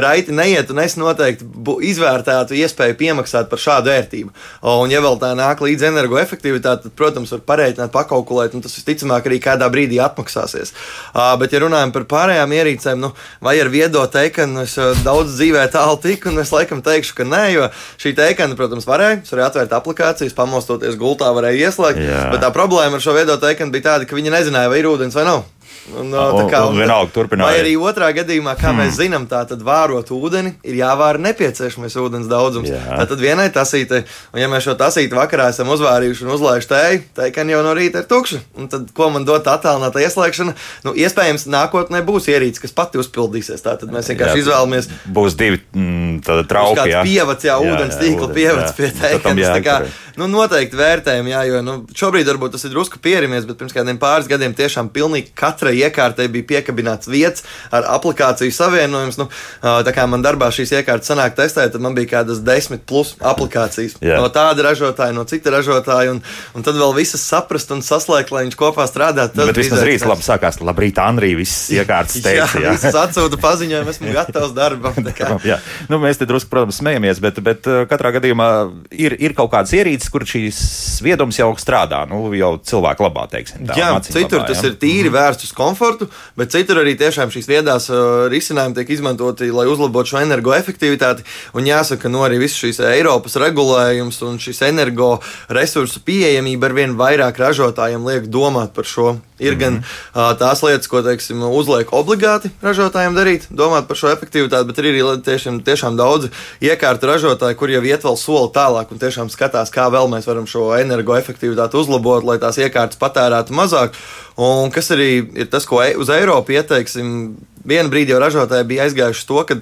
raiti 0.00 0.32
neiet, 0.32 0.72
un 0.72 0.80
es 0.80 0.96
noteikti 1.00 1.44
izvērtētu 1.90 2.56
iespēju 2.56 2.96
piemaksāt 3.04 3.52
par 3.52 3.60
šādu 3.60 3.92
ērtību. 3.92 4.32
Un, 4.64 4.88
ja 4.92 5.04
vēl 5.04 5.20
tā 5.20 5.34
nāk 5.36 5.60
līdz 5.66 5.90
energoefektivitāte, 5.90 6.88
tad, 6.88 6.96
protams, 6.96 7.36
var 7.36 7.44
pareiķināt, 7.52 7.92
pakalkulēt, 7.92 8.56
un 8.56 8.64
tas 8.64 8.80
visticamāk 8.80 9.28
arī 9.28 9.42
kādā 9.44 9.68
brīdī 9.72 10.00
atmaksāsies. 10.00 10.72
Bet, 11.12 11.52
ja 11.52 11.60
runājam 11.66 11.92
par 11.92 12.08
pārējām 12.08 12.56
ierīcēm, 12.56 13.00
nu, 13.02 13.09
vai 13.44 13.56
ar 13.62 13.70
viedo 13.72 14.02
teikanu 14.10 14.64
es 14.64 14.76
uh, 14.80 14.92
daudz 15.06 15.36
dzīvē 15.36 15.66
tālu 15.74 15.98
tiku, 16.02 16.30
un 16.32 16.42
es 16.42 16.52
laikam 16.54 16.82
teikšu, 16.84 17.16
ka 17.18 17.28
nē, 17.28 17.44
jo 17.54 17.68
šī 18.00 18.14
teikana, 18.18 18.58
protams, 18.58 18.88
varēja. 18.88 19.22
Es 19.24 19.32
varēju 19.34 19.48
atvērt 19.48 19.78
aplikācijas, 19.78 20.36
pamostoties 20.36 20.98
gultā, 21.00 21.30
varēja 21.36 21.70
ieslēgt. 21.70 22.02
Jā. 22.04 22.26
Bet 22.34 22.44
tā 22.44 22.52
problēma 22.54 22.98
ar 22.98 23.04
šo 23.04 23.16
viedo 23.16 23.38
teikanu 23.40 23.74
bija 23.74 23.92
tāda, 23.92 24.08
ka 24.08 24.18
viņi 24.18 24.34
nezināja, 24.34 24.72
vai 24.72 24.82
ir 24.82 24.90
ūdens 24.90 25.16
vai 25.18 25.26
nav. 25.28 25.44
Un, 25.90 26.10
tā 26.12 26.24
Un- 26.36 26.50
kā, 26.50 26.60
un 26.68 26.76
vienalga 26.78 27.10
turpināja. 27.14 27.50
Vai 27.50 27.60
arī 27.62 27.72
otrā 27.80 28.10
gadījumā, 28.14 28.52
kā 28.58 28.70
hmm. 28.70 28.82
mēs 28.82 28.98
zinām, 29.00 29.24
tā 29.30 29.40
tad 29.48 29.62
vārot 29.66 30.10
ūdeni 30.14 30.52
ir 30.62 30.76
jāvāra 30.78 31.18
nepieciešamais 31.24 31.96
ūdens 31.98 32.28
daudzums. 32.30 32.68
Jā. 32.70 32.80
Tā 33.00 33.06
tad 33.10 33.22
vienai 33.22 33.48
tasītei, 33.54 34.04
un 34.34 34.42
ja 34.42 34.50
mēs 34.52 34.68
šo 34.68 34.76
tasīti 34.78 35.16
vakarā 35.16 35.48
esam 35.50 35.72
uzvārījuši 35.74 36.26
un 36.26 36.34
uzlaiduši 36.36 36.70
tēju, 36.70 37.02
teikani 37.16 37.56
jau 37.56 37.62
no 37.66 37.72
rīta 37.76 38.04
ir 38.04 38.08
tukša. 38.10 38.42
Un 38.60 38.70
tad, 38.70 38.92
ko 38.94 39.08
man 39.14 39.26
dod 39.26 39.48
attālināta 39.50 40.04
ieslēgšana, 40.04 40.54
nu, 40.86 40.94
iespējams, 40.94 41.48
nākotnē 41.50 42.04
būs 42.06 42.28
ierīce, 42.30 42.62
kas 42.62 42.76
pati 42.76 43.00
uzpildīsies. 43.02 43.64
Tā 43.64 43.74
tad 43.80 43.90
mēs 43.94 44.12
vienkārši 44.12 44.38
Jā. 44.38 44.44
izvēlamies. 44.44 44.90
Būs 45.10 45.38
divi 45.40 45.58
mm, 45.74 46.20
tādi 46.26 46.44
Būs 46.44 46.52
trauki. 46.52 46.78
kāds 46.82 46.94
jā. 46.94 47.02
pievads, 47.08 47.48
jā, 47.48 47.58
ūdens 47.64 47.98
tīkla 48.00 48.30
pievads 48.36 48.76
pie 48.78 48.92
tam 48.92 49.02
teikums. 49.08 49.48
Tā 49.50 49.60
kā, 49.64 49.76
nu, 50.20 50.28
noteikti 50.30 50.78
vērtējam, 50.78 51.32
jā, 51.32 51.42
jo 51.50 51.64
nu, 51.66 51.76
šobrīd 51.96 52.28
varbūt 52.30 52.54
tas 52.56 52.66
ir 52.68 52.74
drusku 52.74 53.00
pieramies, 53.02 53.48
bet 53.48 53.58
pirms 53.60 53.74
kādiem 53.74 53.98
pāris 54.00 54.28
gadiem 54.30 54.54
tiešām 54.56 54.92
pilnīgi 54.94 55.32
katrai 55.38 55.79
iekārtai 55.86 56.28
bija 56.32 56.48
piekabināts 56.54 57.10
vietas 57.10 57.44
ar 57.74 57.86
aplikāciju 57.96 58.54
savienojums. 58.54 59.18
Nu, 59.20 59.28
tā 59.60 59.94
kā 59.96 60.06
man 60.10 60.24
darbā 60.24 60.50
šīs 60.54 60.74
iekārtas 60.80 61.10
sanāk 61.12 61.36
testēt, 61.38 61.72
tad 61.74 61.84
man 61.84 61.96
bija 61.98 62.16
kādas 62.18 62.42
desmit 62.44 62.84
plus 62.88 63.14
aplikācijas. 63.20 63.98
Jā. 64.04 64.20
No 64.20 64.30
tāda 64.32 64.64
ražotāja, 64.70 65.14
no 65.16 65.26
cita 65.28 65.52
ražotāja, 65.54 66.14
un, 66.14 66.22
un 66.56 66.66
tad 66.66 66.78
vēl 66.78 66.94
visas 66.96 67.24
saprast 67.24 67.72
un 67.74 67.82
saslēgt, 67.84 68.32
lai 68.34 68.46
viņš 68.48 68.58
kopā 68.60 68.86
strādātu. 68.90 69.40
Bet 69.50 69.60
vismaz 69.60 69.84
rīts 69.86 70.06
labi 70.08 70.26
sākās. 70.26 70.60
Labrīt, 70.60 70.98
Andrija, 71.00 71.38
viss 71.38 71.70
iekārtas 71.72 72.18
Jā, 72.20 72.24
teica. 72.26 72.60
Jā. 72.64 72.74
visas 72.76 72.96
atsūta 73.00 73.38
paziņojumu, 73.40 73.94
esmu 73.94 74.14
gatavs 74.14 74.54
darbam. 74.56 74.98
Jā, 75.50 75.56
nu, 75.88 76.00
mēs 76.02 76.20
te 76.20 76.28
drusku, 76.28 76.50
protams, 76.52 76.80
smejamies, 76.82 77.20
bet, 77.22 77.40
bet 77.44 77.68
katrā 77.90 78.12
gadījumā 78.18 78.48
ir, 78.92 79.16
ir 79.20 79.34
kaut 79.38 79.52
kādas 79.54 79.72
ierīces, 79.76 80.10
kur 80.12 80.26
šīs 80.28 80.60
viedums 81.04 81.38
jau 81.40 81.50
strādā. 81.60 82.02
Nu, 82.10 82.22
jau 82.36 82.52
cilvēku 82.66 83.06
labā, 83.06 83.26
teiksim. 83.32 83.64
Tā, 83.68 83.78
Jā, 83.78 83.90
citur 84.04 84.40
labā, 84.40 84.50
tas 84.50 84.60
jā. 84.62 84.70
ir 84.72 84.78
tīri 84.82 85.12
vērsts 85.14 85.48
uz 85.48 85.54
komfortu, 85.60 86.08
bet 86.40 86.54
citur 86.56 86.80
arī 86.82 86.96
tiešām 87.00 87.32
šīs 87.32 87.48
viedās 87.50 87.90
uh, 87.92 88.26
risinājumi 88.32 88.80
tiek 88.80 88.94
izmantoti, 88.96 89.52
lai 89.54 89.68
uzlabotu 89.70 90.14
šo 90.14 90.24
energoefektivitāti. 90.24 91.26
Un 91.54 91.68
jāsaka, 91.68 92.10
no 92.12 92.24
arī 92.26 92.40
viss 92.42 92.58
šīs 92.60 92.80
Eiropas 92.90 93.36
regulējums 93.40 94.22
un 94.26 94.40
šis 94.42 94.64
energoresursu 94.70 96.04
pieejamība 96.06 96.70
ar 96.70 96.78
vien 96.80 96.96
vairāk 96.98 97.42
ražotājiem 97.44 98.06
liek 98.08 98.30
domāt 98.32 98.72
par 98.76 98.88
šo. 98.88 99.18
Ir 99.40 99.56
gan 99.60 99.80
uh, 99.80 100.30
tās 100.40 100.62
lietas, 100.64 100.88
ko 100.90 101.02
teiksim, 101.04 101.42
uzliek 101.48 101.90
obligāti 101.96 102.52
ražotājiem 102.64 103.16
darīt, 103.16 103.46
domāt 103.50 103.88
par 103.88 103.98
šo 103.98 104.10
efektivitāti, 104.12 104.68
bet 104.68 104.80
ir 104.82 104.90
arī 104.90 105.04
tiešām, 105.26 105.60
tiešām 105.66 105.98
daudzi 105.98 106.32
iekārtu 106.64 107.08
ražotāji, 107.10 107.58
kur 107.58 107.72
jau 107.72 107.82
iet 107.88 108.04
vēl 108.06 108.18
soli 108.20 108.52
tālāk 108.54 108.92
un 108.92 109.00
tiešām 109.02 109.32
skatās, 109.32 109.72
kā 109.72 109.88
vēl 109.92 110.10
mēs 110.12 110.28
varam 110.28 110.48
šo 110.50 110.70
energoefektivitāti 110.78 111.80
uzlabot, 111.80 112.26
lai 112.28 112.38
tās 112.42 112.60
iekārtas 112.60 113.00
patērētu 113.00 113.56
mazāk. 113.56 113.96
Un 114.40 114.72
kas 114.72 114.92
arī 114.94 115.12
ir 115.36 115.48
tas, 115.52 115.66
ko 115.68 115.82
e- 115.84 115.96
uz 116.00 116.12
Eiropu 116.12 116.54
ieteiksim, 116.56 117.36
Vienu 117.64 117.90
brīdi 117.92 118.14
jau 118.14 118.20
ražotāji 118.22 118.66
bija 118.70 118.86
aizgājuši 118.86 119.26
to, 119.28 119.40
ka 119.48 119.56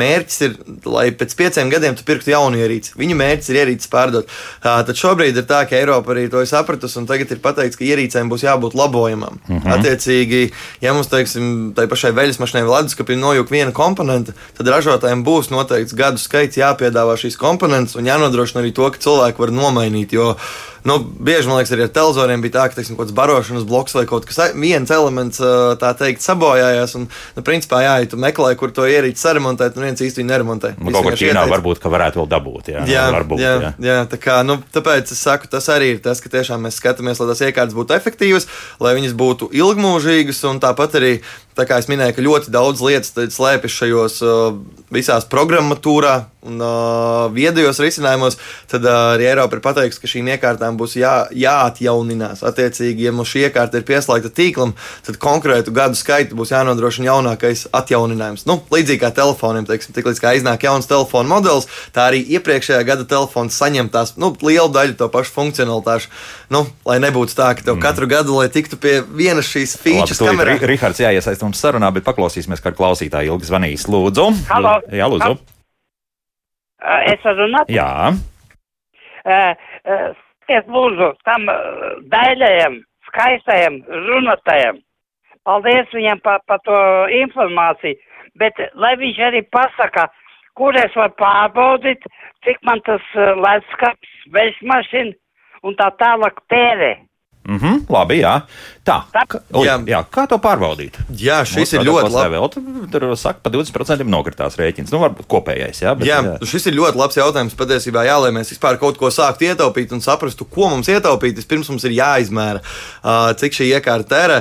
mērķis 0.00 0.40
ir, 0.46 0.56
lai 0.90 1.04
pēc 1.14 1.34
pieciem 1.38 1.70
gadiem 1.70 1.94
tu 1.94 2.06
pirktu 2.06 2.32
jaunu 2.32 2.58
ierīci. 2.58 2.96
Viņu 2.98 3.18
mērķis 3.20 3.50
ir 3.52 3.58
ierīces 3.62 3.90
pārdot. 3.92 4.32
Tā, 4.64 4.74
tad 4.88 4.98
šobrīd 4.98 5.38
ir 5.38 5.46
tā, 5.46 5.62
ka 5.70 5.78
Eiropa 5.78 6.14
arī 6.14 6.26
to 6.32 6.42
ir 6.42 6.50
sapratusi, 6.50 6.98
un 6.98 7.06
tagad 7.10 7.30
ir 7.30 7.42
pateikts, 7.44 7.78
ka 7.78 7.86
ierīcēm 7.86 8.32
būs 8.32 8.46
jābūt 8.46 8.74
labojamām. 8.78 9.38
Uh 9.46 9.56
-huh. 9.56 9.78
Attiecīgi, 9.78 10.50
ja 10.82 10.94
mums, 10.96 11.10
teiksim, 11.12 11.72
tai 11.76 11.86
pašai 11.86 12.12
veļas 12.12 12.40
mašīnai 12.42 12.66
vai 12.66 12.82
leduskapim 12.82 13.20
nojūg 13.20 13.50
viena 13.50 13.72
komponente, 13.72 14.34
tad 14.58 14.68
ražotājiem 14.68 15.24
būs 15.24 15.50
noteikts 15.54 15.94
gadu 15.94 16.18
skaits 16.18 16.58
jāpiedāvā 16.58 17.16
šīs 17.16 17.38
komponentes 17.38 17.94
un 17.94 18.06
jānodrošina 18.06 18.62
arī 18.62 18.72
to, 18.72 18.90
ka 18.90 18.98
cilvēki 18.98 19.38
var 19.38 19.50
nomainīt. 19.50 20.12
Jo, 20.12 20.36
Nu, 20.84 20.98
bieži 21.00 21.48
man 21.48 21.56
liekas, 21.56 21.72
arī 21.72 21.86
ar 21.86 21.92
televizoriem 21.96 22.42
bija 22.44 22.52
tā, 22.58 22.64
ka 22.68 22.76
teiksim, 22.76 22.98
kaut 22.98 23.06
kāds 23.06 23.16
barošanas 23.16 23.64
bloks 23.64 23.94
vai 23.96 24.02
kaut 24.08 24.26
kas 24.28 24.52
viens 24.52 24.90
elements, 24.92 25.40
tā 25.80 25.92
teikt, 25.96 26.20
sabojājās. 26.20 26.92
Un, 26.98 27.06
nu, 27.08 27.44
principā, 27.46 27.80
jā, 27.86 27.94
ja 28.02 28.10
tu 28.12 28.18
meklē, 28.20 28.50
kur 28.60 28.68
to 28.74 28.84
ierīci 28.84 29.22
saremontēt, 29.24 29.78
un 29.78 29.86
viens 29.88 30.02
īsti 30.04 30.26
neremontē. 30.28 30.74
Nu, 30.76 30.92
kaut 30.92 31.08
kur 31.08 31.16
Ķīnā 31.16 31.46
varbūt, 31.48 31.80
ka 31.80 31.92
varētu 31.92 32.20
vēl 32.20 32.28
dabūt. 32.34 32.68
Jā, 32.74 32.84
Jā, 32.90 33.06
varbūt, 33.16 33.40
jā, 33.40 33.54
jā. 33.62 33.70
jā 33.80 33.96
tā 34.12 34.20
kā, 34.20 34.36
nu, 34.44 34.58
tāpēc 34.76 35.14
es 35.16 35.24
saku, 35.24 35.48
tas 35.48 35.70
arī 35.72 35.94
ir 35.94 36.04
tas, 36.04 36.20
ka 36.20 36.28
tiešām 36.36 36.68
mēs 36.68 36.76
skatāmies, 36.82 37.22
lai 37.22 37.30
tās 37.32 37.42
iekārtas 37.48 37.78
būtu 37.78 37.96
efektīvas, 37.96 38.48
lai 38.84 38.92
viņas 38.98 39.16
būtu 39.24 39.48
ilgmūžīgas, 39.56 40.44
un 40.52 40.60
tāpat 40.60 41.00
arī, 41.00 41.14
tā 41.56 41.64
kā 41.70 41.80
es 41.80 41.88
minēju, 41.88 42.18
ka 42.18 42.28
ļoti 42.28 42.52
daudz 42.52 42.84
lietas 42.84 43.16
slēpjas 43.38 43.80
šajos 43.80 44.20
uh, 44.20 44.60
visās 44.92 45.24
programmatūrā 45.32 46.18
un 46.44 46.60
uh, 46.60 47.32
viedajos 47.34 47.80
risinājumos, 47.82 48.36
tad 48.70 48.84
uh, 48.86 49.14
arī 49.14 49.28
Eiropa 49.30 49.58
ir 49.58 49.62
pateikusi, 49.64 50.00
ka 50.02 50.10
šīm 50.10 50.30
iekārtām 50.34 50.78
būs 50.80 50.96
jā, 51.00 51.14
jāatjauninās. 51.32 52.44
Attiecīgi, 52.46 53.08
ja 53.08 53.14
mums 53.16 53.32
šī 53.32 53.46
iekārta 53.48 53.80
ir 53.80 53.86
pieslēgta 53.88 54.32
tīklam, 54.34 54.74
tad 55.06 55.18
konkrētu 55.22 55.74
gadu 55.74 55.98
skaitu 55.98 56.36
būs 56.38 56.52
jānodrošina 56.54 57.10
jaunākais 57.10 57.66
atjauninājums. 57.74 58.46
Nu, 58.50 58.58
līdzīgi 58.74 59.02
kā 59.02 59.10
telefoniem, 59.16 59.66
teiksim, 59.68 59.96
tik 59.96 60.10
līdz 60.10 60.22
kā 60.22 60.34
iznāk 60.38 60.66
jauns 60.68 60.88
telefona 60.90 61.32
modelis, 61.36 61.68
tā 61.96 62.08
arī 62.10 62.22
iepriekšējā 62.36 62.82
gada 62.86 63.08
telefons 63.08 63.56
saņem 63.60 63.90
tās 63.94 64.14
nu, 64.20 64.34
lielu 64.44 64.68
daļu 64.74 64.98
to 65.00 65.08
pašu 65.12 65.34
funkcionalitāšu. 65.38 66.12
Nu, 66.52 66.66
lai 66.88 67.00
nebūtu 67.02 67.36
tā, 67.36 67.54
ka 67.56 67.64
tev 67.64 67.78
mm. 67.78 67.84
katru 67.84 68.10
gadu, 68.10 68.36
lai 68.38 68.50
tiktu 68.52 68.78
pie 68.80 68.98
vienas 69.08 69.48
šīs 69.48 69.78
features 69.80 70.20
kamerā. 70.20 70.58
Rihards 70.60 71.00
jāiesaist 71.02 71.42
mums 71.46 71.62
sarunā, 71.62 71.90
bet 71.94 72.06
paklausīsimies, 72.06 72.62
kā 72.64 72.74
klausītāji 72.76 73.32
ilgi 73.32 73.48
zvanīs. 73.48 73.88
Lūdzu. 73.90 74.30
Halo. 74.52 74.78
Jā, 74.92 75.08
lūdzu. 75.10 75.34
Ā, 75.34 75.53
Es 77.10 77.24
varu 77.24 77.46
runāt? 77.46 77.72
Jā. 77.72 78.12
Ā, 79.24 79.40
ā, 79.88 79.98
Es 80.52 80.66
lūdzu 80.68 81.06
tam 81.24 81.46
daļajam, 82.12 82.74
skaistajam 83.08 83.78
runātājam 83.88 84.82
paldies 85.44 85.90
viņam 85.94 86.20
par 86.24 86.42
pa 86.48 86.58
to 86.66 86.76
informāciju, 87.20 87.98
bet 88.40 88.60
lai 88.80 88.94
viņš 89.00 89.20
arī 89.28 89.42
pasaka, 89.54 90.08
kur 90.58 90.76
es 90.80 90.94
varu 90.96 91.14
pārbaudīt, 91.20 92.04
cik 92.46 92.60
man 92.68 92.82
tas 92.88 93.04
uh, 93.16 93.34
leduskapis, 93.44 94.14
veļsmašina 94.34 95.14
un 95.68 95.76
tā 95.80 95.90
tālāk 96.00 96.40
tērē. 96.52 96.94
Mhm, 97.44 97.82
labi, 97.92 98.22
jā. 98.22 98.38
Tā, 98.84 99.02
oj, 99.52 99.66
jā. 99.66 99.74
Jā. 99.74 99.76
jā, 99.88 99.98
kā 100.12 100.24
to 100.28 100.38
pārbaudīt? 100.40 100.96
Jā, 101.20 101.42
šis 101.48 101.60
Mūsu 101.60 101.76
ir 101.76 101.86
ļoti 101.88 102.12
labs. 102.12 102.30
vēl, 102.32 102.46
tur, 102.52 102.62
tur 102.92 103.04
saka, 103.20 103.40
pa 103.44 103.52
20% 103.52 104.04
nokritās 104.08 104.56
rēķins. 104.60 104.92
Nu, 104.92 105.00
varbūt 105.02 105.28
kopējais, 105.28 105.82
jā. 105.84 105.92
Bet, 105.96 106.08
Jā, 106.08 106.20
šis 106.48 106.68
ir 106.70 106.76
ļoti 106.78 107.00
labs 107.00 107.16
jautājums. 107.20 107.56
Patiesībā, 107.56 108.04
jā, 108.08 108.16
lai 108.24 108.32
mēs 108.36 108.52
vispār 108.52 108.80
kaut 108.80 108.96
ko 109.00 109.12
sāktu 109.12 109.48
ietaupīt 109.50 109.92
un 109.92 110.00
saprastu, 110.04 110.48
ko 110.48 110.70
mums 110.72 110.88
ietaupīt, 110.88 111.36
vispirms 111.40 111.68
mums 111.72 111.84
ir 111.84 111.96
jāizmēra, 111.96 112.64
cik 113.40 113.56
šī 113.60 113.70
iekārta 113.76 114.08
tērē. 114.14 114.38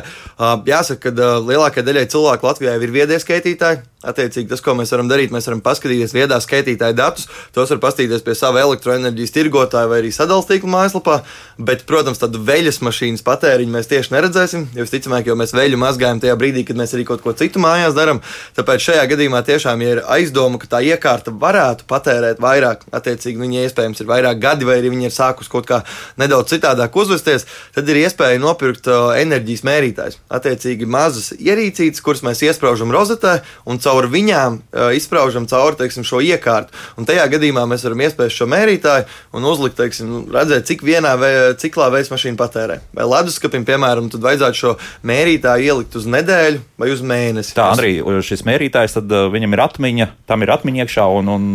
Jāsaka, 0.71 1.11
ka 1.11 1.31
lielākajai 1.43 1.87
daļai 1.91 2.07
cilvēku 2.11 2.47
Latvijā 2.47 2.77
ir 2.79 2.95
viedie 2.99 3.19
skaitītāji. 3.19 3.83
Attiecīgi, 4.03 4.49
tas, 4.51 4.61
ko 4.63 4.75
mēs 4.75 4.91
varam 4.91 5.07
darīt, 5.07 5.31
mēs 5.31 5.47
varam 5.47 5.61
paskatīties 5.63 6.11
viedā 6.15 6.39
skaitītāju 6.43 6.95
datus, 6.97 7.29
tos 7.55 7.71
var 7.71 7.79
paskatīties 7.85 8.25
pie 8.25 8.35
sava 8.35 8.59
elektroenerģijas 8.65 9.31
tirgotāja 9.31 9.87
vai 9.87 10.01
arī 10.01 10.11
sadalījuma 10.11 10.73
mājaslapā. 10.73 11.21
Bet, 11.57 11.85
protams, 11.87 12.19
tādu 12.19 12.41
veļas 12.43 12.81
mašīnas 12.83 13.23
patēriņu 13.23 13.71
mēs 13.71 13.87
tieši 13.91 14.11
neredzēsim. 14.15 14.65
Jo 14.75 14.83
visticamāk, 14.83 15.29
jau 15.29 15.37
mēs 15.39 15.55
veļu 15.55 15.79
mazgājam 15.79 16.19
tajā 16.23 16.35
brīdī, 16.39 16.65
kad 16.67 16.79
mēs 16.79 16.95
arī 16.97 17.05
kaut 17.07 17.23
ko 17.23 17.31
citu 17.37 17.61
mājās 17.63 17.95
darām. 17.95 18.19
Tāpēc 18.57 18.87
šajā 18.89 19.05
gadījumā 19.13 19.43
tiešām 19.47 19.85
ja 19.85 19.95
ir 19.95 20.03
aizdoma, 20.17 20.59
ka 20.59 20.69
tā 20.75 20.81
iekārta 20.83 21.31
varētu 21.31 21.87
patērēt 21.87 22.43
vairāk. 22.43 22.83
Attiecīgi, 22.91 23.39
viņai 23.39 23.63
iespējams 23.69 24.03
ir 24.03 24.09
vairāk 24.09 24.41
gadi, 24.43 24.67
vai 24.67 24.79
arī 24.81 24.91
viņa 24.93 25.07
ir 25.07 25.15
sākus 25.15 25.51
kaut 25.51 25.69
kā 25.69 25.83
nedaudz 26.19 26.51
citādāk 26.55 26.95
uzvesties. 26.99 27.47
Tad 27.75 27.87
ir 27.87 28.01
iespēja 28.03 28.41
nopirkt 28.41 28.89
enerģijas 28.89 29.63
mērītājus. 29.67 30.19
Attiecīgi, 30.33 30.89
mazas 30.89 31.31
ierīcītes, 31.37 32.03
kuras 32.03 32.25
mēs 32.25 32.43
iesprāžam 32.49 32.91
rozetē 32.93 33.39
un 33.69 33.79
caur 33.83 33.92
viņām 34.09 34.57
uh, 34.73 34.89
izsprāžam 34.97 35.45
cauri 35.49 35.77
teiksim, 35.83 36.03
šo 36.07 36.21
iekārtu. 36.25 36.73
Un 36.97 37.05
tajā 37.05 37.27
gadījumā 37.35 37.63
mēs 37.69 37.83
varam 37.85 38.01
iespējas 38.07 38.37
šo 38.39 38.47
mērītāju 38.49 39.05
un 39.37 39.45
uzlikt, 39.45 39.77
teiksim, 39.77 40.09
nu, 40.09 40.21
redzēt, 40.33 40.65
cik 40.69 40.81
vienā 40.87 41.13
vē, 41.21 41.31
ciklā 41.61 41.91
veids 41.93 42.09
mašīna 42.09 42.39
patērē. 42.39 42.79
Vai 42.97 43.05
leduskapim, 43.11 43.65
piemēram, 43.67 44.09
tad 44.13 44.25
vajadzētu 44.25 44.59
šo 44.63 44.73
mērītāju 45.05 45.67
ielikt 45.69 45.95
uz 45.99 46.07
nedēļu 46.09 46.61
vai 46.81 46.89
uz 46.93 47.01
mēnesi. 47.05 47.53
Tā, 47.57 47.69
Andrī, 47.75 47.93
šis 48.25 48.43
mērītājs, 48.47 48.97
tad 48.97 49.13
viņam 49.33 49.53
ir 49.53 49.63
atmiņa, 49.67 50.09
tam 50.29 50.43
ir 50.45 50.51
atmiņa 50.57 50.83
iekšā 50.85 51.05
un, 51.19 51.31
un 51.33 51.47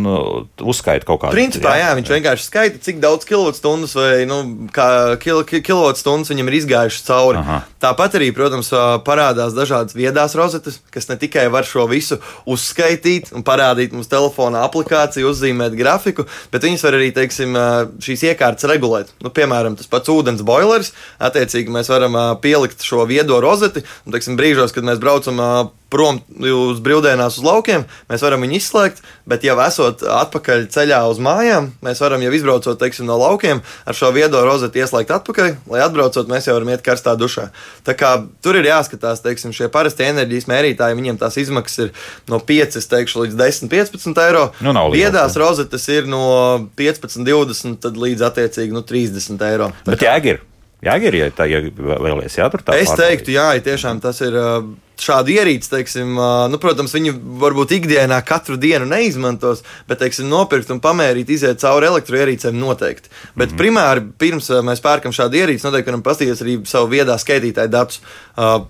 uzskaita 0.62 1.07
kaut 1.09 1.22
kādu. 1.24 1.37
Principā, 1.37 1.74
jā, 1.81 1.90
viņš 1.98 2.12
vienkārši 2.14 2.46
skaita, 2.48 2.81
cik 2.85 3.01
daudz 3.03 3.27
kilovatstundas 3.29 3.94
vai 3.98 4.24
nu, 4.29 4.40
kil, 5.22 5.42
ki- 5.48 5.62
kilovatstundas 5.66 6.33
viņam 6.33 6.51
ir 6.51 6.59
izgājušas 6.61 7.07
cauri. 7.09 7.40
Aha. 7.42 7.61
Tāpat 7.83 8.16
arī, 8.18 8.31
protams, 8.37 8.70
parādās 9.07 9.55
dažādas 9.57 9.96
viedās 9.96 10.35
rozetes, 10.38 10.81
kas 10.94 11.09
ne 11.11 11.16
tikai 11.20 11.46
var 11.53 11.66
šo 11.68 11.87
visu 11.90 12.18
uzskaitīt 12.49 13.33
un 13.37 13.45
parādīt 13.47 13.95
mums 13.97 14.11
telefonā 14.11 14.64
aplikāciju, 14.67 15.33
uzzīmēt 15.33 15.77
grafiku, 15.79 16.27
bet 16.53 16.67
viņas 16.67 16.85
var 16.87 16.99
arī, 16.99 17.11
teiksim, 17.17 17.59
šīs 18.05 18.27
iekārtas 18.33 18.69
regulēt. 18.71 19.12
Nu, 19.25 19.33
piemēram, 19.35 19.79
tas 19.79 19.91
pats 19.91 20.12
ūdens 20.12 20.45
boilers, 20.47 20.93
attiecīgi 21.23 21.73
mēs 21.75 21.91
varam 21.93 22.19
pielikt 22.43 22.85
šo 22.87 23.07
viedo 23.09 23.41
rozeti, 23.45 23.85
un, 24.05 24.14
teiksim, 24.14 24.38
brīžos, 24.41 24.75
kad 24.77 24.87
mēs 24.87 25.03
braucam 25.03 25.43
prom 25.88 26.20
uz 26.38 26.81
brīvdienās 26.85 27.38
uz 27.40 27.44
laukiem, 27.44 27.85
mēs 28.11 28.22
varam 28.24 28.42
viņu 28.44 28.59
izslēgt, 28.59 29.01
bet 29.29 29.44
jau 29.46 29.57
esot 29.64 30.03
atpakaļ 30.05 30.66
ceļā 30.72 31.01
uz 31.09 31.20
mājām, 31.24 31.70
mēs 31.85 32.03
varam 32.05 32.22
jau 32.24 32.33
izbraucot 32.37 32.81
teiksim, 32.81 33.09
no 33.09 33.16
laukiem 33.20 33.62
ar 33.88 33.96
šo 33.96 34.11
viedo 34.16 34.42
rozeti 34.44 34.83
ieslēgt 34.83 35.14
atpakaļ, 35.16 35.55
lai 35.72 35.85
atbraucot 35.85 36.29
mēs 36.29 36.48
jau 36.48 36.57
varam 36.59 36.72
iet 36.74 36.85
karstā 36.85 37.14
dušā. 37.18 37.48
Tā 37.88 37.96
kā 37.98 38.12
tur 38.44 38.59
ir 38.61 38.68
jāskatās, 38.68 39.22
teiksim, 39.24 39.55
šie 39.57 39.70
parastie 39.72 40.11
enerģijas 40.11 40.48
mērītāji, 40.51 40.98
viņiem 40.98 41.20
tās 41.20 41.38
izmaksas 41.40 41.87
ir 41.87 41.94
no 42.29 42.40
5 42.51 42.81
teikšu, 42.92 43.24
līdz 43.24 43.38
10, 43.40 43.72
15 43.72 44.22
eiro. 44.27 44.44
Nu, 44.64 44.74
nav 44.77 44.92
Viedās 44.92 45.37
rozetes 45.40 45.88
ir 45.92 46.09
no 46.11 46.68
15, 46.77 47.24
20 47.24 47.81
tad 47.85 47.96
līdz 48.01 48.27
attiecīgi 48.29 48.77
nu, 48.77 48.85
30 48.85 49.48
eiro. 49.48 49.72
Tā 49.87 49.94
Bet 49.94 50.05
jēga 50.05 50.35
ir. 50.35 50.44
Jēga 50.85 51.09
ir, 51.11 51.16
ja 51.18 51.31
tā 51.35 51.48
ja 51.51 51.59
vēlies, 51.74 52.37
jā, 52.38 52.46
tur 52.53 52.62
tā. 52.62 52.77
Es 52.79 52.92
pārbaudīt. 52.92 53.01
teiktu, 53.03 53.33
jā, 53.35 53.48
ja 53.57 53.64
tiešām 53.66 53.98
tas 54.05 54.20
ir. 54.22 54.37
ā, 54.38 54.53
Šādu 54.99 55.31
ierīci, 55.31 55.71
teiksim, 55.71 56.17
nu, 56.51 56.59
protams, 56.59 56.95
viņi 56.97 57.13
varbūt 57.39 57.77
ikdienā 57.77 58.19
katru 58.27 58.57
dienu 58.59 58.89
neizmantos, 58.89 59.63
bet, 59.89 60.01
teiksim, 60.03 60.27
nopirkt 60.31 60.73
un 60.75 60.81
pamērīt, 60.83 61.31
iziet 61.31 61.63
cauri 61.63 61.87
elektroierīcēm 61.87 62.59
noteikti. 62.59 63.09
Bet 63.37 63.53
mm 63.53 63.55
-hmm. 63.55 63.59
primāri, 63.61 64.03
pirms 64.19 64.51
mēs 64.67 64.83
pērkam 64.83 65.15
šādu 65.15 65.39
ierīci, 65.39 65.65
noteikti 65.65 65.93
varam 65.93 66.03
paskatīties 66.03 66.43
arī 66.43 66.57
savu 66.67 66.91
viedā 66.91 67.15
skaitītāju 67.19 67.71
datus, 67.71 68.01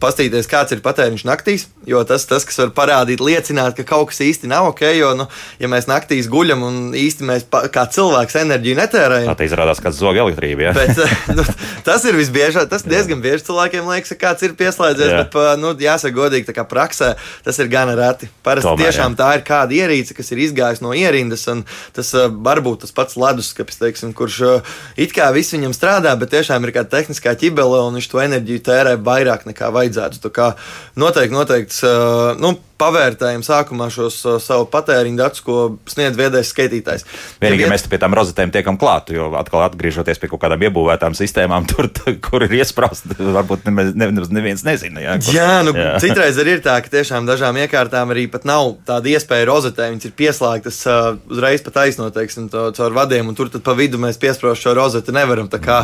paskatīties, 0.01 0.49
kāds 0.49 0.73
ir 0.73 0.85
patēriņš 0.85 1.25
naktīs, 1.25 1.67
jo 1.87 2.05
tas, 2.05 2.27
tas, 2.27 2.45
kas 2.45 2.59
var 2.59 2.71
parādīt, 2.77 3.21
liecināt, 3.21 3.77
ka 3.77 3.85
kaut 3.85 4.09
kas 4.12 4.21
īsti 4.21 4.49
nav 4.49 4.69
ok, 4.73 4.83
jo, 4.97 5.14
nu, 5.14 5.27
ja 5.59 5.69
mēs 5.69 5.88
naktīs 5.88 6.29
guļam 6.29 6.62
un 6.62 6.79
īsti 6.97 7.25
mēs 7.25 7.49
kā 7.73 7.87
cilvēks 7.88 8.37
enerģiju 8.45 8.77
netērējam, 8.77 9.37
te 9.38 9.47
izrādās, 9.47 9.81
ka 9.83 9.93
zog 9.95 10.19
elektrība. 10.19 10.69
Jā. 10.69 10.73
Bet, 10.77 10.99
nu, 11.38 11.45
tas 11.87 12.05
ir 12.09 12.19
visbiežāk, 12.19 12.69
tas 12.73 12.85
diezgan 12.87 13.23
bieži 13.25 13.47
cilvēkiem 13.47 13.88
liekas, 13.93 14.14
ka 14.14 14.21
kāds 14.27 14.47
ir 14.47 14.57
pieslēdzies, 14.59 15.12
Jā. 15.12 15.23
bet, 15.23 15.38
nu, 15.62 15.73
jāsaka, 15.83 16.17
godīgi, 16.18 16.48
tā 16.50 16.57
kā 16.57 16.66
praksē 16.68 17.14
tas 17.46 17.59
ir 17.62 17.70
gana 17.72 17.96
reti. 17.98 18.28
Parasti 18.44 18.68
Tomēr, 18.68 18.88
tiešām 18.88 19.14
jā. 19.14 19.20
tā 19.22 19.31
ir 19.38 19.44
kāda 19.46 19.78
ierīce, 19.78 20.16
kas 20.18 20.33
ir 20.35 20.42
izgājusi 20.44 20.85
no 20.85 20.94
ierindas, 20.96 21.46
un 21.52 21.64
tas 21.96 22.12
uh, 22.16 22.28
varbūt 22.28 22.85
tas 22.85 22.94
pats 22.94 23.18
leduskapis, 23.20 23.81
teiksim, 23.81 24.14
kurš 24.16 24.38
uh, 24.46 24.78
it 25.00 25.14
kā 25.16 25.31
viss 25.37 25.54
viņam 25.57 25.76
strādā, 25.76 26.14
bet 26.20 26.35
tiešām 26.35 26.66
ir 26.66 26.74
kāda 26.76 26.98
tehniskā 26.98 27.37
ķibele, 27.38 27.83
un 27.88 27.98
viņš 27.98 28.11
to 28.12 28.22
enerģiju 28.24 28.64
tērē 28.68 28.96
vairāk 29.04 29.48
nekā 29.48 29.72
vajadzētu. 29.74 30.22
Tā 30.26 30.35
kā 30.35 30.52
noteikti, 30.98 31.37
noteikti, 31.37 31.83
uh, 31.87 32.35
nu, 32.40 32.57
pavērtējam 32.79 33.47
sākumā 33.47 33.91
šos 33.95 34.19
uh, 34.27 34.38
savu 34.43 34.67
patēriņu 34.73 35.23
datus, 35.23 35.45
ko 35.47 35.79
sniedz 35.91 36.19
viedais 36.19 36.51
skaitītājs. 36.51 37.07
Vienīgi, 37.43 37.64
ja 37.64 37.69
Ja 37.69 37.75
mēs 37.75 37.85
pie 37.91 37.99
tām 38.01 38.14
rozetēm 38.17 38.53
tiekam 38.55 38.79
klāt, 38.81 39.11
jo 39.12 39.29
atkal 39.38 39.67
atgriežoties 39.67 40.21
pie 40.21 40.31
kaut 40.31 40.41
kādām 40.45 40.62
iebūvētām 40.69 41.17
sistēmām, 41.19 41.67
tur, 41.71 41.91
kur 42.25 42.45
ir 42.47 42.55
iesprāsta, 42.61 43.12
varbūt 43.19 43.67
nemaz 43.69 43.93
ne, 43.93 44.11
ne, 44.17 44.25
neviens 44.38 44.64
nezina. 44.67 45.03
Jā, 45.05 45.17
kur, 45.21 45.37
Jā, 45.37 45.51
nu, 45.67 45.75
jā. 45.77 45.97
citreiz 46.05 46.41
ir 46.41 46.62
tā, 46.64 46.79
ka 46.85 46.93
tiešām 46.93 47.29
dažām 47.29 47.59
iekārtām 47.64 48.14
arī 48.14 48.27
pat 48.33 48.47
nav 48.49 48.79
tāda 48.88 49.12
iespēja 49.12 49.49
rozetē. 49.51 49.91
Viņas 49.93 50.09
ir 50.09 50.17
pieslēgtas 50.19 50.81
uh, 50.88 51.11
uzreiz 51.29 51.64
pat 51.67 51.83
aizno, 51.85 52.09
teiksim, 52.14 52.49
to, 52.53 52.69
caur 52.79 52.97
vadiem, 52.97 53.29
un 53.29 53.38
tur 53.38 53.53
tad 53.53 53.64
pa 53.67 53.77
vidu 53.79 54.01
mēs 54.01 54.21
piesprāst 54.21 54.64
šo 54.64 54.77
rozeti 54.79 55.14
nevaram. 55.17 55.51
Tā 55.53 55.61
kā, 55.62 55.83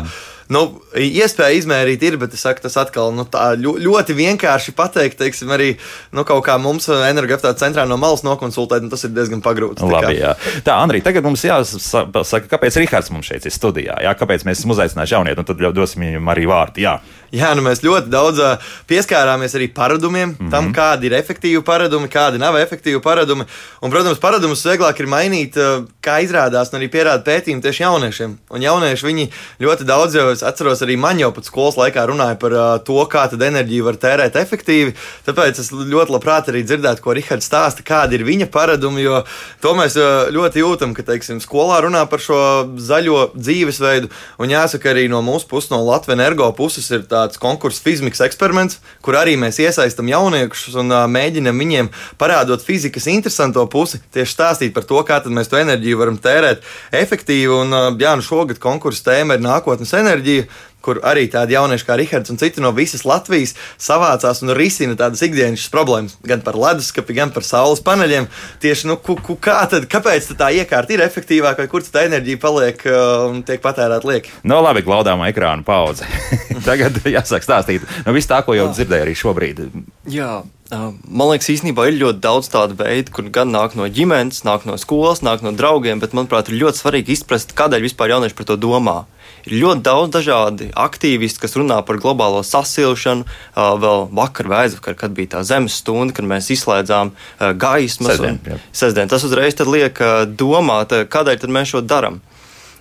nu, 0.52 0.64
iespēja 0.98 1.58
izmērīt 1.58 2.02
ir, 2.04 2.18
bet 2.20 2.34
saku, 2.38 2.64
tas 2.64 2.76
atkal 2.80 3.12
nu, 3.16 3.24
tā 3.28 3.52
ļo, 3.58 3.76
ļoti 3.80 4.16
vienkārši 4.18 4.74
pateikt, 4.76 5.18
teiksim, 5.20 5.52
arī 5.54 5.72
nu, 6.14 6.24
kaut 6.28 6.44
kā 6.46 6.56
mums 6.60 6.88
energoefektivitātes 6.92 7.62
centrā 7.64 7.86
no 7.88 7.98
malas 8.00 8.24
nokonsultēt, 8.26 8.84
un 8.84 8.92
tas 8.92 9.06
ir 9.06 9.14
diezgan 9.16 9.42
pagrūts. 9.44 9.82
Tā 9.82 9.90
Labi, 9.90 10.18
jā. 10.20 10.34
Tā, 10.66 10.78
Andrī, 10.82 11.02
tagad 11.04 11.26
mums 11.26 11.44
jāsaka, 11.46 12.44
kāpēc 12.52 12.80
Rihards 12.82 13.12
mums 13.14 13.30
šeit 13.30 13.48
ir 13.48 13.54
studijā. 13.54 13.98
Jā, 14.04 14.14
kāpēc 14.18 14.46
mēs 14.48 14.60
esam 14.60 14.74
uzaicinājuši 14.76 15.18
jaunieti, 15.18 15.40
un 15.40 15.50
tad 15.50 15.68
jau 15.68 15.74
dosim 15.76 16.06
viņam 16.06 16.34
arī 16.34 16.48
vārdu. 16.50 16.84
Jā. 16.84 16.98
Jā, 17.34 17.50
nu 17.58 17.64
mēs 17.66 17.82
ļoti 17.82 18.10
daudz 18.12 18.40
pieskārāmies 18.86 19.56
arī 19.58 19.66
paradumiem, 19.74 20.28
mm. 20.30 20.36
-hmm. 20.38 20.50
tam, 20.52 20.70
kādi 20.74 21.08
ir 21.08 21.16
efektīvi 21.18 21.62
paradumi, 21.66 22.08
kādi 22.08 22.38
nav 22.38 22.54
efektīvi 22.60 23.00
paradumi. 23.02 23.46
Un, 23.82 23.90
protams, 23.90 24.20
paradumus 24.22 24.62
vieglāk 24.66 25.00
ir 25.00 25.10
mainīt, 25.10 25.58
kā 26.04 26.20
izrādās, 26.22 26.70
un 26.70 26.78
arī 26.78 26.88
pierāda 26.92 27.24
pētījumi 27.26 27.62
tieši 27.64 27.82
jauniešiem. 27.82 28.36
Un 28.50 28.62
jaunieši 28.62 29.06
viņi 29.06 29.26
ļoti 29.60 29.86
daudz 29.88 30.14
jau, 30.14 30.28
es 30.30 30.44
atceros, 30.46 30.82
arī 30.86 30.96
man 30.96 31.18
jau 31.18 31.32
pat 31.34 31.44
skolas 31.44 31.78
laikā 31.80 32.06
runāja 32.06 32.38
par 32.38 32.54
to, 32.86 33.00
kā 33.10 33.26
tad 33.30 33.42
enerģiju 33.42 33.84
var 33.84 33.98
tērēt 33.98 34.38
efektīvi. 34.38 34.94
Tāpēc 35.26 35.58
es 35.58 35.72
ļoti 35.72 36.14
labprāt 36.14 36.48
arī 36.52 36.62
dzirdētu, 36.62 37.02
ko 37.02 37.16
Rihards 37.18 37.50
stāsta, 37.50 37.82
kādi 37.82 38.14
ir 38.20 38.24
viņa 38.24 38.46
paradumi, 38.54 39.02
jo 39.02 39.24
to 39.60 39.74
mēs 39.74 39.98
ļoti 40.30 40.62
jūtam, 40.62 40.94
ka, 40.94 41.02
teiksim, 41.02 41.42
skolā 41.42 41.82
runā 41.82 42.06
par 42.06 42.22
šo 42.22 42.40
zaļo 42.78 43.32
dzīvesveidu. 43.34 44.10
Un 44.38 44.54
jāsaka, 44.54 44.92
arī 44.94 45.08
no 45.10 45.22
mūsu 45.24 45.50
puses, 45.50 45.72
no 45.74 45.82
Latvijas 45.82 46.14
energo 46.14 46.46
puses, 46.56 46.86
ir 46.94 47.02
tāds 47.24 47.40
konkurss 47.40 47.82
fizmiks 47.84 48.22
eksperiments, 48.24 48.78
kur 49.04 49.18
arī 49.18 49.34
mēs 49.40 49.58
iesaistām 49.64 50.10
jauniešus 50.12 50.76
un 50.80 50.92
uh, 50.92 51.04
mēģinam 51.10 51.64
viņiem 51.64 51.90
parādot 52.20 52.62
fizikas 52.64 53.08
interesanto 53.10 53.64
pusi, 53.72 54.02
tieši 54.14 54.36
stāstīt 54.36 54.76
par 54.76 54.86
to, 54.88 55.00
kā 55.08 55.22
mēs 55.26 55.50
to 55.50 55.58
enerģiju 55.60 56.00
varam 56.00 56.20
tērēt 56.20 56.62
efektīvi. 56.92 57.50
Un, 57.64 57.74
uh, 57.74 57.90
jā, 58.00 58.14
nu 58.14 58.24
šogad 58.24 58.60
konkursa 58.62 59.10
tēma 59.10 59.38
ir 59.38 59.44
nākotnes 59.44 59.96
enerģija. 59.96 60.46
Kur 60.84 61.00
arī 61.06 61.26
tādi 61.32 61.56
jaunieši 61.56 61.86
kā 61.88 61.96
Rahards 61.96 62.32
un 62.32 62.40
citi 62.40 62.60
no 62.60 62.74
visas 62.76 63.06
Latvijas 63.08 63.54
savācās 63.80 64.42
un 64.44 64.52
risina 64.56 64.96
tādas 65.00 65.22
ikdienas 65.24 65.66
problēmas, 65.72 66.18
gan 66.28 66.44
par 66.44 66.58
leduskapi, 66.60 67.16
gan 67.16 67.32
par 67.34 67.46
saules 67.46 67.80
paneļiem. 67.84 68.28
Tieši 68.60 68.90
nu, 68.90 68.98
ku, 69.00 69.16
ku, 69.16 69.38
kā 69.40 69.62
tad, 69.70 69.88
kāpēc 69.90 70.28
tad 70.30 70.42
tā 70.42 70.50
iekārta 70.60 70.96
ir 70.96 71.04
efektīvāka, 71.06 71.64
vai 71.64 71.72
kur 71.72 71.84
tā 71.84 72.04
enerģija 72.08 72.42
paliek 72.42 72.84
uh, 72.90 73.30
un 73.30 73.40
tiek 73.46 73.62
patērēta 73.64 74.10
lieki? 74.10 74.34
No 74.50 74.60
labi, 74.64 74.84
glaudāmā 74.84 75.30
ekrāna 75.32 75.64
pauze. 75.66 76.08
Tagad 76.68 77.00
jāsāk 77.08 77.46
stāstīt. 77.46 77.88
Nu, 78.04 78.12
viss 78.16 78.28
tā, 78.30 78.44
ko 78.44 78.56
jau 78.56 78.68
dzirdēju 78.74 79.08
arī 79.08 79.16
šobrīd. 79.18 79.64
Jā, 80.12 80.42
Man 80.72 81.28
liekas, 81.28 81.50
īstenībā 81.52 81.84
ir 81.90 81.98
ļoti 82.00 82.22
daudz 82.24 82.48
tādu 82.52 82.76
veidu, 82.78 83.12
kur 83.14 83.26
gan 83.32 83.50
nāk 83.52 83.74
no 83.76 83.84
ģimenes, 83.84 84.42
nāk 84.46 84.64
no 84.64 84.78
skolas, 84.80 85.20
nāk 85.24 85.44
no 85.44 85.52
draugiem, 85.52 86.00
bet, 86.00 86.16
manuprāt, 86.16 86.48
ir 86.48 86.62
ļoti 86.62 86.80
svarīgi 86.80 87.18
izprast, 87.18 87.52
kādēļ 87.58 87.84
vispār 87.84 88.14
jaunieši 88.14 88.38
par 88.38 88.48
to 88.48 88.56
domā. 88.60 89.02
Ir 89.44 89.58
ļoti 89.60 89.84
daudz 89.84 90.12
dažādi 90.14 90.70
aktīvisti, 90.72 91.42
kas 91.42 91.56
runā 91.58 91.80
par 91.84 91.98
globālo 92.00 92.40
sasilšanu. 92.46 93.26
Vēl 93.54 94.06
vakar 94.16 94.48
vai 94.48 94.62
aizvakar, 94.66 94.96
kad 94.96 95.16
bija 95.16 95.36
tā 95.36 95.44
zemes 95.44 95.80
stunda, 95.82 96.14
kad 96.16 96.28
mēs 96.28 96.48
izslēdzām 96.54 97.12
gaismas. 97.60 98.16
Sestdien, 98.16 98.40
jā. 98.48 98.60
Sestdien. 98.72 99.10
Tas 99.12 99.26
uzreiz 99.26 99.58
liek 99.68 100.00
domāt, 100.38 100.96
kādēļ 101.12 101.48
mēs 101.52 101.74
šo 101.74 101.84
darām. 101.84 102.22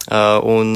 Un 0.07 0.75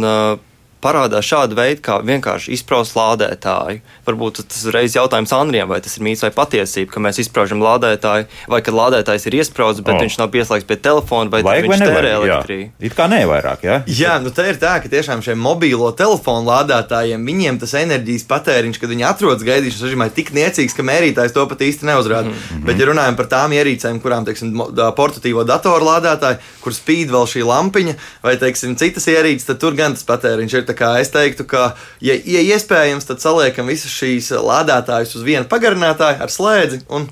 parādās 0.84 1.26
šādi 1.26 1.58
veidi, 1.58 1.82
kā 1.84 1.98
vienkārši 2.06 2.54
izpraust 2.56 2.96
lādētāju. 2.98 3.82
Varbūt 4.08 4.42
tas 4.46 4.60
ir 4.68 4.76
reizes 4.76 4.98
jautājums 5.00 5.34
Andrijam, 5.36 5.72
vai 5.72 5.80
tas 5.84 5.98
ir 5.98 6.06
mīts 6.06 6.24
vai 6.24 6.32
patiesība, 6.36 6.92
ka 6.94 7.02
mēs 7.04 7.20
izpraužam 7.24 7.64
lādētāju, 7.66 8.28
vai 8.52 8.60
kad 8.66 8.78
lādētājs 8.78 9.28
ir 9.28 9.40
iesprausts, 9.42 9.84
bet 9.86 9.98
oh. 9.98 10.04
viņš 10.06 10.18
nav 10.22 10.30
pieslēgts 10.34 10.68
pie 10.70 10.78
telefona, 10.88 11.32
vai 11.34 11.42
Vajag, 11.48 11.68
viņš 11.68 11.84
vai 11.84 11.90
tērē 11.90 12.12
elektrību. 12.20 12.70
It 12.88 12.98
kā 12.98 13.08
nevairāk, 13.12 13.66
jā. 13.66 13.80
Jā, 13.90 14.18
nu 14.24 14.32
tā 14.36 14.48
ir 14.52 14.62
tā, 14.62 14.76
ka 14.84 14.92
tiešām 14.92 15.24
šiem 15.26 15.42
mobīlo 15.42 15.90
telefonu 15.98 16.48
lādētājiem 16.52 17.26
viņiem 17.28 17.60
tas 17.64 17.74
enerģijas 17.82 18.28
patēriņš, 18.30 18.82
kad 18.82 18.94
viņi 18.94 19.08
atrodas 19.10 19.48
gaidīšanas 19.48 19.86
režīmā, 19.88 20.10
ir 20.10 20.16
tik 20.16 20.32
niecīgs, 20.38 20.78
ka 20.78 20.86
mērītājs 20.88 21.36
to 21.36 21.48
pat 21.50 21.66
īsti 21.66 21.90
neuzrāda. 21.90 22.30
Mm 22.30 22.38
-hmm. 22.38 22.66
Bet, 22.70 22.80
ja 22.80 22.90
runājam 22.92 23.18
par 23.18 23.28
tām 23.34 23.56
ierīcēm, 23.58 24.00
kurām, 24.04 24.26
teiksim, 24.30 24.54
portatīvo 24.96 25.44
datoru 25.48 25.90
lādētāji, 25.90 26.38
kur 26.62 26.76
spīd 26.76 27.12
vēl 27.12 27.28
šī 27.34 27.46
lampiņa, 27.48 27.94
vai, 28.24 28.38
teiksim, 28.38 28.76
citas 28.78 29.08
ierīces, 29.08 29.48
tad 29.48 29.60
tur 29.60 29.76
gan 29.76 29.98
tas 29.98 30.06
patēriņš 30.08 30.54
ir. 30.54 30.67
Es 31.00 31.10
teiktu, 31.14 31.46
ka, 31.48 31.76
ja, 32.02 32.14
ja 32.26 32.42
iespējams, 32.56 33.06
tad 33.08 33.22
saliekam 33.24 33.68
visas 33.68 33.92
šīs 33.92 34.32
lādētājas 34.36 35.16
uz 35.16 35.24
vienu 35.24 35.46
pagarinātāju 35.48 36.22
ar 36.26 36.30
slēdzi 36.34 36.82
un 36.90 37.08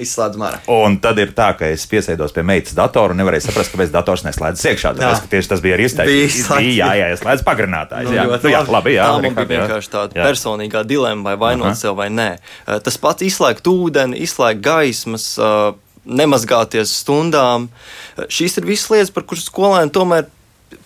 izslēdzam 0.00 0.40
ārā. 0.46 0.58
Un 0.72 0.94
tad 1.04 1.18
ir 1.20 1.34
tā, 1.36 1.50
ka 1.58 1.66
es 1.68 1.82
piesēdos 1.90 2.32
pie 2.32 2.40
meitas 2.46 2.72
datora 2.72 3.12
un 3.12 3.18
nevarēju 3.20 3.44
saprast, 3.50 3.74
kāpēc 3.74 3.90
dators 3.92 4.22
neslēdz 4.24 4.62
iekšā. 4.70 4.94
Jā. 4.94 4.96
Tāpēc, 4.96 5.26
tieši 5.34 5.50
tas 5.50 5.60
bija 5.60 5.76
arī 5.76 5.84
izteikts. 5.90 6.38
izslēgts. 6.38 6.70
Jā, 6.78 6.88
jā, 6.96 7.10
ieslēdz 7.12 7.44
pagarinātājs. 7.44 8.08
Nu, 8.08 8.14
jā. 8.16 8.24
Nu, 8.30 8.52
jā, 8.54 8.62
labi. 8.72 8.94
jā. 8.96 9.04
tā 9.10 9.18
man 9.26 9.36
bija 9.36 9.44
jā. 9.58 9.66
vienkārši 9.66 9.92
tāda 9.92 10.16
Jā. 10.16 10.24
personīgā 10.30 10.84
dilemma, 10.88 11.28
vai 11.28 11.36
vainot 11.42 11.76
sev 11.76 11.98
vai 12.00 12.08
nē. 12.08 12.30
Eh, 12.40 12.80
Tas 12.80 12.96
pats 12.96 13.22
izslēgt 13.28 13.68
ūdeni, 13.68 14.22
izslēgt 14.24 14.64
gaismas. 14.64 15.34
eh, 15.38 15.72
Nemazgāties 16.08 16.94
stundām. 17.04 17.68
Eh, 18.16 18.24
Šīs 18.32 18.56
ir 18.56 18.64
visas 18.64 18.88
lietas, 18.88 19.10
par 19.12 19.22
kurām 19.28 19.44
skolēni 19.44 19.92
tomēr 19.92 20.30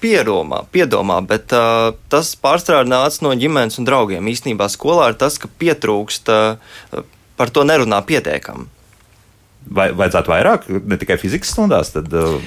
pieromā, 0.01 0.63
piedomā, 0.73 1.19
bet 1.29 1.53
uh, 1.57 1.93
tas 2.13 2.33
pārstrāde 2.41 2.91
nāca 2.91 3.25
no 3.27 3.35
ģimenes 3.39 3.81
un 3.81 3.89
draugiem. 3.89 4.31
Īsnībā 4.33 4.69
skolā 4.73 5.11
ir 5.13 5.19
tas, 5.21 5.37
ka 5.41 5.51
pietrūkst, 5.61 6.33
uh, 6.33 7.05
par 7.41 7.53
to 7.55 7.67
nerunā 7.67 8.01
pietiekami. 8.07 8.67
Vai 9.65 9.89
vajadzētu 9.97 10.33
vairāk, 10.33 10.67
ne 10.85 10.99
tikai 11.01 11.17
fizikas 11.21 11.55
stundās? 11.55 11.95
Tad, 11.95 12.13
uh, 12.13 12.41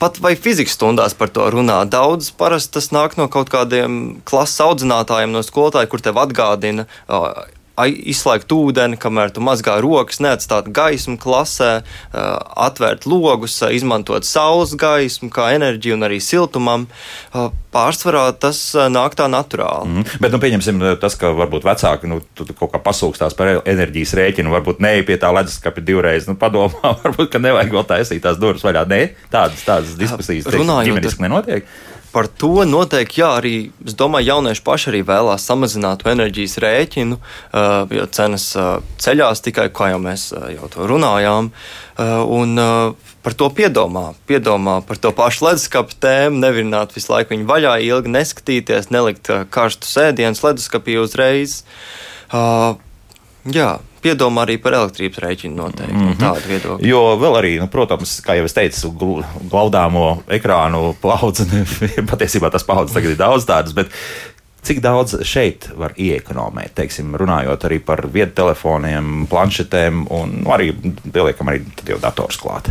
Pat 0.00 0.16
vai 0.24 0.32
fizikas 0.32 0.78
stundās 0.78 1.12
par 1.12 1.28
to 1.28 1.44
runā. 1.52 1.82
Daudz 1.84 2.30
parasti 2.32 2.78
tas 2.78 2.86
nāk 2.88 3.18
no 3.20 3.26
kaut 3.28 3.50
kādiem 3.52 4.22
klases 4.24 4.62
audzinātājiem, 4.64 5.28
no 5.34 5.42
skolotājiem, 5.44 5.90
kur 5.92 6.00
tev 6.00 6.20
atgādina. 6.22 6.86
Uh, 7.04 7.44
Izslēgt 7.80 8.52
ūdeni, 8.52 8.98
kamēr 9.00 9.32
tu 9.32 9.42
mazgā 9.44 9.78
rokas, 9.80 10.20
neatstāt 10.20 10.68
gaismu 10.74 11.16
klasē, 11.20 11.80
atvērt 12.12 13.06
logus, 13.08 13.56
izmantot 13.72 14.26
saules 14.28 14.74
gaismu 14.78 15.30
kā 15.32 15.50
enerģiju 15.56 15.96
un 15.96 16.08
arī 16.08 16.20
siltumam. 16.24 16.88
Pārsvarā 17.70 18.24
tas 18.34 18.58
nāk 18.90 19.14
tā 19.16 19.28
naturāli. 19.30 19.86
mm. 19.86 20.18
Bet, 20.20 20.34
nu, 20.34 20.40
pieņemsim, 20.42 20.82
tas, 21.00 21.14
ka 21.16 21.30
varbūt 21.38 21.64
vecāki 21.68 22.10
nu, 22.10 22.18
tu, 22.34 22.44
tu 22.48 22.56
kaut 22.58 22.72
kā 22.74 22.80
pasūkstās 22.82 23.36
par 23.38 23.62
enerģijas 23.62 24.16
rēķinu, 24.18 24.52
varbūt 24.52 24.82
ne 24.82 24.96
pie 25.06 25.16
tā 25.22 25.30
leduskapa 25.34 25.84
divreiz. 25.84 26.26
Nu, 26.28 26.36
padomā, 26.40 26.96
varbūt, 27.04 27.30
ka 27.32 27.42
nevajag 27.42 27.78
vēl 27.78 27.86
taisīt 27.94 28.26
tās 28.26 28.40
durvis 28.42 28.66
vaļā. 28.66 28.84
Nē, 28.90 29.00
tādas, 29.32 29.62
tādas 29.64 29.94
diskusijas 30.00 30.50
runājot 30.50 30.90
ģimeniski 30.90 31.24
nenotiek. 31.24 31.70
Par 32.10 32.26
to 32.26 32.64
noteikti, 32.66 33.20
jā, 33.22 33.28
arī 33.38 33.54
es 33.86 33.94
domāju, 33.98 34.32
jaunieši 34.32 34.64
paši 34.66 34.88
arī 34.90 35.02
vēlās 35.06 35.44
samazināt 35.46 36.02
enerģijas 36.10 36.56
rēķinu, 36.64 37.18
uh, 37.20 37.84
jo 37.94 38.06
cenas 38.10 38.48
uh, 38.58 38.80
ceļās 38.98 39.44
tikai, 39.46 39.68
kā 39.74 39.92
jau 39.92 40.00
mēs 40.02 40.32
uh, 40.34 40.48
jau 40.56 40.70
to 40.72 40.90
runājām. 40.90 41.54
Un, 42.00 42.56
Par 43.20 43.34
to 43.36 43.50
piedomā, 43.52 44.14
piedomā 44.24 44.78
par 44.88 44.96
to 44.96 45.10
pašu 45.12 45.44
leduskapa 45.44 45.92
tēmu, 46.00 46.38
nevirināt 46.40 46.94
visu 46.96 47.12
laiku 47.12 47.34
viņu 47.34 47.44
vaļā, 47.50 47.74
ilgi 47.84 48.12
neskatīties, 48.14 48.88
nelikt 48.88 49.28
karstu 49.52 49.84
sēdienu 49.84 50.40
ledusskapī 50.40 50.96
uzreiz. 51.02 51.58
Jā, 52.32 53.68
piedomā 54.02 54.46
arī 54.46 54.56
par 54.62 54.76
elektrības 54.78 55.20
rēķinu 55.24 55.56
noteikti. 55.56 55.94
Mm 55.94 56.08
-hmm. 56.08 56.18
Tāda 56.20 56.48
viedokļa. 56.48 56.88
Jo 56.88 57.02
vēl 57.20 57.38
arī, 57.42 57.52
nu, 57.60 57.68
protams, 57.68 58.20
kā 58.24 58.36
jau 58.38 58.44
es 58.44 58.56
teicu, 58.56 58.92
gl- 59.00 59.24
glaudāmo 59.50 60.22
ekrānu 60.28 60.94
paudze, 61.00 61.46
patiesībā 62.12 62.50
tas 62.50 62.64
paudzes 62.64 62.94
tagad 62.94 63.10
ir 63.10 63.16
daudz 63.16 63.44
tādas, 63.44 63.74
bet 63.74 63.88
cik 64.62 64.80
daudz 64.80 65.16
šeit 65.24 65.68
var 65.76 65.94
iekonomēt, 65.96 66.74
teiksim, 66.74 67.16
runājot 67.16 67.64
arī 67.64 67.80
par 67.84 68.06
viedtelefoniem, 68.12 69.26
planšetēm 69.30 70.06
un 70.10 70.40
nu, 70.42 70.52
arī 70.52 70.72
pieliekam 71.12 71.48
arī 71.48 71.64
dators 72.00 72.36
klāt. 72.40 72.70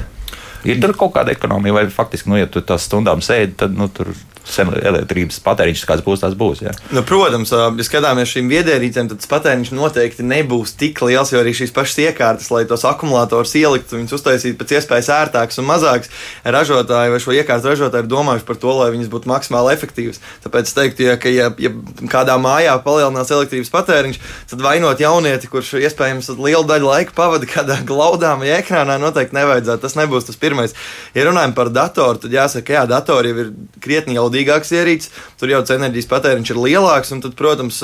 Ir 0.67 0.81
tur 0.83 0.95
kaut 0.97 1.13
kāda 1.15 1.31
ekonomija, 1.35 1.77
vai 1.77 1.85
faktiski, 1.93 2.31
nu, 2.31 2.39
ja 2.39 2.49
tu 2.51 2.63
tās 2.65 2.87
stundām 2.89 3.23
sēdi, 3.23 3.55
tad 3.63 3.77
nu, 3.77 3.87
tur 3.93 4.11
elektrības 4.57 5.39
patēriņš 5.43 5.85
kāds 5.85 6.03
būs, 6.03 6.21
tas 6.23 6.33
būs. 6.33 6.63
Jā. 6.63 6.71
Nu, 6.95 7.03
protams, 7.05 7.51
ja 7.51 7.85
skatāmies 7.85 8.31
šīm 8.33 8.49
viedierīcēm, 8.49 9.09
tad 9.11 9.25
patēriņš 9.29 9.71
noteikti 9.75 10.25
nebūs 10.25 10.73
tik 10.79 11.01
liels, 11.05 11.31
jo 11.33 11.41
arī 11.41 11.53
šīs 11.53 11.73
pašas 11.75 11.99
iekārtas, 12.07 12.49
lai 12.51 12.65
tos 12.69 12.85
akumulators 12.87 13.53
ieliktu, 13.59 13.99
viņus 13.99 14.15
uztaisītu 14.17 14.57
pēc 14.59 14.75
iespējas 14.79 15.11
ērtākus 15.13 15.61
un 15.61 15.69
mazākus, 15.69 16.09
ražotāji 16.43 17.13
vai 17.13 17.21
šo 17.21 17.35
iekārtu 17.37 17.69
ražotāji 17.69 18.05
ir 18.05 18.11
domājuši 18.11 18.47
par 18.47 18.59
to, 18.63 18.73
lai 18.79 18.89
viņas 18.95 19.11
būtu 19.13 19.29
maksimāli 19.29 19.73
efektīvas. 19.75 20.21
Tāpēc 20.45 20.71
es 20.71 20.77
teiktu, 20.77 21.05
ja, 21.05 21.17
ka, 21.21 21.33
ja, 21.33 21.51
ja 21.61 21.73
kādā 22.09 22.39
mājā 22.41 22.73
palielinās 22.83 23.33
elektrības 23.35 23.73
patēriņš, 23.75 24.21
tad 24.49 24.65
vainot 24.65 25.03
jaunieti, 25.03 25.51
kurš 25.51 25.75
iespējams 25.83 26.33
lielu 26.39 26.65
daļu 26.67 26.89
laika 26.89 27.15
pavada 27.15 27.49
kādā 27.49 27.79
glaudām 27.85 28.41
vai 28.43 28.55
ekrānā, 28.57 28.97
noteikti 29.01 29.37
nevajadzētu. 29.37 29.85
Tas 29.85 29.97
nebūs 29.99 30.29
tas 30.29 30.39
pirmais. 30.39 30.48
Ja 31.15 31.25
runājam 31.27 31.53
par 31.57 31.71
datoru, 31.73 32.21
tad 32.23 32.33
jāsaka, 32.33 32.75
jā, 32.77 32.85
datori 32.89 33.33
jau 33.33 33.43
ir 33.43 33.51
krietni 33.83 34.17
jaudīgāks 34.17 34.73
ierīcis, 34.75 35.13
tur 35.39 35.51
jau 35.51 35.61
enerģijas 35.75 36.09
patēriņš 36.09 36.53
ir 36.53 36.61
lielāks, 36.63 37.11
un 37.15 37.23
tad, 37.23 37.35
protams, 37.39 37.79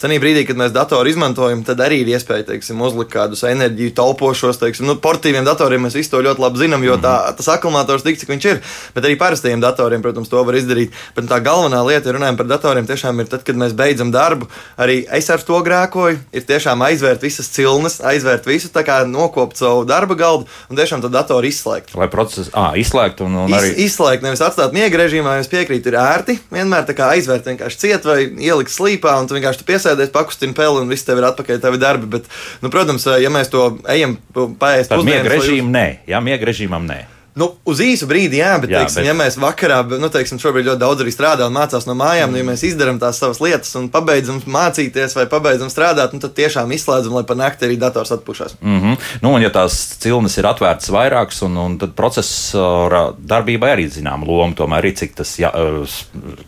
cenī 0.00 0.18
brīdī, 0.22 0.44
kad 0.48 0.58
mēs 0.60 0.74
datoru 0.74 1.10
izmantojam, 1.10 1.64
tad 1.66 1.80
arī 1.84 2.02
ir 2.02 2.12
iespēja, 2.14 2.46
teiksim, 2.52 2.80
uzlikt 2.84 3.12
kādus 3.14 3.44
enerģiju 3.48 3.94
taupošos, 3.98 4.60
teiksim, 4.60 4.88
nu, 4.88 4.98
portīviem 5.02 5.46
datoriem 5.46 5.86
mēs 5.86 5.96
visu 5.98 6.14
to 6.14 6.22
ļoti 6.24 6.44
labi 6.44 6.62
zinām, 6.64 6.84
jo 6.86 6.98
tā, 7.02 7.14
tas 7.38 7.50
akumulators 7.54 8.06
tik, 8.06 8.18
cik 8.20 8.32
viņš 8.32 8.48
ir, 8.50 8.60
bet 8.96 9.06
arī 9.08 9.18
parastajiem 9.20 9.62
datoriem, 9.64 10.04
protams, 10.04 10.30
to 10.30 10.42
var 10.46 10.58
izdarīt. 10.58 10.96
Bet 11.16 11.28
tā 11.30 11.40
galvenā 11.44 11.80
lieta, 11.86 12.10
ja 12.10 12.16
runājam 12.16 12.38
par 12.40 12.50
datoriem, 12.50 12.88
tiešām 12.88 13.22
ir 13.22 13.30
tad, 13.30 13.44
kad 13.46 13.58
mēs 13.58 13.76
beidzam 13.78 14.12
darbu, 14.14 14.48
arī 14.80 15.00
es 15.18 15.30
ar 15.32 15.42
to 15.44 15.60
grēkoju, 15.64 16.20
ir 16.32 16.46
tiešām 16.48 16.82
aizvērt 16.88 17.24
visas 17.24 17.50
cilnes, 17.54 18.00
aizvērt 18.04 18.48
visu, 18.48 18.70
tā 18.74 18.84
kā 18.86 19.00
nokopt 19.08 19.60
savu 19.60 19.86
darba 19.88 20.18
galdu 20.18 20.48
un 20.68 20.78
tiešām 20.78 21.04
to 21.04 21.10
datoru 21.12 21.48
izslēgt. 21.48 21.94
Lai 21.98 22.07
process 22.12 22.48
à, 22.56 22.70
izslēgtu 22.80 23.26
un, 23.26 23.34
un 23.44 23.52
Iz, 23.52 23.56
arī. 23.58 23.72
izslēgt, 23.86 24.22
nevis 24.26 24.42
atstāt 24.44 24.72
miega 24.76 25.00
režīmā, 25.02 25.36
es 25.42 25.50
piekrītu, 25.52 25.92
ir 25.92 25.98
ērti. 26.00 26.38
Vienmēr 26.54 26.86
tā 26.88 26.96
kā 26.98 27.10
aizvērt 27.16 27.46
vienkārši 27.50 27.80
ciet 27.84 28.08
vai 28.08 28.18
ielikt 28.28 28.72
slīpā, 28.74 29.16
un 29.20 29.28
tu 29.30 29.36
vienkārši 29.38 29.62
tu 29.62 29.68
piesēdies, 29.68 30.12
pakustini 30.14 30.56
peli, 30.56 30.80
un 30.82 30.88
viss 30.92 31.04
tev 31.08 31.20
ir 31.22 31.28
atpakaļ 31.32 31.60
tavi 31.64 31.80
darbi. 31.82 32.10
Bet, 32.18 32.30
nu, 32.64 32.70
protams, 32.72 33.06
ja 33.20 33.30
mēs 33.34 33.52
to 33.52 33.78
ejam 33.88 34.16
paēst 34.34 34.92
Tad 34.94 35.04
miega 35.06 35.28
lai 35.28 35.38
uz- 35.38 35.70
nē, 35.78 35.86
jā, 36.08 36.20
miega 36.24 36.48
režīmam 36.48 36.86
nē. 36.88 37.04
Nu, 37.38 37.52
uz 37.68 37.78
īsu 37.82 38.08
brīdi, 38.10 38.40
jā, 38.40 38.56
bet, 38.58 38.72
Jā, 38.72 38.82
teiksim, 38.82 39.02
bet- 39.02 39.08
ja 39.08 39.14
mēs 39.14 39.36
vakarā, 39.38 39.78
nu, 40.00 40.10
teiksim, 40.12 40.40
šobrīd 40.42 40.66
ļoti 40.66 40.82
daudz 40.82 41.04
arī 41.04 41.12
strādā 41.14 41.46
un 41.46 41.54
mācās 41.54 41.86
no 41.86 41.94
mājām, 41.98 42.28
mm. 42.28 42.34
nu, 42.34 42.40
ja 42.40 42.46
mēs 42.48 42.64
izdarām 42.66 42.98
tās 42.98 43.20
savas 43.22 43.40
lietas 43.44 43.70
un 43.78 43.88
pabeidzam 43.92 44.40
mācīties 44.42 45.14
vai 45.14 45.26
pabeidzam 45.30 45.70
strādāt, 45.70 46.16
nu, 46.16 46.22
tad 46.22 46.34
tiešām 46.34 46.72
izslēdzam, 46.74 47.14
lai 47.14 47.24
pa 47.28 47.36
nakti 47.38 47.68
arī 47.68 47.78
dators 47.78 48.10
atpūšas. 48.16 48.58
Mm 48.60 48.80
-hmm. 48.80 48.96
nu, 49.22 49.34
un, 49.34 49.42
ja 49.42 49.50
tās 49.54 49.76
cilnes 50.02 50.38
ir 50.38 50.46
atvērtas 50.50 50.90
vairākas, 50.90 51.42
un, 51.46 51.56
un 51.56 51.78
tad 51.78 51.94
procesora 51.94 53.12
darbībai 53.18 53.70
arī 53.76 53.86
zināma 53.86 54.26
loma, 54.26 54.54
tomēr 54.54 54.90
ir 54.90 54.96
cik 54.98 55.14
tas 55.14 55.38
jā, 55.38 55.52
uh, 55.54 55.86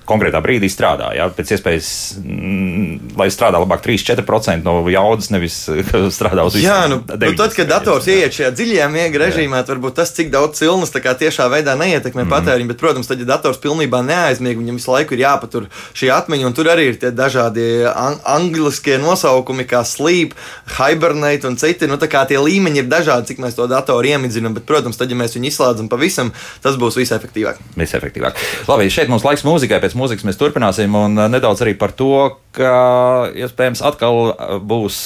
konkrētā 0.06 0.42
brīdī 0.42 0.68
strādā. 0.68 1.14
Jā, 1.14 1.30
pēc 1.30 1.54
iespējas, 1.54 1.90
mm, 2.24 3.16
lai 3.16 3.28
strādā 3.30 3.62
labāk 3.62 3.84
3-4% 3.86 4.64
no 4.64 4.88
jaudas, 4.88 5.30
nevis 5.30 5.68
strādā 6.18 6.44
uz 6.46 6.54
visu. 6.54 6.66
Jā, 6.66 6.88
nu, 6.88 7.02
nu 7.06 7.34
tad, 7.36 7.54
kad 7.54 7.68
dators 7.68 8.06
ieiet 8.06 8.34
šajā 8.34 8.50
dziļajā 8.50 8.90
miega 8.90 9.18
režīmā, 9.26 9.62
tad 9.64 9.76
varbūt 9.76 9.94
tas, 10.00 10.12
cik 10.16 10.30
daudz 10.30 10.58
cilnu 10.58 10.79
vilnas 10.80 11.18
tiešā 11.20 11.48
veidā 11.52 11.74
neietekmē 11.78 12.24
mm. 12.24 12.32
patēriņu, 12.32 12.70
bet, 12.70 12.80
protams, 12.80 13.08
tad, 13.08 13.20
ja 13.20 13.28
dators 13.28 13.60
pilnībā 13.60 14.00
neaizmieg, 14.06 14.58
viņam 14.58 14.78
visu 14.78 14.92
laiku 14.92 15.14
ir 15.16 15.24
jāpatur 15.24 15.68
šī 15.96 16.10
atmiņa, 16.14 16.46
un 16.48 16.56
tur 16.56 16.70
arī 16.72 16.90
ir 16.90 16.98
tie 17.00 17.10
dažādi 17.12 17.84
ang 17.90 18.20
angliskie 18.24 18.98
nosaukumi, 19.02 19.66
kā 19.68 19.82
sleep, 19.84 20.34
hibernate 20.78 21.48
un 21.48 21.58
citi. 21.60 21.88
Nu, 21.90 21.98
tie 22.00 22.40
līmeņi 22.40 22.82
ir 22.82 22.90
dažādi, 22.90 23.32
cik 23.32 23.42
mēs 23.44 23.58
to 23.58 23.68
datoru 23.70 24.12
iemidzinām, 24.12 24.56
bet, 24.56 24.66
protams, 24.68 24.98
tad, 25.00 25.10
ja 25.12 25.18
mēs 25.18 25.36
viņu 25.36 25.50
izslēdzam 25.50 25.90
pavisam, 25.92 26.32
tas 26.64 26.78
būs 26.80 26.98
visefektīvāk. 27.00 27.60
Visefektīvāk. 27.80 28.38
Labi, 28.70 28.90
šeit 28.92 29.12
mums 29.12 29.26
laiks 29.26 29.44
mūzikai, 29.46 29.82
pēc 29.82 29.96
mūzikas 29.98 30.28
mēs 30.28 30.40
turpināsim 30.40 30.94
un 30.96 31.18
nedaudz 31.32 31.64
arī 31.64 31.76
par 31.78 31.94
to, 31.96 32.38
ka 32.56 33.30
iespējams 33.38 33.82
atkal 33.86 34.32
būs 34.66 34.96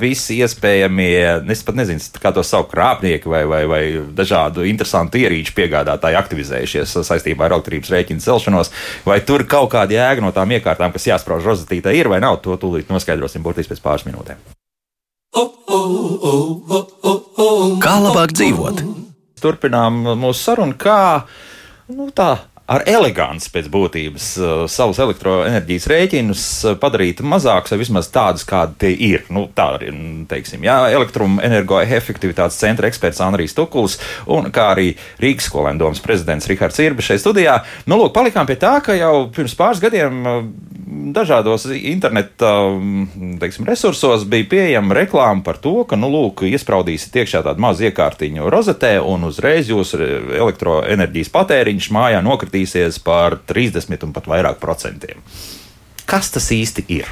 visi 0.00 0.40
iespējamie, 0.44 1.48
es 1.52 1.64
pat 1.64 1.78
nezinu, 1.78 2.02
kā 2.20 2.32
to 2.36 2.44
sauc, 2.44 2.68
krāpnieki 2.72 3.30
vai, 3.32 3.44
vai, 3.48 3.62
vai 3.70 3.82
dažādu 4.16 4.66
interesantu 4.86 5.18
ierīču 5.18 5.54
piegādātāji 5.56 6.16
aktivizējušies 6.20 6.94
saistībā 7.06 7.46
ar 7.46 7.56
elektrības 7.56 7.90
rēķinu 7.90 8.22
celšanos, 8.22 8.70
vai 9.04 9.18
tur 9.26 9.44
kaut 9.44 9.72
kāda 9.74 9.96
jēga 9.96 10.22
no 10.22 10.32
tām 10.32 10.52
iekārtām, 10.54 10.92
kas 10.94 11.08
jāsprauž 11.10 11.46
rozetītē, 11.46 11.94
ir 11.96 12.08
vai 12.08 12.20
nav, 12.22 12.38
to 12.42 12.54
tūlīt 12.56 12.90
noskaidrosim 12.92 13.42
burtiski 13.42 13.74
pēc 13.74 13.82
pāris 13.82 14.06
minūtēm. 14.06 14.38
Kā 17.82 17.96
labāk 18.00 18.32
dzīvot? 18.36 18.84
Turpinām 19.42 20.04
mūsu 20.16 20.46
sarunu, 20.46 20.76
kā 20.78 21.26
nu, 21.92 22.08
tā 22.14 22.38
ar 22.70 22.82
eleganci 22.90 23.50
pēc 23.54 23.68
būtības 23.70 24.28
uh, 24.40 24.52
savus 24.70 24.98
elektroenerģijas 25.02 25.86
rēķinus 25.90 26.44
uh, 26.66 26.76
padarīt 26.82 27.22
mazākus, 27.22 27.72
vai 27.72 27.80
vismaz 27.82 28.10
tādus, 28.14 28.46
kādi 28.48 28.74
tie 28.82 28.92
ir. 29.08 29.26
Nu, 29.30 29.46
tā 29.54 29.68
ir, 29.86 29.94
teiksim, 30.30 30.64
jā, 30.66 30.78
elektroenergoefektivitātes 30.96 32.58
centra 32.58 32.90
eksperts 32.90 33.22
Andrijs 33.22 33.54
Tukuls 33.56 34.00
un 34.26 34.50
kā 34.54 34.72
arī 34.74 34.88
Rīgas 35.22 35.46
skolēnu 35.50 35.84
domas 35.84 36.02
prezidents 36.02 36.50
Rihards 36.50 36.82
Irba 36.82 37.06
šeit 37.06 37.22
studijā. 37.22 37.60
Nu, 37.86 38.00
lūk, 38.00 38.14
palikām 38.16 38.48
pie 38.50 38.58
tā, 38.60 38.78
ka 38.82 38.98
jau 38.98 39.28
pirms 39.34 39.54
pāris 39.58 39.82
gadiem 39.82 40.26
uh, 40.26 40.40
dažādos 40.86 41.66
interneta 41.70 42.50
teiksim, 43.40 43.66
resursos 43.66 44.24
bija 44.28 44.46
pieejama 44.50 44.94
reklāma 45.00 45.42
par 45.46 45.58
to, 45.62 45.84
ka, 45.88 45.98
nu, 45.98 46.10
lūk, 46.12 46.44
iespraudīsiet 46.46 47.22
iekšā 47.22 47.42
tādu 47.46 47.62
mazu 47.62 47.86
iekārtiņu 47.88 48.50
rozetē 48.52 48.96
un 49.02 49.26
uzreiz 49.28 49.70
jūsu 49.70 49.98
elektroenerģijas 50.38 51.32
patēriņš 51.34 51.90
mājā 51.94 52.22
nokritīsies 52.56 53.02
par 53.04 53.38
30 53.46 54.04
un 54.06 54.12
pat 54.12 54.26
vairāk 54.26 54.58
procentiem. 54.60 55.20
Kas 56.06 56.30
tas 56.30 56.50
īsti 56.52 56.86
ir? 56.88 57.08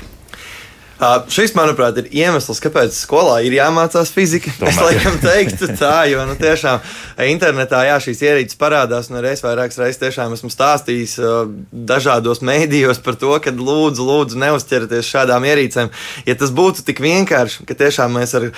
Šis, 1.32 1.54
manuprāt, 1.56 1.98
ir 2.00 2.10
iemesls, 2.14 2.60
kāpēc 2.62 2.94
skolā 2.96 3.40
ir 3.46 3.56
jāmācās 3.56 4.12
fizika. 4.14 4.52
Tomēr. 4.58 4.70
Es 4.70 4.80
laikam 4.80 5.18
teiktu 5.22 5.68
tā, 5.78 6.04
jo 6.10 6.22
nu, 6.28 6.36
tiešām 6.38 6.82
internetā 7.26 7.82
jā, 7.88 7.96
šīs 8.06 8.22
ierīces 8.24 8.58
parādās. 8.60 9.10
Un 9.10 9.18
arī 9.20 9.32
es 9.34 9.42
vairākas 9.44 9.80
reizes 9.82 10.00
tiešām 10.02 10.34
esmu 10.36 10.50
stāstījis 10.52 11.16
uh, 11.20 11.48
dažādos 11.70 12.42
mēdījos 12.46 13.02
par 13.04 13.18
to, 13.20 13.32
ka 13.42 13.52
lūdzu, 13.54 14.06
lūdzu 14.06 14.40
neuzķerieties 14.42 15.10
šādām 15.10 15.46
ierīcēm. 15.50 15.90
Ja 16.28 16.36
tas 16.40 16.54
būtu 16.54 16.86
tik 16.86 17.02
vienkārši, 17.04 17.66
ka 17.68 17.76
tiešām 17.84 18.14
mēs 18.18 18.36
ar 18.38 18.48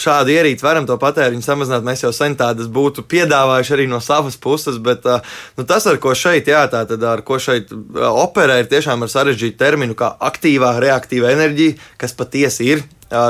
šādu 0.00 0.34
ierīci 0.34 0.64
varam 0.64 0.88
to 0.88 0.98
patēriņu 1.00 1.44
samazināt, 1.44 1.86
mēs 1.86 2.04
jau 2.04 2.12
sen 2.14 2.36
tādas 2.38 2.68
būtu 2.72 3.06
piedāvājuši 3.08 3.76
arī 3.78 3.88
no 3.90 4.02
savas 4.04 4.36
puses. 4.40 4.78
Bet 4.84 5.06
nu, 5.08 5.64
tas, 5.64 5.88
ar 5.90 5.98
ko 6.02 6.14
šeit, 6.18 6.48
jā, 6.50 6.64
tā 6.72 6.84
tad 6.88 7.08
ar 7.08 7.24
ko 7.26 7.40
šeit 7.42 7.72
operē, 7.72 8.60
ir 8.62 8.70
tiešām 8.72 9.04
ar 9.04 9.12
sarežģītu 9.12 9.60
terminu, 9.60 9.96
kā 9.98 10.12
aktīvā 10.28 10.76
reaktīva 10.84 11.32
enerģija 11.34 11.63
enerģija, 11.64 11.96
kas 11.98 12.14
patiesi 12.16 12.68
ir 12.74 12.84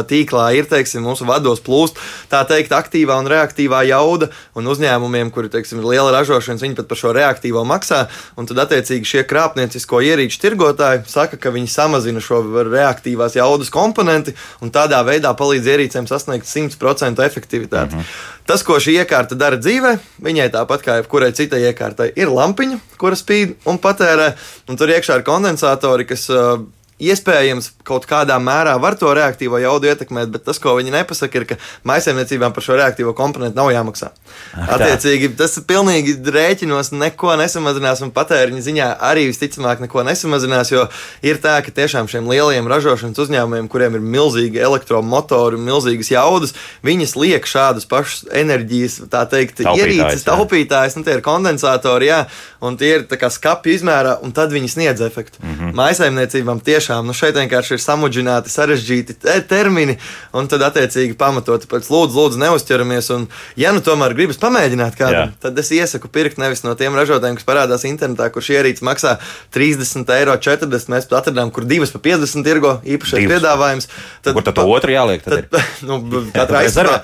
tīklā 0.09 0.55
ir 0.57 0.69
teiksim, 0.71 1.03
mūsu 1.05 1.27
vados 1.27 1.61
plūst 1.61 1.99
tā 2.31 2.45
teikt, 2.49 2.73
aktīvā 2.73 3.17
un 3.21 3.29
reaktīvā 3.29 3.85
jauda. 3.89 4.31
Un 4.55 4.69
uzņēmumiem, 4.71 5.31
kuri 5.35 5.51
teiksim, 5.53 5.81
ir 5.81 5.89
liela 5.91 6.13
ražošana, 6.15 6.63
viņi 6.63 6.77
pat 6.79 6.89
par 6.89 6.99
šo 6.99 7.13
reaktīvo 7.17 7.65
maksā. 7.69 8.05
Un 8.39 8.49
tad, 8.49 8.63
attiecīgi, 8.65 9.05
šie 9.05 9.25
krāpniecisko 9.29 10.01
ierīču 10.05 10.41
tirgotāji 10.43 11.05
saka, 11.11 11.37
ka 11.37 11.53
viņi 11.55 11.71
samazina 11.71 12.23
šo 12.23 12.43
reaktīvās 12.71 13.37
jaudas 13.37 13.73
komponenti 13.75 14.35
un 14.63 14.73
tādā 14.75 15.03
veidā 15.07 15.35
palīdz 15.37 15.69
ierīcēm 15.75 16.09
sasniegt 16.11 16.49
100% 16.49 17.25
efektivitāti. 17.25 17.97
-hmm. 17.97 18.15
Tas, 18.47 18.63
ko 18.63 18.77
šī 18.77 19.01
iekārta 19.01 19.35
dara 19.35 19.57
dzīvē, 19.57 19.99
viņai 20.23 20.51
tāpat 20.53 20.83
kā 20.85 20.97
jebkurai 21.01 21.33
citai 21.33 21.63
iekārtai, 21.65 22.13
ir 22.17 22.29
lampiņa, 22.29 22.79
kura 23.01 23.17
spīd 23.17 23.55
un 23.65 23.79
patērē, 23.79 24.35
un 24.69 24.77
tur 24.77 24.89
iekšā 24.89 25.17
ir 25.17 25.25
kondensatori, 25.25 26.05
kas 26.05 26.29
uh, 26.29 26.61
Iespējams, 27.03 27.73
kaut 27.83 28.05
kādā 28.07 28.37
mērā 28.39 28.77
var 28.79 28.95
to 28.95 29.11
reaktīvo 29.17 29.59
jaudu 29.59 29.89
ietekmēt, 29.91 30.29
bet 30.31 30.45
tas, 30.47 30.61
ko 30.63 30.77
viņi 30.79 30.93
nepasaka, 30.95 31.41
ir, 31.41 31.47
ka 31.49 31.57
maisaimniecībām 31.91 32.55
par 32.55 32.63
šo 32.63 32.77
reaktīvo 32.79 33.11
komponentu 33.19 33.59
nav 33.59 33.73
jāmaksā. 33.75 34.13
Ak, 34.55 34.77
Attiecīgi, 34.77 35.33
tas 35.35 35.59
pilnīgi 35.67 36.15
rēķinos 36.23 36.93
neko 36.95 37.35
nesamazinās, 37.41 38.05
un 38.07 38.13
patēriņa 38.15 38.63
ziņā 38.69 38.87
arī 39.11 39.27
visticamāk 39.33 39.83
neko 39.83 40.05
nesamazinās, 40.07 40.71
jo 40.71 40.85
ir 41.27 41.43
tā, 41.43 41.57
ka 41.67 41.75
tiešām 41.75 42.07
šiem 42.13 42.31
lielajiem 42.31 42.71
ražošanas 42.71 43.19
uzņēmumiem, 43.27 43.67
kuriem 43.73 43.99
ir 43.99 44.07
milzīgi 44.15 44.63
elektromotori 44.63 45.59
un 45.59 45.67
milzīgas 45.67 46.13
jaudas, 46.15 46.55
viņas 46.87 47.17
liek 47.19 47.51
šādus 47.51 47.91
pašus 47.91 48.29
enerģijas, 48.31 49.01
tā 49.11 49.27
teikt, 49.35 49.65
ierīces, 49.67 50.23
taupītājs, 50.31 50.95
nu, 50.95 51.03
tie 51.03 51.19
ir 51.19 51.27
kondensatori, 51.27 52.13
jā, 52.13 52.23
un 52.65 52.79
tie 52.81 52.95
ir 52.99 53.31
skapju 53.35 53.75
izmērā, 53.75 54.19
un 54.23 54.33
tad 54.37 54.53
viņi 54.53 54.69
sniedz 54.77 55.01
efektu. 55.05 55.39
Mm 55.43 55.55
-hmm. 55.55 55.75
Maisaimniecībām 55.75 56.61
tieši 56.61 56.75
tiešām 56.75 57.07
nu, 57.07 57.15
šeit 57.17 57.37
vienkārši 57.39 57.77
ir 57.77 57.83
samudžināti, 57.83 58.53
sarežģīti 58.53 59.17
termini, 59.49 59.97
un 60.37 60.49
tad 60.51 60.63
attiecīgi 60.67 61.17
pamatoti 61.19 61.69
pēc 61.71 61.89
lūdzu, 61.93 62.19
lūdzu, 62.19 62.41
neuzķeramies. 62.43 63.11
Un, 63.15 63.27
ja 63.61 63.73
nu 63.75 63.83
tomēr 63.85 64.15
gribas 64.17 64.41
pamēģināt 64.43 64.99
kādu, 64.99 65.17
Jā. 65.17 65.27
tad 65.43 65.59
es 65.61 65.71
iesaku 65.75 66.11
pirkt 66.13 66.41
nevis 66.43 66.65
no 66.67 66.75
tiem 66.79 66.97
ražotājiem, 66.99 67.39
kas 67.39 67.49
parādās 67.49 67.87
internetā, 67.89 68.31
kur 68.35 68.45
šī 68.45 68.59
ierīce 68.59 68.87
maksā 68.87 69.17
30 69.55 70.13
eiro, 70.19 70.37
40. 70.37 70.93
Mēs 70.93 71.09
pat 71.09 71.23
atradām, 71.23 71.53
kur 71.55 71.67
divas 71.69 71.93
pa 71.95 72.03
50 72.05 72.47
tirgo 72.47 72.77
īpašais 72.85 73.29
piedāvājums. 73.31 73.89
Tad, 74.25 74.35
kur 74.37 74.45
tad 74.47 74.59
to 74.59 74.67
otru 74.69 74.95
jāliek? 74.95 75.25
Tad, 75.25 75.49
tad, 75.53 75.73
nu, 75.89 76.01
katrā 76.37 76.65
izsarā. 76.69 77.01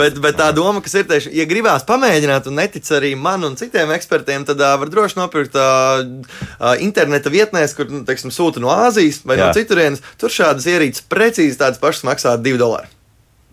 Bet, 0.00 0.18
bet 0.22 0.38
tā 0.40 0.50
doma, 0.56 0.82
kas 0.84 0.96
ir 0.98 1.08
tieši, 1.10 1.34
ja 1.38 1.46
gribās 1.50 1.86
pamēģināt 1.88 2.50
un 2.50 2.58
netic 2.60 2.88
arī 2.96 3.14
man 3.18 3.46
un 3.46 3.56
citiem 3.60 3.92
ekspertiem, 3.94 4.46
tad 4.48 4.60
uh, 4.60 4.74
var 4.80 4.90
droši 4.92 4.99
nopirkt 5.18 5.56
uh, 5.58 6.04
uh, 6.04 6.74
interneta 6.82 7.32
vietnēs, 7.32 7.74
kur, 7.76 7.88
nu, 7.90 8.04
teiksim, 8.08 8.32
sūta 8.34 8.62
no 8.62 8.72
Āzijas 8.74 9.22
vai 9.24 9.38
Jā. 9.38 9.48
no 9.48 9.56
citurienes, 9.56 10.04
tur 10.20 10.32
šādas 10.34 10.68
ierīces 10.70 11.06
precīzi 11.10 11.60
tādas 11.60 11.82
pašas 11.82 12.06
maksā 12.08 12.36
2 12.40 12.60
dolāri. 12.60 12.99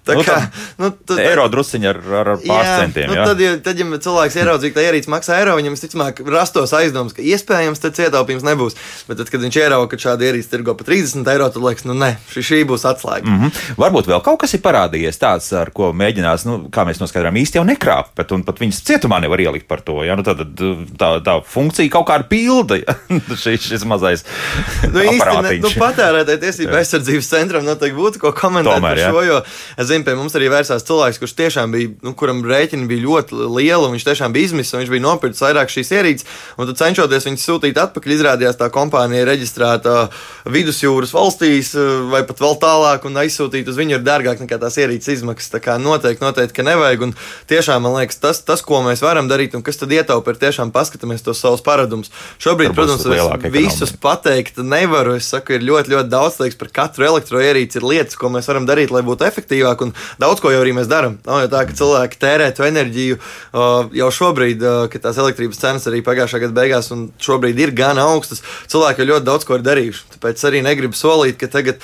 Tā 0.08 0.16
nu, 0.16 0.24
kā 0.24 0.38
nu, 0.80 0.92
tad, 1.10 1.20
eiro 1.24 1.48
drusciņā 1.52 1.92
ar, 1.92 2.00
ar 2.22 2.32
pāris 2.44 2.74
centiem. 2.82 3.12
Nu, 3.12 3.18
tad, 3.28 3.42
ja, 3.44 3.54
tad, 3.64 3.82
ja 3.82 4.00
cilvēks 4.08 4.38
ieraudzīja, 4.40 4.74
ka 4.74 4.80
tā 4.80 4.86
ierīce 4.88 5.12
maksā 5.12 5.40
eiro, 5.42 5.56
viņam 5.60 5.76
visticamāk 5.76 6.22
rastos 6.32 6.74
aizdoms, 6.78 7.16
ka 7.18 7.26
iespējams 7.26 7.84
tāds 7.84 8.04
ietaupījums 8.06 8.46
nebūs. 8.48 8.78
Bet 9.10 9.20
tad, 9.22 9.32
kad 9.34 9.44
viņš 9.44 9.60
ierauga, 9.60 9.90
ka 9.92 10.02
šāda 10.02 10.30
ierīce 10.30 10.52
tirgo 10.54 10.78
par 10.80 10.88
30 10.88 11.32
eiro, 11.34 11.50
tad 11.52 11.66
liekas, 11.66 11.88
nu 11.90 11.98
nē, 11.98 12.14
šī, 12.32 12.46
šī 12.50 12.62
būs 12.70 12.88
atslēga. 12.88 13.28
Mm 13.28 13.42
-hmm. 13.42 13.76
Varbūt 13.84 14.10
vēl 14.12 14.24
kaut 14.26 14.40
kas 14.44 14.56
ir 14.56 14.64
parādījies 14.64 15.20
tāds, 15.22 15.52
ar 15.58 15.72
ko 15.76 15.92
mēģinās, 15.92 16.48
nu, 16.48 16.58
kā 16.72 16.86
mēs 16.88 17.02
noskaidrojam, 17.04 17.42
īsti 17.44 17.60
jau 17.60 17.66
nekrāpt, 17.68 18.16
bet 18.16 18.32
pat 18.48 18.62
viņas 18.64 18.82
cietumā 18.88 19.20
nevar 19.22 19.42
ielikt 19.44 19.68
par 19.68 19.82
to. 19.82 20.04
Ja? 20.08 20.16
Nu, 20.16 20.24
tad, 20.24 20.40
tā, 20.98 21.10
tā 21.24 21.38
funkcija 21.44 21.92
kaut 21.92 22.08
kāda 22.08 22.28
pilda, 22.30 22.80
ja? 22.80 22.96
šis, 23.44 23.68
šis 23.68 23.86
mazais. 23.86 24.24
nu, 24.94 25.04
īsti, 25.04 25.42
ne, 25.44 25.54
nu, 25.64 25.72
patērētāja 25.80 26.42
tiesība 26.42 26.80
aizsardzības 26.82 27.30
centram 27.32 27.66
noteikti 27.68 27.98
būtu 27.98 28.22
ko 28.24 28.32
komentēt 28.36 28.78
Tomēr, 28.78 29.02
par 29.02 29.14
šo. 29.14 29.24
Jo, 29.28 29.42
zinu, 29.98 30.08
pie 30.08 30.16
mums 30.18 30.36
arī 30.38 30.50
vērsās 30.54 30.86
cilvēks, 30.88 31.20
kurš 31.22 31.36
tiešām 31.38 31.74
bija, 31.74 31.92
nu, 32.06 32.14
kuram 32.18 32.44
rēķini 32.48 32.88
bija 32.90 33.04
ļoti 33.04 33.38
lieli, 33.58 33.84
un 33.84 33.96
viņš 33.96 34.06
tiešām 34.08 34.36
bija 34.36 34.50
izmisis, 34.50 34.74
un 34.74 34.84
viņš 34.84 34.94
bija 34.94 35.04
nopircis 35.04 35.44
vairāk 35.44 35.74
šīs 35.74 35.92
ierīces. 35.98 36.28
Un 36.58 36.70
tad 36.70 36.80
cenšoties 36.82 37.28
viņus 37.28 37.46
sūtīt 37.48 37.80
atpakaļ, 37.82 38.14
izrādījās 38.16 38.60
tā 38.60 38.70
kompānija 38.74 39.28
reģistrēta 39.28 39.96
vidusjūras 40.48 41.14
valstīs 41.16 41.74
vai 42.12 42.24
pat 42.28 42.42
vēl 42.44 42.58
tālāk, 42.62 43.08
un 43.08 43.22
aizsūtīt 43.24 43.70
uz 43.72 43.80
viņu 43.80 43.98
ir 43.98 44.06
dārgāk 44.06 44.42
nekā 44.44 44.60
tās 44.62 44.78
ierīces 44.80 45.20
izmaksas. 45.20 45.52
Tā 45.54 45.62
kā 45.64 45.78
noteikti, 45.82 46.24
noteikti, 46.24 46.56
ka 46.60 46.66
nevajag. 46.68 47.08
Un 47.08 47.16
tiešām 47.50 47.86
man 47.86 47.98
liekas, 47.98 48.20
tas, 48.22 48.42
tas, 48.46 48.64
ko 48.66 48.82
mēs 48.86 49.04
varam 49.06 49.30
darīt, 49.32 49.56
un 49.58 49.66
kas 49.66 49.80
tad 49.82 49.94
ietaupa, 49.96 50.34
ir 50.34 50.42
tiešām 50.42 50.74
paskatāmies 50.76 51.26
tos 51.26 51.42
savus 51.44 51.64
paradumus. 51.66 52.12
Šobrīd, 52.44 52.76
protams, 52.78 53.06
es 53.08 53.52
visus 53.54 53.94
pateikt 54.02 54.62
nevaru. 54.62 55.18
Es 55.18 55.30
saku, 55.34 55.58
ir 55.58 55.66
ļoti, 55.68 55.96
ļoti 55.96 56.12
daudz 56.12 56.40
liekas 56.44 56.60
par 56.60 56.74
katru 56.82 57.08
elektroierīci, 57.10 57.80
ir 57.80 57.88
lietas, 57.88 58.18
ko 58.20 58.32
mēs 58.34 58.50
varam 58.50 58.68
darīt, 58.70 58.94
lai 58.94 59.04
būtu 59.08 59.28
efektīvāk. 59.28 59.87
Un 59.88 59.96
daudz 60.22 60.44
ko 60.44 60.52
jau 60.54 60.62
arī 60.64 60.74
mēs 60.78 60.90
darām. 60.92 61.18
Nav 61.28 61.46
jau 61.46 61.52
tā, 61.54 61.64
ka 61.70 61.78
cilvēki 61.80 62.20
tērē 62.22 62.52
to 62.58 62.68
enerģiju 62.68 63.20
jau 63.98 64.10
šobrīd, 64.20 64.64
kad 64.94 65.06
tās 65.08 65.20
elektrības 65.22 65.62
cenas 65.62 65.88
arī 65.90 66.04
pagājušā 66.06 66.44
gada 66.44 66.56
beigās 66.58 66.92
un 66.96 67.08
šobrīd 67.24 67.60
ir 67.64 67.74
gan 67.78 68.00
augstas. 68.02 68.44
Cilvēki 68.72 69.04
jau 69.04 69.10
ļoti 69.14 69.28
daudz 69.28 69.48
ko 69.48 69.58
ir 69.58 69.66
darījuši. 69.66 70.06
Tāpēc 70.18 70.44
arī 70.50 70.62
negribu 70.66 70.98
solīt, 70.98 71.38
ka 71.40 71.50
tagad, 71.52 71.82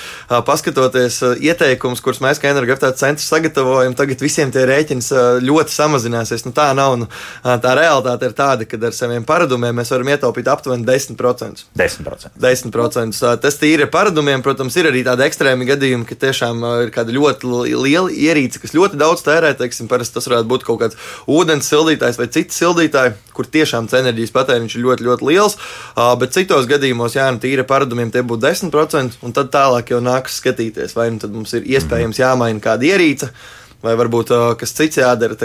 paskatoties 0.48 1.22
ieteikumus, 1.40 2.02
kurus 2.04 2.22
mēs 2.24 2.42
kā 2.42 2.52
energoefektivitātes 2.52 3.04
centrs 3.04 3.30
sagatavojam, 3.32 3.96
tagad 3.98 4.22
visiem 4.24 4.52
tie 4.54 4.66
rēķini 4.70 5.06
ļoti 5.46 5.74
samazināsies. 5.74 6.46
Nu, 6.48 6.54
tā 6.56 6.70
nav. 6.78 6.98
Nu, 7.00 7.10
tā 7.44 7.74
realitāte 7.78 8.30
ir 8.30 8.36
tāda, 8.38 8.68
ka 8.70 8.80
ar 8.90 8.96
saviem 8.96 9.26
paradumiem 9.28 9.76
mēs 9.80 9.92
varam 9.94 10.12
ietaupīt 10.14 10.50
aptuveni 10.52 10.86
10%. 10.88 11.66
10%. 11.80 12.34
10%. 12.44 13.22
Tas 13.44 13.60
tīri 13.62 13.88
ar 13.88 13.92
paradumiem, 13.94 14.44
protams, 14.46 14.76
ir 14.80 14.90
arī 14.92 15.04
tādi 15.06 15.26
ekstrēmi 15.28 15.68
gadījumi, 15.70 16.08
ka 16.10 16.18
tiešām 16.26 16.66
ir 16.86 16.94
kāda 16.94 17.16
ļoti 17.16 17.74
liela 17.84 18.12
ierīce, 18.12 18.62
kas 18.62 18.76
ļoti 18.76 19.00
daudz 19.00 19.24
tērē. 19.26 19.54
Teiksim, 19.60 19.90
tas 19.92 20.30
varētu 20.30 20.50
būt 20.50 20.66
kaut 20.68 20.82
kāds 20.82 21.00
ūdens 21.30 21.70
sildītājs 21.70 22.20
vai 22.20 22.28
cits 22.34 22.60
sildītājs, 22.62 23.20
kur 23.36 23.50
tiešām 23.50 23.90
tas 23.90 24.02
enerģijas 24.02 24.34
patēriņš 24.36 24.78
ir 24.78 24.86
ļoti, 24.88 25.08
ļoti 25.10 25.30
liels. 25.30 25.58
Bet 26.22 26.36
citos 26.36 26.70
gadījumos, 26.70 27.18
jā, 27.18 27.30
nu, 27.34 27.42
tīra 27.44 27.66
paradumiem 27.68 28.14
tie 28.14 28.26
būtu 28.26 28.46
10%, 28.46 29.20
un 29.24 29.36
tad 29.36 29.52
tālāk 29.54 29.94
jau 29.96 30.02
nāks 30.04 30.40
skatīties, 30.42 30.96
vai 30.98 31.10
nu 31.14 31.22
tad 31.24 31.36
mums 31.36 31.56
ir 31.58 31.68
iespējams 31.78 32.22
jāmaina 32.22 32.64
kāda 32.64 32.90
ierīce, 32.94 33.32
vai 33.84 33.98
varbūt 34.00 34.36
kas 34.60 34.78
cits 34.78 35.02
jādara. 35.04 35.38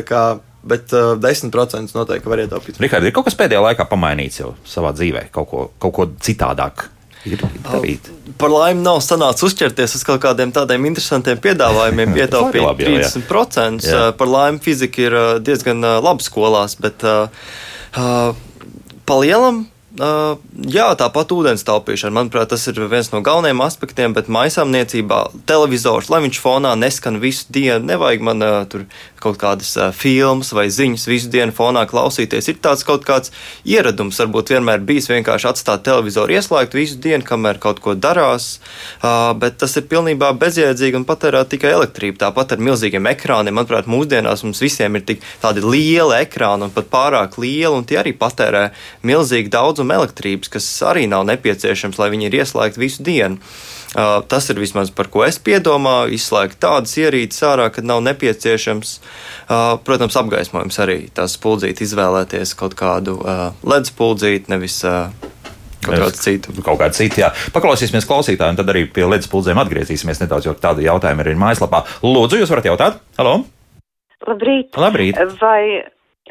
Bet 0.69 0.91
uh, 0.93 1.15
10% 1.23 1.95
noteikti 1.95 2.29
var 2.29 2.41
ietaupīt. 2.43 2.81
Rikārd, 2.83 3.07
ir 3.07 3.15
kaut 3.15 3.29
kas 3.29 3.37
pēdējā 3.39 3.61
laikā 3.63 3.87
pamainīts 3.89 4.41
jau 4.41 4.57
savā 4.67 4.91
dzīvē, 4.97 5.29
kaut 5.33 5.47
ko, 5.53 5.61
kaut 5.79 5.95
ko 5.95 6.07
citādāk. 6.19 6.89
Ir 7.27 7.43
darīt. 7.65 8.11
Par 8.39 8.53
laimi 8.53 8.85
nav 8.85 9.01
sanācis 9.03 9.49
uzķerties 9.49 9.97
uz 9.99 10.05
kaut 10.07 10.21
kādiem 10.23 10.53
tādiem 10.55 10.85
interesantiem 10.91 11.41
piedāvājumiem, 11.43 12.15
ietaupīt 12.23 12.63
labi 12.63 12.87
jau, 12.87 12.93
jā. 12.99 13.09
30%. 13.15 13.89
Jā. 13.89 13.97
Jā. 13.97 14.13
Par 14.19 14.31
laimi 14.31 14.63
fizika 14.63 15.03
ir 15.03 15.17
uh, 15.19 15.33
diezgan 15.43 15.83
uh, 15.83 15.99
laba 16.05 16.25
skolās, 16.25 16.79
bet 16.79 17.03
uh, 17.07 17.27
pa 17.95 19.19
lielam. 19.23 19.65
Uh, 19.65 19.78
jā, 19.99 20.87
tāpat 21.01 21.33
ūdens 21.35 21.65
taupīšana, 21.67 22.15
manuprāt, 22.15 22.49
tas 22.53 22.67
ir 22.71 22.79
viens 22.91 23.11
no 23.11 23.21
galvenajiem 23.25 23.63
aspektiem, 23.65 24.15
bet 24.15 24.31
maisaimniecībā 24.31 25.21
televizors, 25.49 26.11
lai 26.13 26.21
viņš 26.27 26.41
fonā 26.45 26.75
neskan 26.79 27.19
visu 27.23 27.49
dienu, 27.55 27.83
nevajag 27.89 28.23
man 28.25 28.45
tur 28.71 28.85
kaut 29.19 29.39
kādas 29.41 29.73
filmas 29.99 30.53
vai 30.55 30.69
ziņas 30.71 31.07
visu 31.11 31.31
dienu 31.33 31.55
fonā 31.55 31.83
klausīties. 31.91 32.47
Ir 32.53 32.61
tāds 32.63 32.85
kaut 32.87 33.03
kāds 33.09 33.33
ieradums, 33.67 34.21
varbūt 34.23 34.53
vienmēr 34.55 34.85
bijis 34.87 35.11
vienkārši 35.11 35.49
atstāt 35.51 35.83
televizoru 35.89 36.37
ieslēgtu 36.37 36.79
visu 36.79 37.01
dienu, 37.03 37.27
kamēr 37.27 37.59
kaut 37.63 37.83
ko 37.83 37.97
darās, 37.99 38.61
bet 39.43 39.59
tas 39.59 39.75
ir 39.81 39.89
pilnībā 39.91 40.31
bezjēdzīgi 40.39 41.01
un 41.01 41.09
patērē 41.09 41.43
tikai 41.51 41.75
elektrību. 41.75 42.21
Tāpat 42.23 42.55
ar 42.55 42.63
milzīgiem 42.63 43.11
ekrāniem, 43.11 43.59
manuprāt, 43.59 43.91
mūsdienās 43.91 44.47
mums 44.47 44.63
visiem 44.63 45.01
ir 45.01 45.07
tik 45.11 45.27
tādi 45.43 45.67
lieli 45.67 46.23
ekrāni 46.23 46.69
un 46.69 46.75
pat 46.75 46.87
pārāk 46.93 47.41
lieli, 47.43 47.75
un 47.75 47.87
tie 47.89 47.99
arī 47.99 48.15
patērē 48.15 48.69
milzīgi 49.03 49.51
daudzumu 49.51 49.88
elektrības, 49.95 50.51
kas 50.53 50.69
arī 50.87 51.07
nav 51.11 51.27
nepieciešams, 51.29 51.99
lai 52.01 52.11
viņi 52.15 52.29
ir 52.29 52.39
ieslēgti 52.43 52.83
visu 52.83 53.07
dienu. 53.07 53.41
Uh, 53.89 54.19
tas 54.29 54.45
ir 54.53 54.61
vismaz 54.61 54.91
par 54.93 55.09
ko 55.09 55.23
es 55.25 55.39
piedomāju, 55.41 56.13
izslēgt 56.19 56.59
tādas 56.61 56.93
ierīces 57.01 57.41
ārā, 57.49 57.71
kad 57.73 57.89
nav 57.89 58.03
nepieciešams. 58.05 58.99
Uh, 59.49 59.79
protams, 59.85 60.19
apgaismojums 60.21 60.79
arī 60.85 60.99
tās 61.17 61.39
spuldzīti 61.39 61.87
izvēlēties 61.89 62.53
kaut 62.59 62.77
kādu 62.77 63.17
uh, 63.23 63.49
LED 63.65 63.89
spuldzīti, 63.89 64.53
nevis 64.53 64.83
kaut 64.85 65.95
kādu 66.05 66.21
citu. 66.21 66.55
Kaut 66.61 66.81
kāda 66.83 66.93
cita, 66.97 67.23
jā. 67.23 67.31
Paklausīsimies 67.55 68.09
klausītājiem, 68.09 68.57
un 68.57 68.61
tad 68.61 68.73
arī 68.75 68.85
pie 68.93 69.07
līdz 69.09 69.31
puldzēm 69.33 69.61
atgriezīsimies 69.65 70.21
nedaudz, 70.25 70.51
jo 70.51 70.57
tādi 70.59 70.89
jautājumi 70.89 71.25
arī 71.25 71.37
ir 71.37 71.41
mājaslapā. 71.41 71.85
Lūdzu, 72.05 72.43
jūs 72.43 72.53
varat 72.53 72.69
jautāt? 72.69 73.01
Halo! 73.21 73.39
Labrīt! 74.27 74.75
Labrīt! 74.77 75.21
Vai 75.41 75.87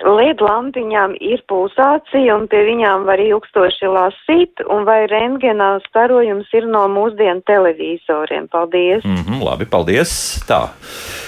LED 0.05 0.41
lampiņām 0.43 1.15
ir 1.23 1.41
pulsācija 1.49 2.35
un 2.37 2.45
pie 2.51 2.59
viņām 2.67 3.05
var 3.07 3.21
ilgstoši 3.21 3.89
lasīt, 3.89 4.61
un 4.69 4.85
vai 4.87 4.99
rentgenā 5.09 5.69
starojums 5.87 6.51
ir 6.57 6.67
no 6.69 6.85
mūsdienu 6.91 7.41
televizoriem? 7.47 8.47
Paldies! 8.51 9.05
Mm 9.05 9.23
-hmm, 9.23 9.43
labi, 9.43 9.65
paldies! 9.65 10.11
Tā. 10.47 10.69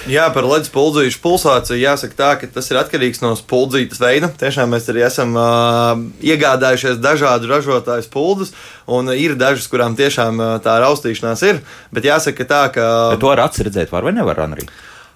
Jā, 0.08 0.30
par 0.34 0.46
ledus 0.46 0.70
puldzīšu 0.70 1.22
pulsāciju 1.24 1.80
jāsaka 1.82 2.16
tā, 2.16 2.30
ka 2.42 2.48
tas 2.54 2.72
ir 2.72 2.78
atkarīgs 2.78 3.22
no 3.22 3.36
spuldzītas 3.36 4.00
veida. 4.00 4.30
Tiešām 4.30 4.70
mēs 4.70 4.90
arī 4.90 5.06
esam 5.08 5.36
uh, 5.36 5.98
iegādājušies 6.22 7.02
dažādu 7.02 7.50
ražotāju 7.50 8.06
spuldus, 8.06 8.54
un 8.88 9.10
ir 9.14 9.36
dažas, 9.36 9.68
kurām 9.68 9.96
tiešām 9.96 10.40
uh, 10.40 10.62
tā 10.62 10.80
raustīšanās 10.80 11.44
ir. 11.50 11.62
Bet 11.92 12.06
jāsaka 12.06 12.46
tā, 12.46 12.64
ka. 12.74 12.86
Bet 13.12 13.20
to 13.20 13.32
ar 13.32 13.40
aci 13.40 13.64
redzēt 13.64 13.92
var 13.92 14.04
vai 14.04 14.14
nevar, 14.14 14.40
Anri? 14.40 14.70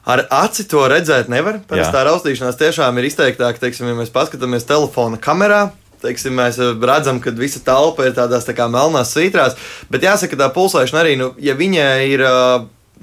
Ar 0.04 0.26
aci 0.36 0.66
to 0.68 0.84
redzēt 0.92 1.30
nevar. 1.32 1.62
Parasti 1.68 1.96
tā 1.96 2.04
raustīšanās 2.10 2.60
tiešām 2.60 3.00
ir 3.00 3.08
izteiktāka, 3.08 3.62
teiksim, 3.62 3.88
ja 3.88 3.96
mēs 3.96 4.12
paskatāmies 4.12 4.68
telefona 4.68 5.20
kamerā. 5.22 5.70
Teiksim, 6.04 6.36
mēs 6.36 6.58
redzam, 6.60 7.22
ka 7.24 7.32
visa 7.38 7.62
telpa 7.64 8.10
ir 8.10 8.16
tādās 8.18 8.44
tā 8.44 8.52
kā 8.58 8.68
melnās 8.68 9.14
svītrās, 9.16 9.56
bet 9.88 10.04
jāsaka, 10.04 10.36
tā 10.36 10.50
pulsēšana 10.52 11.00
arī, 11.00 11.14
nu, 11.16 11.30
ja 11.40 11.56
viņai 11.56 11.94
ir 12.12 12.26
ā, 12.28 12.34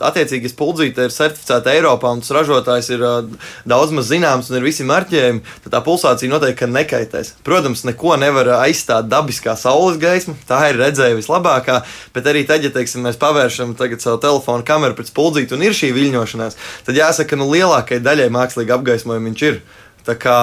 attiecīgi 0.04 0.50
spuldzīte 0.52 1.06
ir 1.06 1.14
certificēta 1.14 1.74
Eiropā 1.74 2.12
un 2.14 2.22
tas 2.24 2.32
ražotājs 2.36 2.90
ir 2.94 3.04
ā, 3.04 3.12
daudz 3.68 3.94
maz 3.96 4.10
zināms 4.10 4.50
un 4.50 4.58
ir 4.58 4.66
visi 4.66 4.86
marķējumi, 4.88 5.42
tad 5.64 5.74
tā 5.74 5.82
pulsācija 5.86 6.32
noteikti 6.32 6.60
ka 6.62 6.70
nekaitēs. 6.70 7.34
Protams, 7.46 7.84
neko 7.88 8.16
nevar 8.20 8.52
aizstāt 8.60 9.10
dabiskā 9.10 9.56
saules 9.60 10.00
gaisma, 10.02 10.36
tā 10.48 10.62
ir 10.70 10.80
redzēja 10.80 11.18
vislabākā, 11.18 11.80
bet 12.14 12.30
arī 12.30 12.46
tad, 12.48 12.64
ja 12.66 12.72
teiksim, 12.74 13.04
mēs 13.06 13.20
pavēršam 13.20 13.76
savu 14.00 14.20
telefonu 14.22 14.66
kameru 14.66 14.96
pret 14.98 15.12
spuldzīti 15.12 15.56
un 15.56 15.66
ir 15.66 15.76
šī 15.76 15.92
viļņošanās, 15.96 16.58
tad 16.88 16.98
jāsaka, 16.98 17.38
nu 17.38 17.50
lielākajai 17.52 18.04
daļai 18.04 18.32
mākslīgi 18.34 18.76
apgaismojumi 18.76 19.32
viņš 19.32 19.46
ir. 19.50 19.62
Tā 20.06 20.16
kā, 20.16 20.36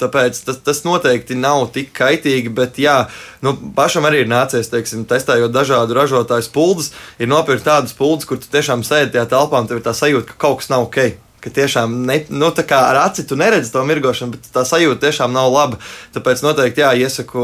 tāpēc 0.00 0.42
tas, 0.44 0.58
tas 0.66 0.82
noteikti 0.84 1.38
nav 1.38 1.70
tik 1.74 1.92
kaitīgi, 1.96 2.52
bet 2.52 2.80
jā, 2.82 2.98
nu, 3.44 3.54
pašam 3.76 4.08
arī 4.08 4.24
ir 4.24 4.30
nācies, 4.30 4.68
teiksim, 4.72 5.06
testējot 5.08 5.54
dažādu 5.54 5.96
ražotāju 5.96 6.46
spuldzes, 6.46 6.92
ir 7.18 7.30
nopirkt 7.32 7.64
tādas 7.68 7.94
spuldzes, 7.96 8.28
kur 8.28 8.40
tu 8.42 8.50
tiešām 8.52 8.84
sēdi 8.86 9.14
tajā 9.16 9.26
telpā 9.32 9.62
un 9.62 9.70
tev 9.70 9.80
ir 9.80 9.86
tā 9.88 9.96
sajūta, 9.96 10.32
ka 10.32 10.40
kaut 10.46 10.60
kas 10.60 10.72
nav 10.72 10.88
ok. 10.90 11.29
Ka 11.40 11.52
tiešām 11.54 11.94
ne, 12.06 12.18
nu, 12.28 12.50
ar 12.52 12.98
aci 13.06 13.24
tu 13.28 13.36
neredzi 13.40 13.72
to 13.72 13.82
mirgošanu, 13.88 14.36
bet 14.36 14.50
tā 14.52 14.64
sajūta 14.68 15.06
tiešām 15.06 15.32
nav 15.32 15.48
laba. 15.52 15.78
Tāpēc 16.14 16.42
noteikti 16.44 16.84
jā, 16.84 16.90
iesaku. 17.06 17.42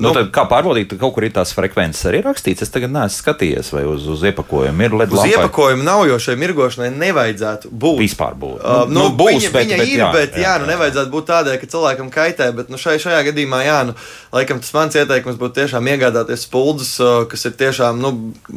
Nu, 0.00 0.12
tad 0.16 0.30
kā 0.34 0.46
pārbaudīt, 0.50 0.94
ka 0.94 1.00
kaut 1.02 1.16
kur 1.16 1.26
ir 1.26 1.34
tās 1.34 1.52
frekvences 1.56 2.08
arī 2.10 2.22
rakstīts? 2.24 2.64
Es 2.64 2.72
tagad 2.72 2.92
neesmu 2.94 3.20
skatījies, 3.20 3.70
vai 3.74 3.84
uz, 3.88 4.06
uz 4.10 4.24
iepakojumu 4.30 4.86
ir 4.86 4.96
LED 4.96 5.12
Uz 5.14 5.20
lampai. 5.20 5.32
iepakojumu 5.34 5.86
nav, 5.86 6.04
jo 6.08 6.18
šai 6.22 6.36
mirgošanai 6.40 6.90
nevajadzētu 6.96 7.72
būt. 7.72 7.98
Vispār 8.00 8.38
būt. 8.40 8.58
Uh, 8.62 8.84
nu, 8.90 9.08
būs, 9.16 9.36
viņa, 9.36 9.52
bet, 9.54 9.68
viņa 9.68 9.78
bet, 9.80 9.88
ir, 9.88 9.98
jā, 10.00 10.10
bet 10.14 10.38
jā, 10.38 10.44
jā, 10.46 10.54
nu, 10.62 10.68
nevajadzētu 10.70 11.12
būt 11.12 11.28
tādai, 11.30 11.58
ka 11.60 11.68
cilvēkam 11.74 12.10
kaitē. 12.14 12.50
Bet 12.56 12.72
nu, 12.72 12.80
šai, 12.80 12.96
šajā 13.02 13.20
gadījumā, 13.28 13.60
jā, 13.66 13.78
nu, 13.90 13.96
laikam 14.34 14.62
tas 14.62 14.72
mans 14.76 14.98
ieteikums 14.98 15.38
būtu 15.40 15.58
tiešām 15.60 15.90
iegādāties 15.94 16.46
spuldzes, 16.48 16.94
uh, 17.02 17.24
kas 17.30 17.44
ir 17.48 17.56
tiešām 17.60 18.00
nu, 18.02 18.14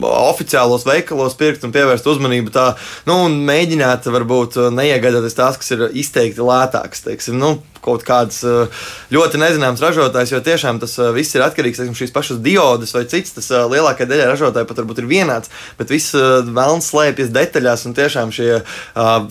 oficiālos 0.07 0.87
veikalos, 0.87 1.37
pirkt 1.39 1.65
un 1.67 1.75
pievērst 1.75 2.07
uzmanību 2.07 2.53
tā, 2.55 2.67
nu, 3.09 3.19
un 3.27 3.39
mēģināt 3.47 4.09
varbūt 4.13 4.59
uh, 4.61 4.69
neiegādāties 4.77 5.37
tās, 5.37 5.59
kas 5.59 5.73
ir 5.75 5.87
izteikti 5.97 6.45
lētākas. 6.45 7.03
Teiksim, 7.07 7.39
nu, 7.41 7.55
kaut 7.87 8.05
kāds 8.07 8.41
uh, 8.47 8.83
ļoti 9.13 9.39
nezināms 9.41 9.81
ražotājs, 9.83 10.33
jo 10.35 10.41
tiešām 10.43 10.81
tas 10.83 10.97
uh, 10.99 11.11
viss 11.15 11.35
ir 11.37 11.45
atkarīgs 11.45 11.81
no 11.85 11.95
šīs 11.97 12.13
pašas 12.15 12.41
diodes 12.43 12.93
vai 12.95 13.05
cits. 13.09 13.35
Tas 13.37 13.49
uh, 13.53 13.65
lielākajai 13.71 14.09
daļai 14.11 14.29
ražotāji 14.33 14.69
pat 14.69 14.81
varbūt 14.81 15.01
ir 15.03 15.09
vienāds, 15.09 15.51
bet 15.79 15.93
viss 15.93 16.15
vēlams 16.15 16.91
slēpjas 16.91 17.33
detaļās. 17.35 17.85
Un 17.87 17.95
tiešām 17.97 18.31
šie 18.35 18.49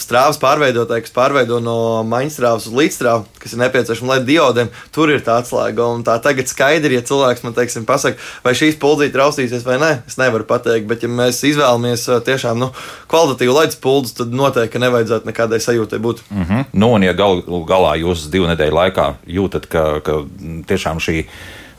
strāvas 0.02 0.38
pārveidotāji, 0.40 1.06
kas 1.06 1.14
pārveido 1.14 1.58
no 1.62 1.78
maņstrāvas 2.08 2.68
uz 2.70 2.76
līdzstrāvu, 2.76 3.26
kas 3.42 3.54
ir 3.54 3.62
nepieciešama 3.64 4.14
lai 4.14 4.18
diodēm, 4.26 4.70
tur 4.94 5.12
ir 5.12 5.22
tā 5.26 5.38
atslēga. 5.42 5.88
Un 5.96 6.04
tā 6.06 6.16
tagad 6.22 6.48
skaidri, 6.50 6.98
ja 6.98 7.04
cilvēks 7.06 7.44
man 7.46 7.56
teiksim, 7.56 7.86
pasaka, 7.88 8.20
vai 8.44 8.54
šīs 8.58 8.78
puldzīte 8.82 9.20
raustīsies 9.20 9.66
vai 9.66 9.78
nē, 9.82 9.92
es 10.08 10.18
nevaru 10.20 10.46
pateikt. 10.48 10.88
Bet, 10.90 11.04
ja 11.04 11.10
mēs 11.12 11.42
izvēlamies 11.46 12.06
tiešām 12.26 12.60
nu, 12.62 12.70
kvalitatīvu 13.10 13.56
laidas 13.56 13.78
puldus, 13.82 14.14
tad 14.16 14.34
noteikti 14.36 14.82
nevajadzētu 14.82 15.28
nekādai 15.30 15.60
sajūtai 15.62 16.00
būt. 16.02 16.22
Mm 16.30 16.44
-hmm. 16.44 16.64
Nu, 16.72 16.92
un 16.96 17.02
ja 17.02 17.12
gal, 17.12 17.42
galā 17.68 17.96
jūs 18.00 18.26
divu 18.46 18.54
nedēļu 18.54 18.76
laikā 18.76 19.06
jūtat, 19.26 19.66
ka, 19.66 20.00
ka 20.04 20.22
tiešām 20.68 21.00
šī 21.02 21.26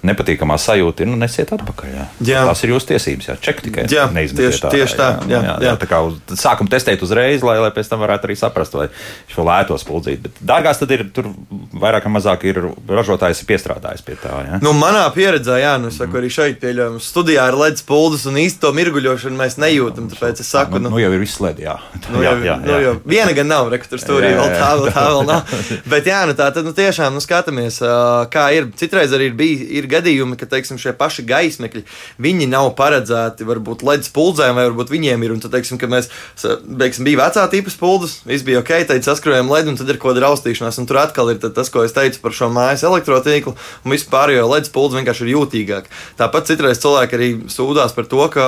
nepatīkamā 0.06 0.58
sajūta 0.62 1.04
ir, 1.06 1.10
nu, 1.12 1.18
nesiet 1.22 1.52
atpakaļ. 1.56 1.90
Jā. 1.94 2.06
Jā. 2.28 2.44
Tas 2.50 2.64
ir 2.64 2.74
jūsu 2.76 2.90
tiesības, 2.94 3.30
jā, 3.32 3.36
ček 3.42 3.62
tikai. 3.66 3.86
Jā, 3.92 4.08
neizmetiet 4.14 4.54
tieši- 4.54 4.72
tieši 4.74 4.98
tā, 5.00 5.08
jā, 5.26 5.40
jā, 5.42 5.42
jā, 5.42 5.56
jā. 5.72 5.74
tā 5.82 5.88
kā 5.90 6.02
uz, 6.08 6.18
sākam 6.38 6.70
testēt 6.70 7.02
uzreiz, 7.02 7.44
lai, 7.44 7.58
lai 7.60 7.72
pēc 7.72 7.90
tam 7.90 8.00
varētu 8.04 8.30
arī 8.30 8.36
saprast, 8.38 8.74
vai 8.78 8.88
šo 9.34 9.46
lēto 9.48 9.78
spuldzīti. 9.80 10.22
Bet 10.28 10.32
dārgās 10.46 10.80
tad 10.80 10.92
ir, 10.92 11.06
tur 11.14 11.32
vairāk 11.74 12.06
vai 12.08 12.14
mazāk 12.18 12.44
ir 12.50 12.62
ražotājs 12.88 13.44
piestrādājis 13.48 14.04
pie 14.06 14.16
tā. 14.22 14.36
Jā. 14.48 14.60
Nu, 14.62 14.74
manā 14.78 15.06
pieredzē, 15.14 15.58
jā, 15.62 15.74
nu, 15.82 15.90
saku, 15.94 16.18
arī 16.22 16.30
šeit 16.34 16.60
pieļaujam. 16.62 17.00
Studijā 17.04 17.48
ir 17.52 17.58
ledus 17.60 17.84
pūlis 17.88 18.26
un 18.30 18.36
īsti 18.42 18.60
to 18.64 18.72
mirguļošanu 18.78 19.38
mēs 19.40 19.58
nejūtam. 19.62 20.10
Tāpēc 20.14 20.42
es 20.44 20.48
saku, 20.54 20.80
nu, 20.80 20.90
nu, 20.94 21.00
jau 21.02 21.12
ir 21.14 21.20
viss 21.24 21.38
slēdz, 21.40 21.64
jā. 21.66 21.78
Nu, 22.14 22.22
jā, 22.24 22.32
jau, 22.32 22.44
jā, 22.46 22.56
nu, 22.64 22.78
jau 22.82 22.94
viena 23.06 23.34
gan 23.36 23.50
nav, 23.52 23.68
re, 23.74 23.78
tur 23.84 24.00
stūrī 24.00 24.30
Jā, 24.32 24.38
vēl 24.40 24.48
jā, 24.48 24.60
tā, 24.62 24.68
jā. 24.68 24.76
vēl 24.80 24.94
tā 24.96 25.04
vēl 25.12 25.26
nav. 25.28 25.56
Bet 25.92 26.08
jā, 26.08 26.22
nu 26.30 26.36
tā 26.38 26.48
tad 26.56 26.66
nu, 26.68 26.72
tiešām 26.78 27.14
nu, 27.18 27.22
skatāmies, 27.24 27.82
kā 28.34 28.46
ir. 28.56 28.70
Citreiz 28.80 29.12
arī 29.16 29.28
ir, 29.32 29.36
bij, 29.38 29.54
ir 29.88 29.94
gadījumi, 29.96 30.38
ka 30.38 30.48
teiksim, 30.50 30.80
šie 30.82 30.94
paši 30.98 31.24
gaismekļi, 31.28 31.84
viņi 32.22 32.50
nav 32.52 32.74
paredzēti 32.78 33.48
varbūt 33.48 33.86
ledus 33.88 34.12
puldzēm, 34.14 34.58
vai 34.58 34.68
varbūt 34.68 34.92
viņiem 34.92 35.24
ir. 35.24 35.34
Un 35.34 35.42
tad, 35.44 35.54
teiksim, 35.56 35.80
ka 35.80 35.90
mēs, 35.92 36.12
teiksim, 36.42 37.08
bija 37.08 37.24
vecā 37.24 37.48
tipa 37.52 37.74
spuldzes, 37.74 38.20
viss 38.28 38.46
bija 38.48 38.62
ok, 38.62 38.74
tad 38.90 39.08
saskrējām 39.08 39.52
ledu, 39.54 39.74
un 39.74 39.80
tad 39.80 39.90
ir 39.90 40.02
kaut 40.02 40.14
kāda 40.14 40.28
raustīšanās. 40.28 40.82
Un 40.82 40.90
tur 40.90 41.02
atkal 41.02 41.32
ir 41.34 41.42
tas, 41.42 41.72
ko 41.74 41.86
es 41.88 41.96
teicu 41.96 42.22
par 42.24 42.36
šo 42.36 42.52
mājas 42.54 42.86
elektrotīklu, 42.88 43.56
un 43.56 43.96
vispār 43.96 44.36
jau 44.36 44.48
ledus 44.52 44.74
puldze 44.74 45.00
vienkārši 45.00 45.28
ir 45.28 45.34
jūtīgāk. 45.38 45.92
Tāpat 46.20 46.52
citreiz 46.52 46.84
cilvēki 46.84 47.20
arī 47.20 47.34
sūdzās 47.52 47.96
par 47.98 48.10
to, 48.12 48.24
ka 48.34 48.48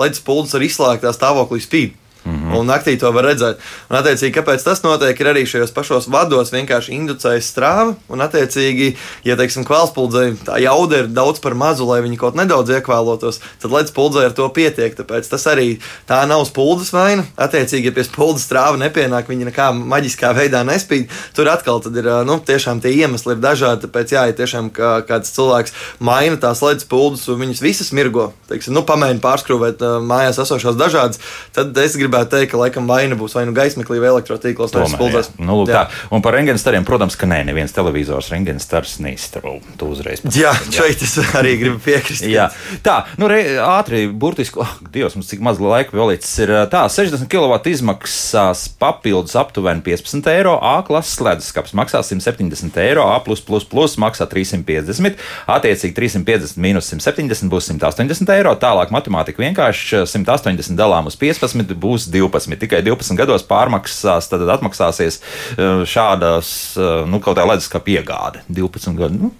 ledus 0.00 0.22
puldze 0.24 0.58
ar 0.58 0.66
izslēgtā 0.66 1.14
stāvoklī 1.16 1.62
spīd. 1.64 1.99
Mm 2.24 2.32
-hmm. 2.32 2.58
Un 2.58 2.66
naktī 2.66 2.98
to 3.00 3.10
var 3.12 3.24
redzēt. 3.24 3.56
Un, 3.90 3.96
attiecīgi, 3.96 4.34
kāpēc 4.34 4.64
tas 4.64 4.82
notiek, 4.82 5.20
ir 5.20 5.26
arī 5.26 5.46
šajos 5.46 5.70
pašos 5.70 6.08
vados 6.08 6.52
vienkārši 6.52 6.92
inducējas 6.92 7.48
strāva. 7.52 7.94
Un, 8.08 8.20
attiecīgi, 8.20 8.96
ja, 9.24 9.36
teiksim, 9.36 9.64
kvēlspuldzei 9.64 10.36
tā 10.44 10.60
jauda 10.60 10.98
ir 10.98 11.06
daudz 11.06 11.40
par 11.40 11.54
mazu, 11.54 11.86
lai 11.86 12.00
viņi 12.02 12.16
kaut 12.16 12.34
nedaudz 12.34 12.70
iekvēlotos, 12.70 13.40
tad 13.62 13.70
ledus 13.70 13.90
puldzei 13.90 14.24
ar 14.24 14.32
to 14.32 14.48
pietiek. 14.48 14.96
Tāpēc 14.96 15.28
tas 15.30 15.46
arī 15.46 15.78
tā 16.08 16.26
nav 16.26 16.44
spuldzes 16.44 16.92
vaina. 16.92 17.24
Attiecīgi, 17.36 17.84
ja 17.84 17.92
pie 17.92 18.04
spuldzes 18.04 18.44
strāva 18.44 18.76
nepienāk, 18.76 19.28
viņi 19.28 19.48
nekā 19.48 19.72
maģiskā 19.72 20.34
veidā 20.36 20.64
nespīd. 20.64 21.08
Tur 21.34 21.48
atkal 21.48 21.80
ir 21.96 22.24
nu, 22.24 22.38
tiešām 22.38 22.80
tie 22.80 22.92
iemesli 22.92 23.32
ir 23.32 23.40
dažādi. 23.40 23.86
Tāpēc, 23.86 24.12
jā, 24.12 24.26
ja 24.26 24.32
tiešām 24.32 24.70
kā, 24.70 25.00
kāds 25.08 25.32
cilvēks 25.32 25.72
maina 25.98 26.36
tās 26.36 26.62
ledus 26.62 26.84
puldzes 26.84 27.28
un 27.28 27.40
viņas 27.40 27.62
visas 27.64 27.92
mirgo, 27.96 28.32
teiksim, 28.48 28.74
nu, 28.74 28.82
pamēģina 28.82 29.24
pārskrūvēt 29.24 29.84
mājās 30.04 30.38
esošās 30.42 30.76
dažādas, 30.76 31.20
tad 31.56 31.76
es 31.78 31.96
gribētu 32.10 32.34
teikt, 32.34 32.50
ka 32.52 32.60
laikam 32.60 32.90
vaina 32.90 33.16
būs 33.18 33.36
vai 33.38 33.46
nu 33.46 33.54
gaismeklī, 33.56 34.00
vai 34.02 34.10
elektrotīklos, 34.10 34.74
spuldzēs. 34.74 35.32
Nu, 35.38 35.60
lūk, 35.60 35.70
tā. 35.70 35.86
Un 36.10 36.24
par 36.24 36.34
rengēnu 36.36 36.60
stariem, 36.60 36.86
protams, 36.88 37.16
ka 37.18 37.28
nē, 37.30 37.42
neviens 37.48 37.74
televizors 37.74 38.30
rengēnu 38.32 38.62
stars 38.62 38.98
neizstrāv. 39.04 39.60
Tu 39.78 39.88
uzreiz. 39.88 40.24
Jā, 40.34 40.52
šeit 40.74 41.02
es 41.06 41.16
arī 41.38 41.56
gribu 41.60 41.80
piekrist. 41.84 42.26
jā, 42.26 42.48
tā, 42.86 43.04
nu, 43.20 43.30
re, 43.30 43.42
ātri, 43.62 44.06
burtiski, 44.10 44.60
oh, 44.60 44.74
Dievs, 44.90 45.16
mums 45.18 45.30
cik 45.30 45.42
maz 45.44 45.60
laika 45.62 45.94
vēl 45.94 46.14
līdz 46.14 46.32
ir 46.44 46.54
tā, 46.72 46.84
60 46.90 47.30
kW 47.30 47.60
izmaksās 47.70 48.66
papildus 48.80 49.36
aptuveni 49.38 49.84
15 49.86 50.30
eiro, 50.34 50.56
A 50.60 50.80
klases 50.86 51.20
leduskapis 51.22 51.74
maksā 51.78 52.02
170 52.06 52.80
eiro, 52.82 53.06
A 53.06 53.20
maksā 54.00 54.26
350, 54.30 55.20
attiecīgi 55.50 55.96
350 55.96 56.60
mīnus 56.60 56.90
170 56.92 57.50
būs 57.52 57.70
180 57.70 58.34
eiro, 58.34 58.54
tālāk 58.60 58.92
matemātika 58.94 59.42
vienkārši 59.42 60.04
180 60.10 60.78
dalām 60.78 61.10
uz 61.10 61.16
15 61.20 61.74
būs 61.80 61.99
12. 62.08 62.56
Tikai 62.60 62.82
12 62.86 63.18
gados 63.18 63.44
pārmaksās, 63.48 64.30
tad 64.32 64.46
atmaksāsies 64.56 65.20
eh, 65.20 65.84
šādas, 65.88 66.54
eh, 66.78 67.04
nu, 67.10 67.20
kaut 67.24 67.38
kā 67.38 67.46
leduskapa 67.48 67.96
iegāde. 67.98 68.44
12 68.48 68.98
gadu. 68.98 69.28
Nu, 69.28 69.34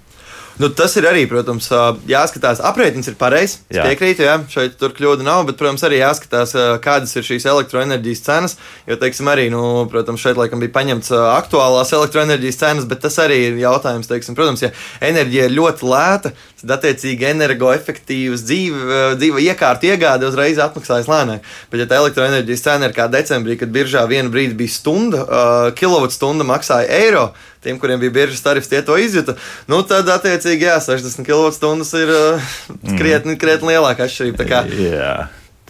Nu, 0.60 0.68
tas 0.68 0.92
ir 1.00 1.06
arī, 1.08 1.22
protams, 1.24 1.70
jāskatās. 2.10 2.58
Aprēķins 2.68 3.08
ir 3.08 3.14
pareizs. 3.16 3.62
Jā. 3.72 3.86
Piekrītu, 3.88 4.26
jā, 4.26 4.34
šeit 4.52 4.74
tur 4.80 4.92
kļūda 4.92 5.24
nav, 5.24 5.46
bet, 5.48 5.56
protams, 5.56 5.80
arī 5.88 6.02
jāskatās, 6.02 6.52
kādas 6.84 7.16
ir 7.16 7.24
šīs 7.24 7.46
elektroenerģijas 7.48 8.20
cenas. 8.26 8.56
Jo, 8.88 8.98
teiksim, 9.00 9.30
arī, 9.32 9.46
nu, 9.52 9.62
protams, 9.88 10.20
šeit 10.20 10.36
laikam 10.36 10.60
bija 10.60 10.74
paņemts 10.74 11.14
aktuālās 11.16 11.94
elektroenerģijas 11.96 12.60
cenas, 12.60 12.88
bet 12.90 13.00
tas 13.06 13.16
arī 13.24 13.38
ir 13.46 13.62
jautājums, 13.62 14.10
teiksim, 14.10 14.36
protams, 14.36 14.66
ja 14.66 14.72
enerģija 15.08 15.48
ir 15.48 15.56
ļoti 15.56 15.88
lēta, 15.88 16.34
tad, 16.60 16.74
attiecīgi, 16.76 17.26
energoefektīvas 17.30 18.44
dzīve, 18.46 19.00
dzīve 19.20 19.44
iekārta 19.48 19.90
iegāde 19.90 20.28
uzreiz 20.28 20.60
atmaksājas 20.62 21.08
lēnāk. 21.10 21.46
Bet, 21.72 21.82
ja 21.82 21.88
tā 21.90 22.00
elektroenerģijas 22.02 22.64
cena 22.66 22.90
ir 22.90 22.96
kā 22.96 23.08
decembrī, 23.12 23.56
kad 23.60 23.72
biržā 23.74 24.04
vienu 24.10 24.32
brīdi 24.32 24.58
bija 24.58 24.74
stunda, 24.74 25.24
uh, 25.24 25.72
kilovatstunda 25.76 26.46
maksāja 26.48 26.88
eiro, 27.00 27.26
tiem, 27.64 27.80
kuriem 27.80 28.00
bija 28.02 28.16
biržas 28.20 28.44
tarifs, 28.44 28.70
tie 28.70 28.84
to 28.86 28.98
izjuta. 29.00 29.36
Nu, 29.70 29.82
tad, 29.88 30.08
attiecīgi, 30.12 30.68
jā, 30.68 30.78
60 30.84 31.26
kWh 31.26 32.00
ir 32.04 32.14
uh, 32.16 32.54
krietni, 33.00 33.36
krietni 33.40 33.74
lielāka 33.74 34.08
atšķirība. 34.08 34.48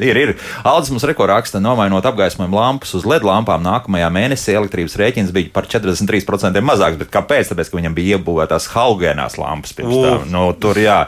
Ir, 0.01 0.17
ir. 0.17 0.33
Aldis 0.67 0.91
mums 0.95 1.05
rekorraksta, 1.09 1.61
nomainot 1.63 2.07
apgaismojumu 2.09 2.57
lampas 2.57 2.95
uz 2.97 3.07
LED 3.09 3.27
lampām, 3.27 3.63
nākamajā 3.65 4.09
mēnesī 4.15 4.57
elektrības 4.57 4.97
rēķins 5.01 5.33
bija 5.37 5.53
par 5.55 5.69
43% 5.71 6.63
mazāks. 6.65 6.99
Bet 7.01 7.13
kāpēc? 7.15 7.53
Tāpēc, 7.53 7.71
ka 7.71 7.81
viņam 7.81 7.97
bija 7.97 8.19
iebūvētās 8.19 8.71
halogēnās 8.75 9.39
lampas 9.41 9.75
pirms 9.77 9.97
tam. 10.05 10.27
Nu, 10.33 10.47
tur, 10.61 10.81
jā. 10.81 11.03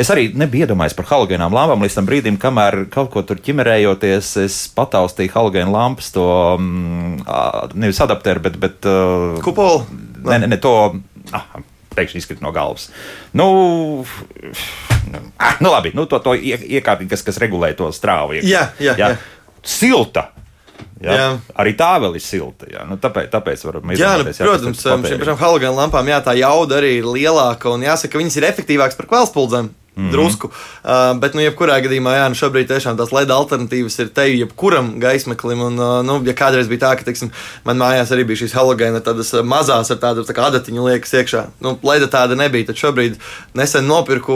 Es 0.00 0.12
arī 0.14 0.28
nebiju 0.38 0.68
iedomājies 0.68 0.96
par 0.98 1.10
halogēnām 1.12 1.54
lampām 1.54 1.84
līdz 1.84 1.98
tam 2.00 2.08
brīdim, 2.08 2.40
kamēr 2.40 2.84
kaut 2.94 3.12
ko 3.14 3.24
tur 3.26 3.40
ķimerējoties, 3.44 4.34
es 4.44 4.60
pataustīju 4.76 5.34
halogēnu 5.34 5.74
lampas, 5.74 6.12
to 6.14 6.28
mm, 6.58 7.24
nevis 7.78 8.00
adapteru, 8.04 8.44
bet. 8.48 8.60
bet 8.62 8.92
Kupolu? 9.44 9.84
Ne, 10.28 10.42
ne, 10.44 10.54
ne 10.54 10.60
to. 10.62 10.74
Ah, 11.36 11.58
pēkšņi 11.98 12.22
izkrīt 12.22 12.42
no 12.44 12.54
galvas. 12.54 12.88
Nu, 13.36 13.50
ah, 15.36 15.60
nu 15.60 15.74
labi, 15.74 15.92
nu, 15.98 16.06
to, 16.10 16.22
to 16.24 16.38
iekārti, 16.38 17.10
kas, 17.10 17.26
kas 17.26 17.42
regulē 17.42 17.74
to 17.78 17.90
strāvu. 17.94 18.38
Jā, 18.40 18.70
jā, 18.78 18.94
jā. 18.94 18.96
jā. 19.02 19.14
Silta. 19.66 20.30
Ja? 21.02 21.14
Jā. 21.14 21.26
Arī 21.62 21.74
tā 21.78 21.90
vēl 22.02 22.16
ir 22.18 22.22
silta. 22.22 22.66
Jā. 22.70 22.84
Nu, 22.88 22.98
tāpēc, 23.02 23.28
tāpēc 23.30 23.62
varam 23.68 23.92
izdarīt. 23.94 24.32
Nu, 24.40 24.48
protams, 24.50 24.82
šīm 24.82 25.22
pašām 25.22 25.38
halogēnu 25.42 25.78
lampām 25.78 26.10
jā, 26.10 26.18
tā 26.26 26.34
jauda 26.38 26.80
arī 26.80 26.96
ir 26.98 27.06
lielāka 27.06 27.70
un 27.74 27.86
jāsaka, 27.86 28.18
viņas 28.18 28.38
ir 28.40 28.48
efektīvākas 28.50 28.98
par 28.98 29.10
kvēlspuldzēm. 29.12 29.70
Mm 29.98 30.04
-hmm. 30.04 30.12
Drusku. 30.12 30.46
Uh, 30.84 31.18
bet, 31.18 31.34
nu, 31.34 31.42
jebkurā 31.42 31.80
gadījumā, 31.82 32.12
jā, 32.14 32.28
nu, 32.30 32.36
šobrīd 32.38 32.68
tiešām 32.70 32.96
tās 32.96 33.10
LED 33.12 33.30
alternatīvas 33.34 33.98
ir 33.98 34.08
te 34.14 34.28
jebkuram 34.30 34.92
gaismeklim. 35.00 35.60
Un, 35.60 35.78
uh, 35.78 36.04
nu, 36.06 36.22
ja 36.24 36.34
kādreiz 36.38 36.68
bija 36.70 36.80
tā, 36.86 36.96
ka, 36.96 37.02
teiksim, 37.02 37.32
man 37.64 37.76
mājās 37.82 38.12
arī 38.14 38.24
bija 38.24 38.44
šīs 38.44 38.54
halogēna, 38.54 39.00
tādas 39.02 39.32
mazās 39.42 39.90
ar 39.90 39.98
tādu 39.98 40.22
tā 40.22 40.38
adatiņu 40.38 40.86
liekas 40.86 41.12
iekšā. 41.12 41.42
Nu, 41.60 41.78
LED 41.82 42.06
tāda 42.14 42.38
nebija. 42.38 42.66
Tad 42.70 42.76
šobrīd 42.76 43.18
nesen 43.54 43.86
nopirku, 43.90 44.34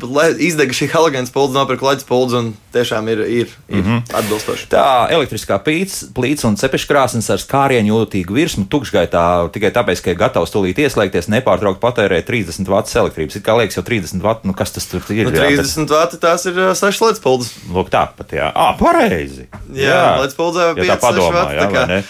LED, 0.00 0.40
izdega 0.40 0.72
šī 0.72 0.88
halogēna 0.94 1.28
spuldzes, 1.28 1.58
nopirku 1.58 1.86
LED 1.90 2.00
spuldzes 2.00 2.38
un 2.40 2.54
tiešām 2.72 3.08
ir, 3.12 3.20
ir, 3.20 3.48
ir 3.68 3.76
mm 3.76 3.84
-hmm. 3.84 4.16
atbilstoši. 4.18 4.66
Tā 4.72 5.08
elektriskā 5.10 5.60
plīts 5.60 6.44
un 6.48 6.56
cepeškrāsnes 6.56 7.30
ar 7.32 7.38
skārienu 7.42 7.92
jūtīgu 7.92 8.32
virsmu 8.32 8.64
tukšgaitā 8.64 9.50
tikai 9.52 9.70
tāpēc, 9.70 10.02
ka 10.02 10.10
ir 10.10 10.20
gatavs 10.20 10.52
tūlīt 10.54 10.78
ieslēgties, 10.78 11.28
nepārtraukti 11.28 11.82
patērē 11.82 12.22
30 12.22 12.68
wattus 12.68 12.96
elektrības. 12.96 13.36
It 13.36 13.46
kā 13.46 13.56
liekas, 13.58 13.76
jau 13.76 13.84
30 13.84 14.22
wattu, 14.22 14.48
nu 14.48 14.54
kas 14.54 14.72
tas 14.72 14.85
tur 14.90 15.02
ir. 15.14 15.28
Nu, 15.28 15.34
30 15.34 15.92
vati 15.92 16.20
tās 16.22 16.46
ir 16.50 16.60
6 16.78 17.02
līdz 17.06 17.22
puldzes. 17.24 17.56
Lūk, 17.72 17.90
tā 17.92 18.04
pat, 18.16 18.36
jā. 18.36 18.50
Ah, 18.52 18.74
pareizi. 18.78 19.48
Jā, 19.74 19.90
jā. 19.90 20.14
puldzē 20.38 20.70
5 20.78 20.86
ja 20.86 20.98
vati. 21.38 21.58
Jā, 21.58 21.66
tā 21.66 21.68
kā, 21.74 22.00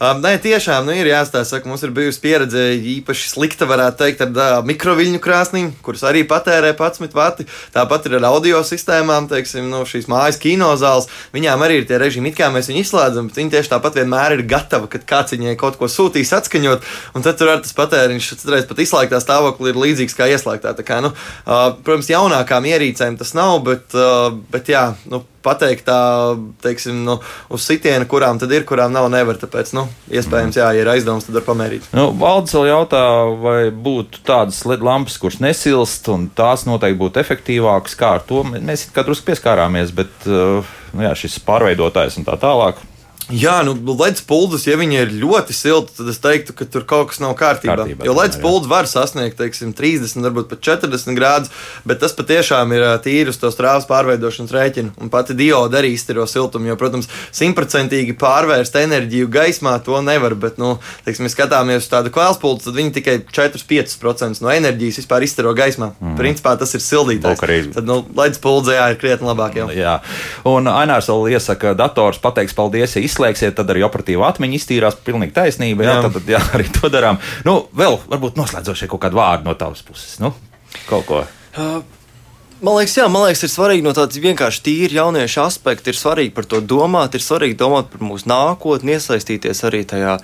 Um, 0.00 0.22
nē, 0.24 0.38
tiešām 0.40 0.86
nu, 0.88 0.94
ir 0.96 1.10
jāstāsta, 1.10 1.58
ka 1.60 1.68
mums 1.68 1.82
ir 1.84 1.90
bijusi 1.92 2.22
pieredze 2.22 2.62
īpaši 2.72 3.26
slikta, 3.34 3.66
varētu 3.68 3.98
teikt, 4.00 4.22
ar 4.24 4.30
uh, 4.32 4.60
mikroviļņu 4.64 5.18
krāsnīm, 5.20 5.66
kuras 5.84 6.06
arī 6.08 6.22
patērē 6.24 6.70
11 6.72 7.12
vati. 7.12 7.44
Tāpat 7.74 8.08
ir 8.08 8.14
ar 8.16 8.24
audio 8.30 8.62
sistēmām, 8.64 9.28
teiksim, 9.28 9.66
nu, 9.68 9.82
šīs 9.84 10.08
mājas 10.08 10.38
kinozāles. 10.40 11.10
Viņām 11.36 11.64
arī 11.66 11.82
ir 11.82 11.84
tie 11.90 11.98
režīmi, 12.00 12.32
kā 12.32 12.48
mēs 12.54 12.70
viņu 12.72 12.80
izslēdzam, 12.80 13.28
bet 13.28 13.42
viņi 13.42 13.52
tieši 13.52 13.72
tāpat 13.74 13.98
vienmēr 14.00 14.38
ir 14.38 14.46
gatavi, 14.48 14.88
kad 14.94 15.04
kāds 15.10 15.36
viņai 15.36 15.52
kaut 15.60 15.76
ko 15.76 15.90
sūtīs 15.92 16.32
atskaņot, 16.38 16.88
un 17.12 17.26
tad 17.26 17.36
tur 17.36 17.52
ar 17.52 17.60
tas 17.60 17.76
patēriņš, 17.76 18.30
citreiz 18.40 18.64
pat 18.70 18.80
izslēgtā 18.80 19.20
stāvoklī 19.20 19.74
ir 19.74 19.82
līdzīgs 19.84 20.16
kā 20.16 20.30
ieslēgtā. 20.32 20.72
Tā 20.80 20.86
kā, 20.94 21.02
nu, 21.04 21.12
uh, 21.12 21.74
protams, 21.84 22.08
jaunākām 22.08 22.72
ierīcēm 22.72 23.20
tas 23.20 23.36
nav, 23.36 23.58
bet, 23.68 23.92
uh, 23.92 24.32
bet 24.48 24.72
jā, 24.72 24.94
nu, 25.12 25.26
pateikt 25.44 25.86
tā, 25.88 26.00
teiksim, 26.64 27.02
nu, 27.06 27.16
uz 27.52 27.64
sitienu, 27.66 28.06
kurām 28.10 28.40
tad 28.40 28.52
ir, 28.54 28.66
kurām 28.68 28.92
nav, 28.94 29.08
nevar. 29.12 29.38
Tāpēc, 29.40 29.72
nu, 29.76 29.86
iespējams, 30.12 30.58
jā, 30.60 30.68
ja 30.76 30.84
ir 30.84 30.90
aizdoms, 30.92 31.26
tad 31.26 31.38
var 31.40 31.46
pamērīt. 31.48 31.88
Nu, 31.96 32.10
Valdis 32.20 32.56
vēl 32.56 32.70
jautā, 32.70 33.04
vai 33.40 33.58
būtu 33.72 34.24
tādas 34.26 34.62
lampas, 34.68 35.18
kuras 35.22 35.40
nesilst, 35.42 36.08
un 36.12 36.28
tās 36.36 36.66
noteikti 36.68 37.00
būtu 37.00 37.22
efektīvākas. 37.24 37.96
Kā 38.00 38.14
ar 38.18 38.26
to 38.28 38.44
mēs 38.52 38.88
kā 38.94 39.04
drusku 39.06 39.30
pieskārāmies, 39.30 39.94
bet 39.96 40.28
uh, 40.28 40.76
nu, 40.94 41.04
jā, 41.06 41.14
šis 41.18 41.40
pārveidotājs 41.46 42.20
un 42.20 42.28
tā 42.28 42.38
tālāk. 42.40 42.80
Jā, 43.30 43.60
nu, 43.62 43.76
ledus 43.94 44.22
puldzes, 44.26 44.64
ja 44.66 44.74
viņi 44.78 44.96
ir 45.04 45.12
ļoti 45.22 45.54
silti, 45.54 45.94
tad 46.00 46.08
es 46.10 46.18
teiktu, 46.22 46.54
ka 46.56 46.66
tur 46.66 46.84
kaut 46.88 47.12
kas 47.12 47.20
nav 47.22 47.36
kārtībā. 47.38 47.76
kārtībā 47.78 48.06
jo 48.06 48.14
ledus 48.16 48.40
puldzes 48.42 48.70
var 48.70 48.88
sasniegt, 48.90 49.36
teiksim, 49.38 49.70
30, 49.76 50.18
varbūt 50.24 50.48
pat 50.50 50.62
40 50.66 51.14
grādus, 51.18 51.52
bet 51.86 52.00
tas 52.02 52.14
patiešām 52.16 52.74
ir 52.74 52.86
tīri 53.04 53.30
uz 53.30 53.38
to 53.38 53.52
strāvas 53.54 53.86
pārveidošanas 53.90 54.54
rēķinu. 54.54 54.94
Un 54.98 55.12
pati 55.12 55.36
dioda 55.38 55.78
arī 55.78 55.92
iztiro 55.94 56.26
siltumu, 56.30 56.72
jo, 56.72 56.76
protams, 56.80 57.10
simtprocentīgi 57.36 58.16
pārvērst 58.18 58.80
enerģiju 58.82 59.30
gaismā 59.30 59.76
to 59.86 60.00
nevar. 60.02 60.34
Bet, 60.40 60.58
nu, 60.58 60.72
teiksim, 61.06 61.28
ja 61.28 61.34
skatāmies 61.34 61.84
uz 61.84 61.90
tādu 61.92 62.10
kvēlspuldu, 62.14 62.66
tad 62.66 62.78
viņi 62.80 62.94
tikai 62.98 63.16
4-5% 63.30 64.42
no 64.42 64.50
enerģijas 64.50 65.02
vispār 65.04 65.28
iztiro 65.28 65.54
gaismā. 65.54 65.92
Mm. 66.00 66.18
Principā 66.18 66.56
tas 66.58 66.74
ir 66.74 66.82
sildītājs. 66.82 67.46
Tad, 67.76 67.86
nu, 67.86 68.00
ledus 68.18 68.42
puldzē 68.42 68.80
jā, 68.80 68.90
ir 68.90 69.00
krietni 69.00 69.30
labāk. 69.30 69.60
Jau. 69.60 69.70
Jā, 69.74 69.96
un 70.48 70.66
Ainārs 70.70 71.10
vēl 71.10 71.36
iesaka, 71.36 71.76
dators 71.78 72.20
pateiks 72.22 72.56
paldies, 72.56 72.96
ja 72.96 73.02
izslēgsiet, 73.20 73.54
tad 73.58 73.70
arī 73.72 73.84
operatīva 73.84 74.28
atmiņa 74.32 74.56
iztīrās. 74.56 74.98
Pilnīgi 75.04 75.36
taisnība. 75.36 75.84
Jā, 75.84 75.94
jā. 75.98 76.02
Tad, 76.06 76.18
tad 76.18 76.34
jā, 76.34 76.40
arī 76.56 76.68
to 76.72 76.90
darām. 76.92 77.20
Nu, 77.46 77.60
vēl 77.76 78.00
varbūt 78.10 78.40
noslēdzošie 78.40 78.88
kaut 78.90 79.04
kādu 79.04 79.20
vārdu 79.20 79.50
no 79.50 79.56
tavas 79.60 79.84
puses. 79.84 80.18
Nu, 80.22 80.32
kaut 80.88 81.08
ko. 81.08 81.24
Uh. 81.56 81.80
Man 82.60 82.76
liekas, 82.76 82.92
jā, 82.98 83.06
man 83.08 83.22
liekas, 83.24 83.40
ir 83.46 83.50
svarīgi 83.54 83.84
no 83.86 83.92
tādas 83.96 84.20
vienkārši 84.20 84.60
tīri 84.66 84.98
jauniešu 84.98 85.40
aspekta. 85.46 85.88
Ir 85.88 85.96
svarīgi 85.96 86.34
par 86.36 86.44
to 86.44 86.58
domāt, 86.60 87.14
ir 87.16 87.24
svarīgi 87.24 87.56
domāt 87.56 87.88
par 87.88 88.02
mūsu 88.04 88.28
nākotni, 88.28 88.98
iesaistīties 88.98 89.64
arī 89.64 89.80
tajā 89.88 90.18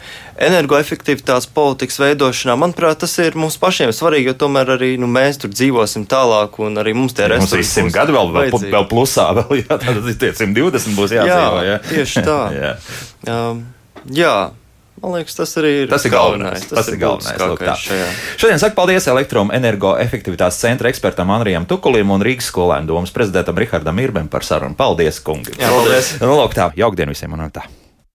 energoefektivitātes 0.45 1.49
politikas 1.57 1.97
veidošanā. 2.03 2.59
Manuprāt, 2.61 3.01
tas 3.01 3.17
ir 3.25 3.39
mums 3.41 3.57
pašiem 3.63 3.95
svarīgi, 3.97 4.29
jo 4.29 4.37
tomēr 4.45 4.75
arī 4.77 4.93
nu, 5.01 5.09
mēs 5.09 5.41
tur 5.41 5.55
dzīvosim 5.55 6.05
tālāk, 6.13 6.61
un 6.61 6.77
arī 6.83 6.93
mums 6.99 7.17
tie 7.17 7.31
resursi. 7.33 7.57
Mums 7.57 7.65
ir 7.65 7.73
simt 7.73 7.97
gadi 7.97 8.19
vēl, 8.19 8.35
vēl, 8.37 8.69
vēl 8.77 8.87
plusā, 8.93 9.31
vēl, 9.41 9.63
jā, 9.63 9.81
tad 9.81 10.05
tie 10.21 10.35
120 10.37 11.01
būs 11.01 11.17
jādzīvo. 11.17 11.65
Jā, 11.65 11.73
jā. 11.73 11.81
tieši 11.89 12.27
tā. 12.29 12.39
jā. 12.61 12.77
Um, 13.33 13.65
jā. 14.13 14.37
Man 15.03 15.13
liekas, 15.13 15.37
tas 15.37 15.53
arī 15.61 15.73
ir 15.85 15.91
Tas 15.93 16.07
ir 16.09 16.15
galvenais. 16.15 16.67
Tas 16.71 16.89
ir 16.89 16.99
galvenais. 17.01 17.37
būtiskākais 17.37 17.87
šajā. 17.87 18.11
Šodien 18.41 18.63
saku 18.63 18.79
paldies 18.79 19.09
elektroenergoefektivitātes 19.13 20.61
centra 20.63 20.93
ekspertam 20.93 21.31
Andrijam 21.37 21.69
Tukulim 21.69 22.15
un 22.17 22.25
Rīgas 22.25 22.49
skolēnu 22.53 22.89
domas 22.89 23.13
prezidentam 23.13 23.59
Rihardam 23.61 24.01
Irbem 24.01 24.31
par 24.33 24.47
sarunu. 24.47 24.77
Paldies, 24.79 25.21
kungi! 25.21 25.59
Jā, 25.61 25.69
paldies. 25.73 26.17
Nu, 26.23 26.33
lūk 26.41 26.57
tā, 26.57 26.71
jaukdien 26.81 27.13
visiem 27.13 27.37
man 27.37 27.53
tā! 27.53 27.69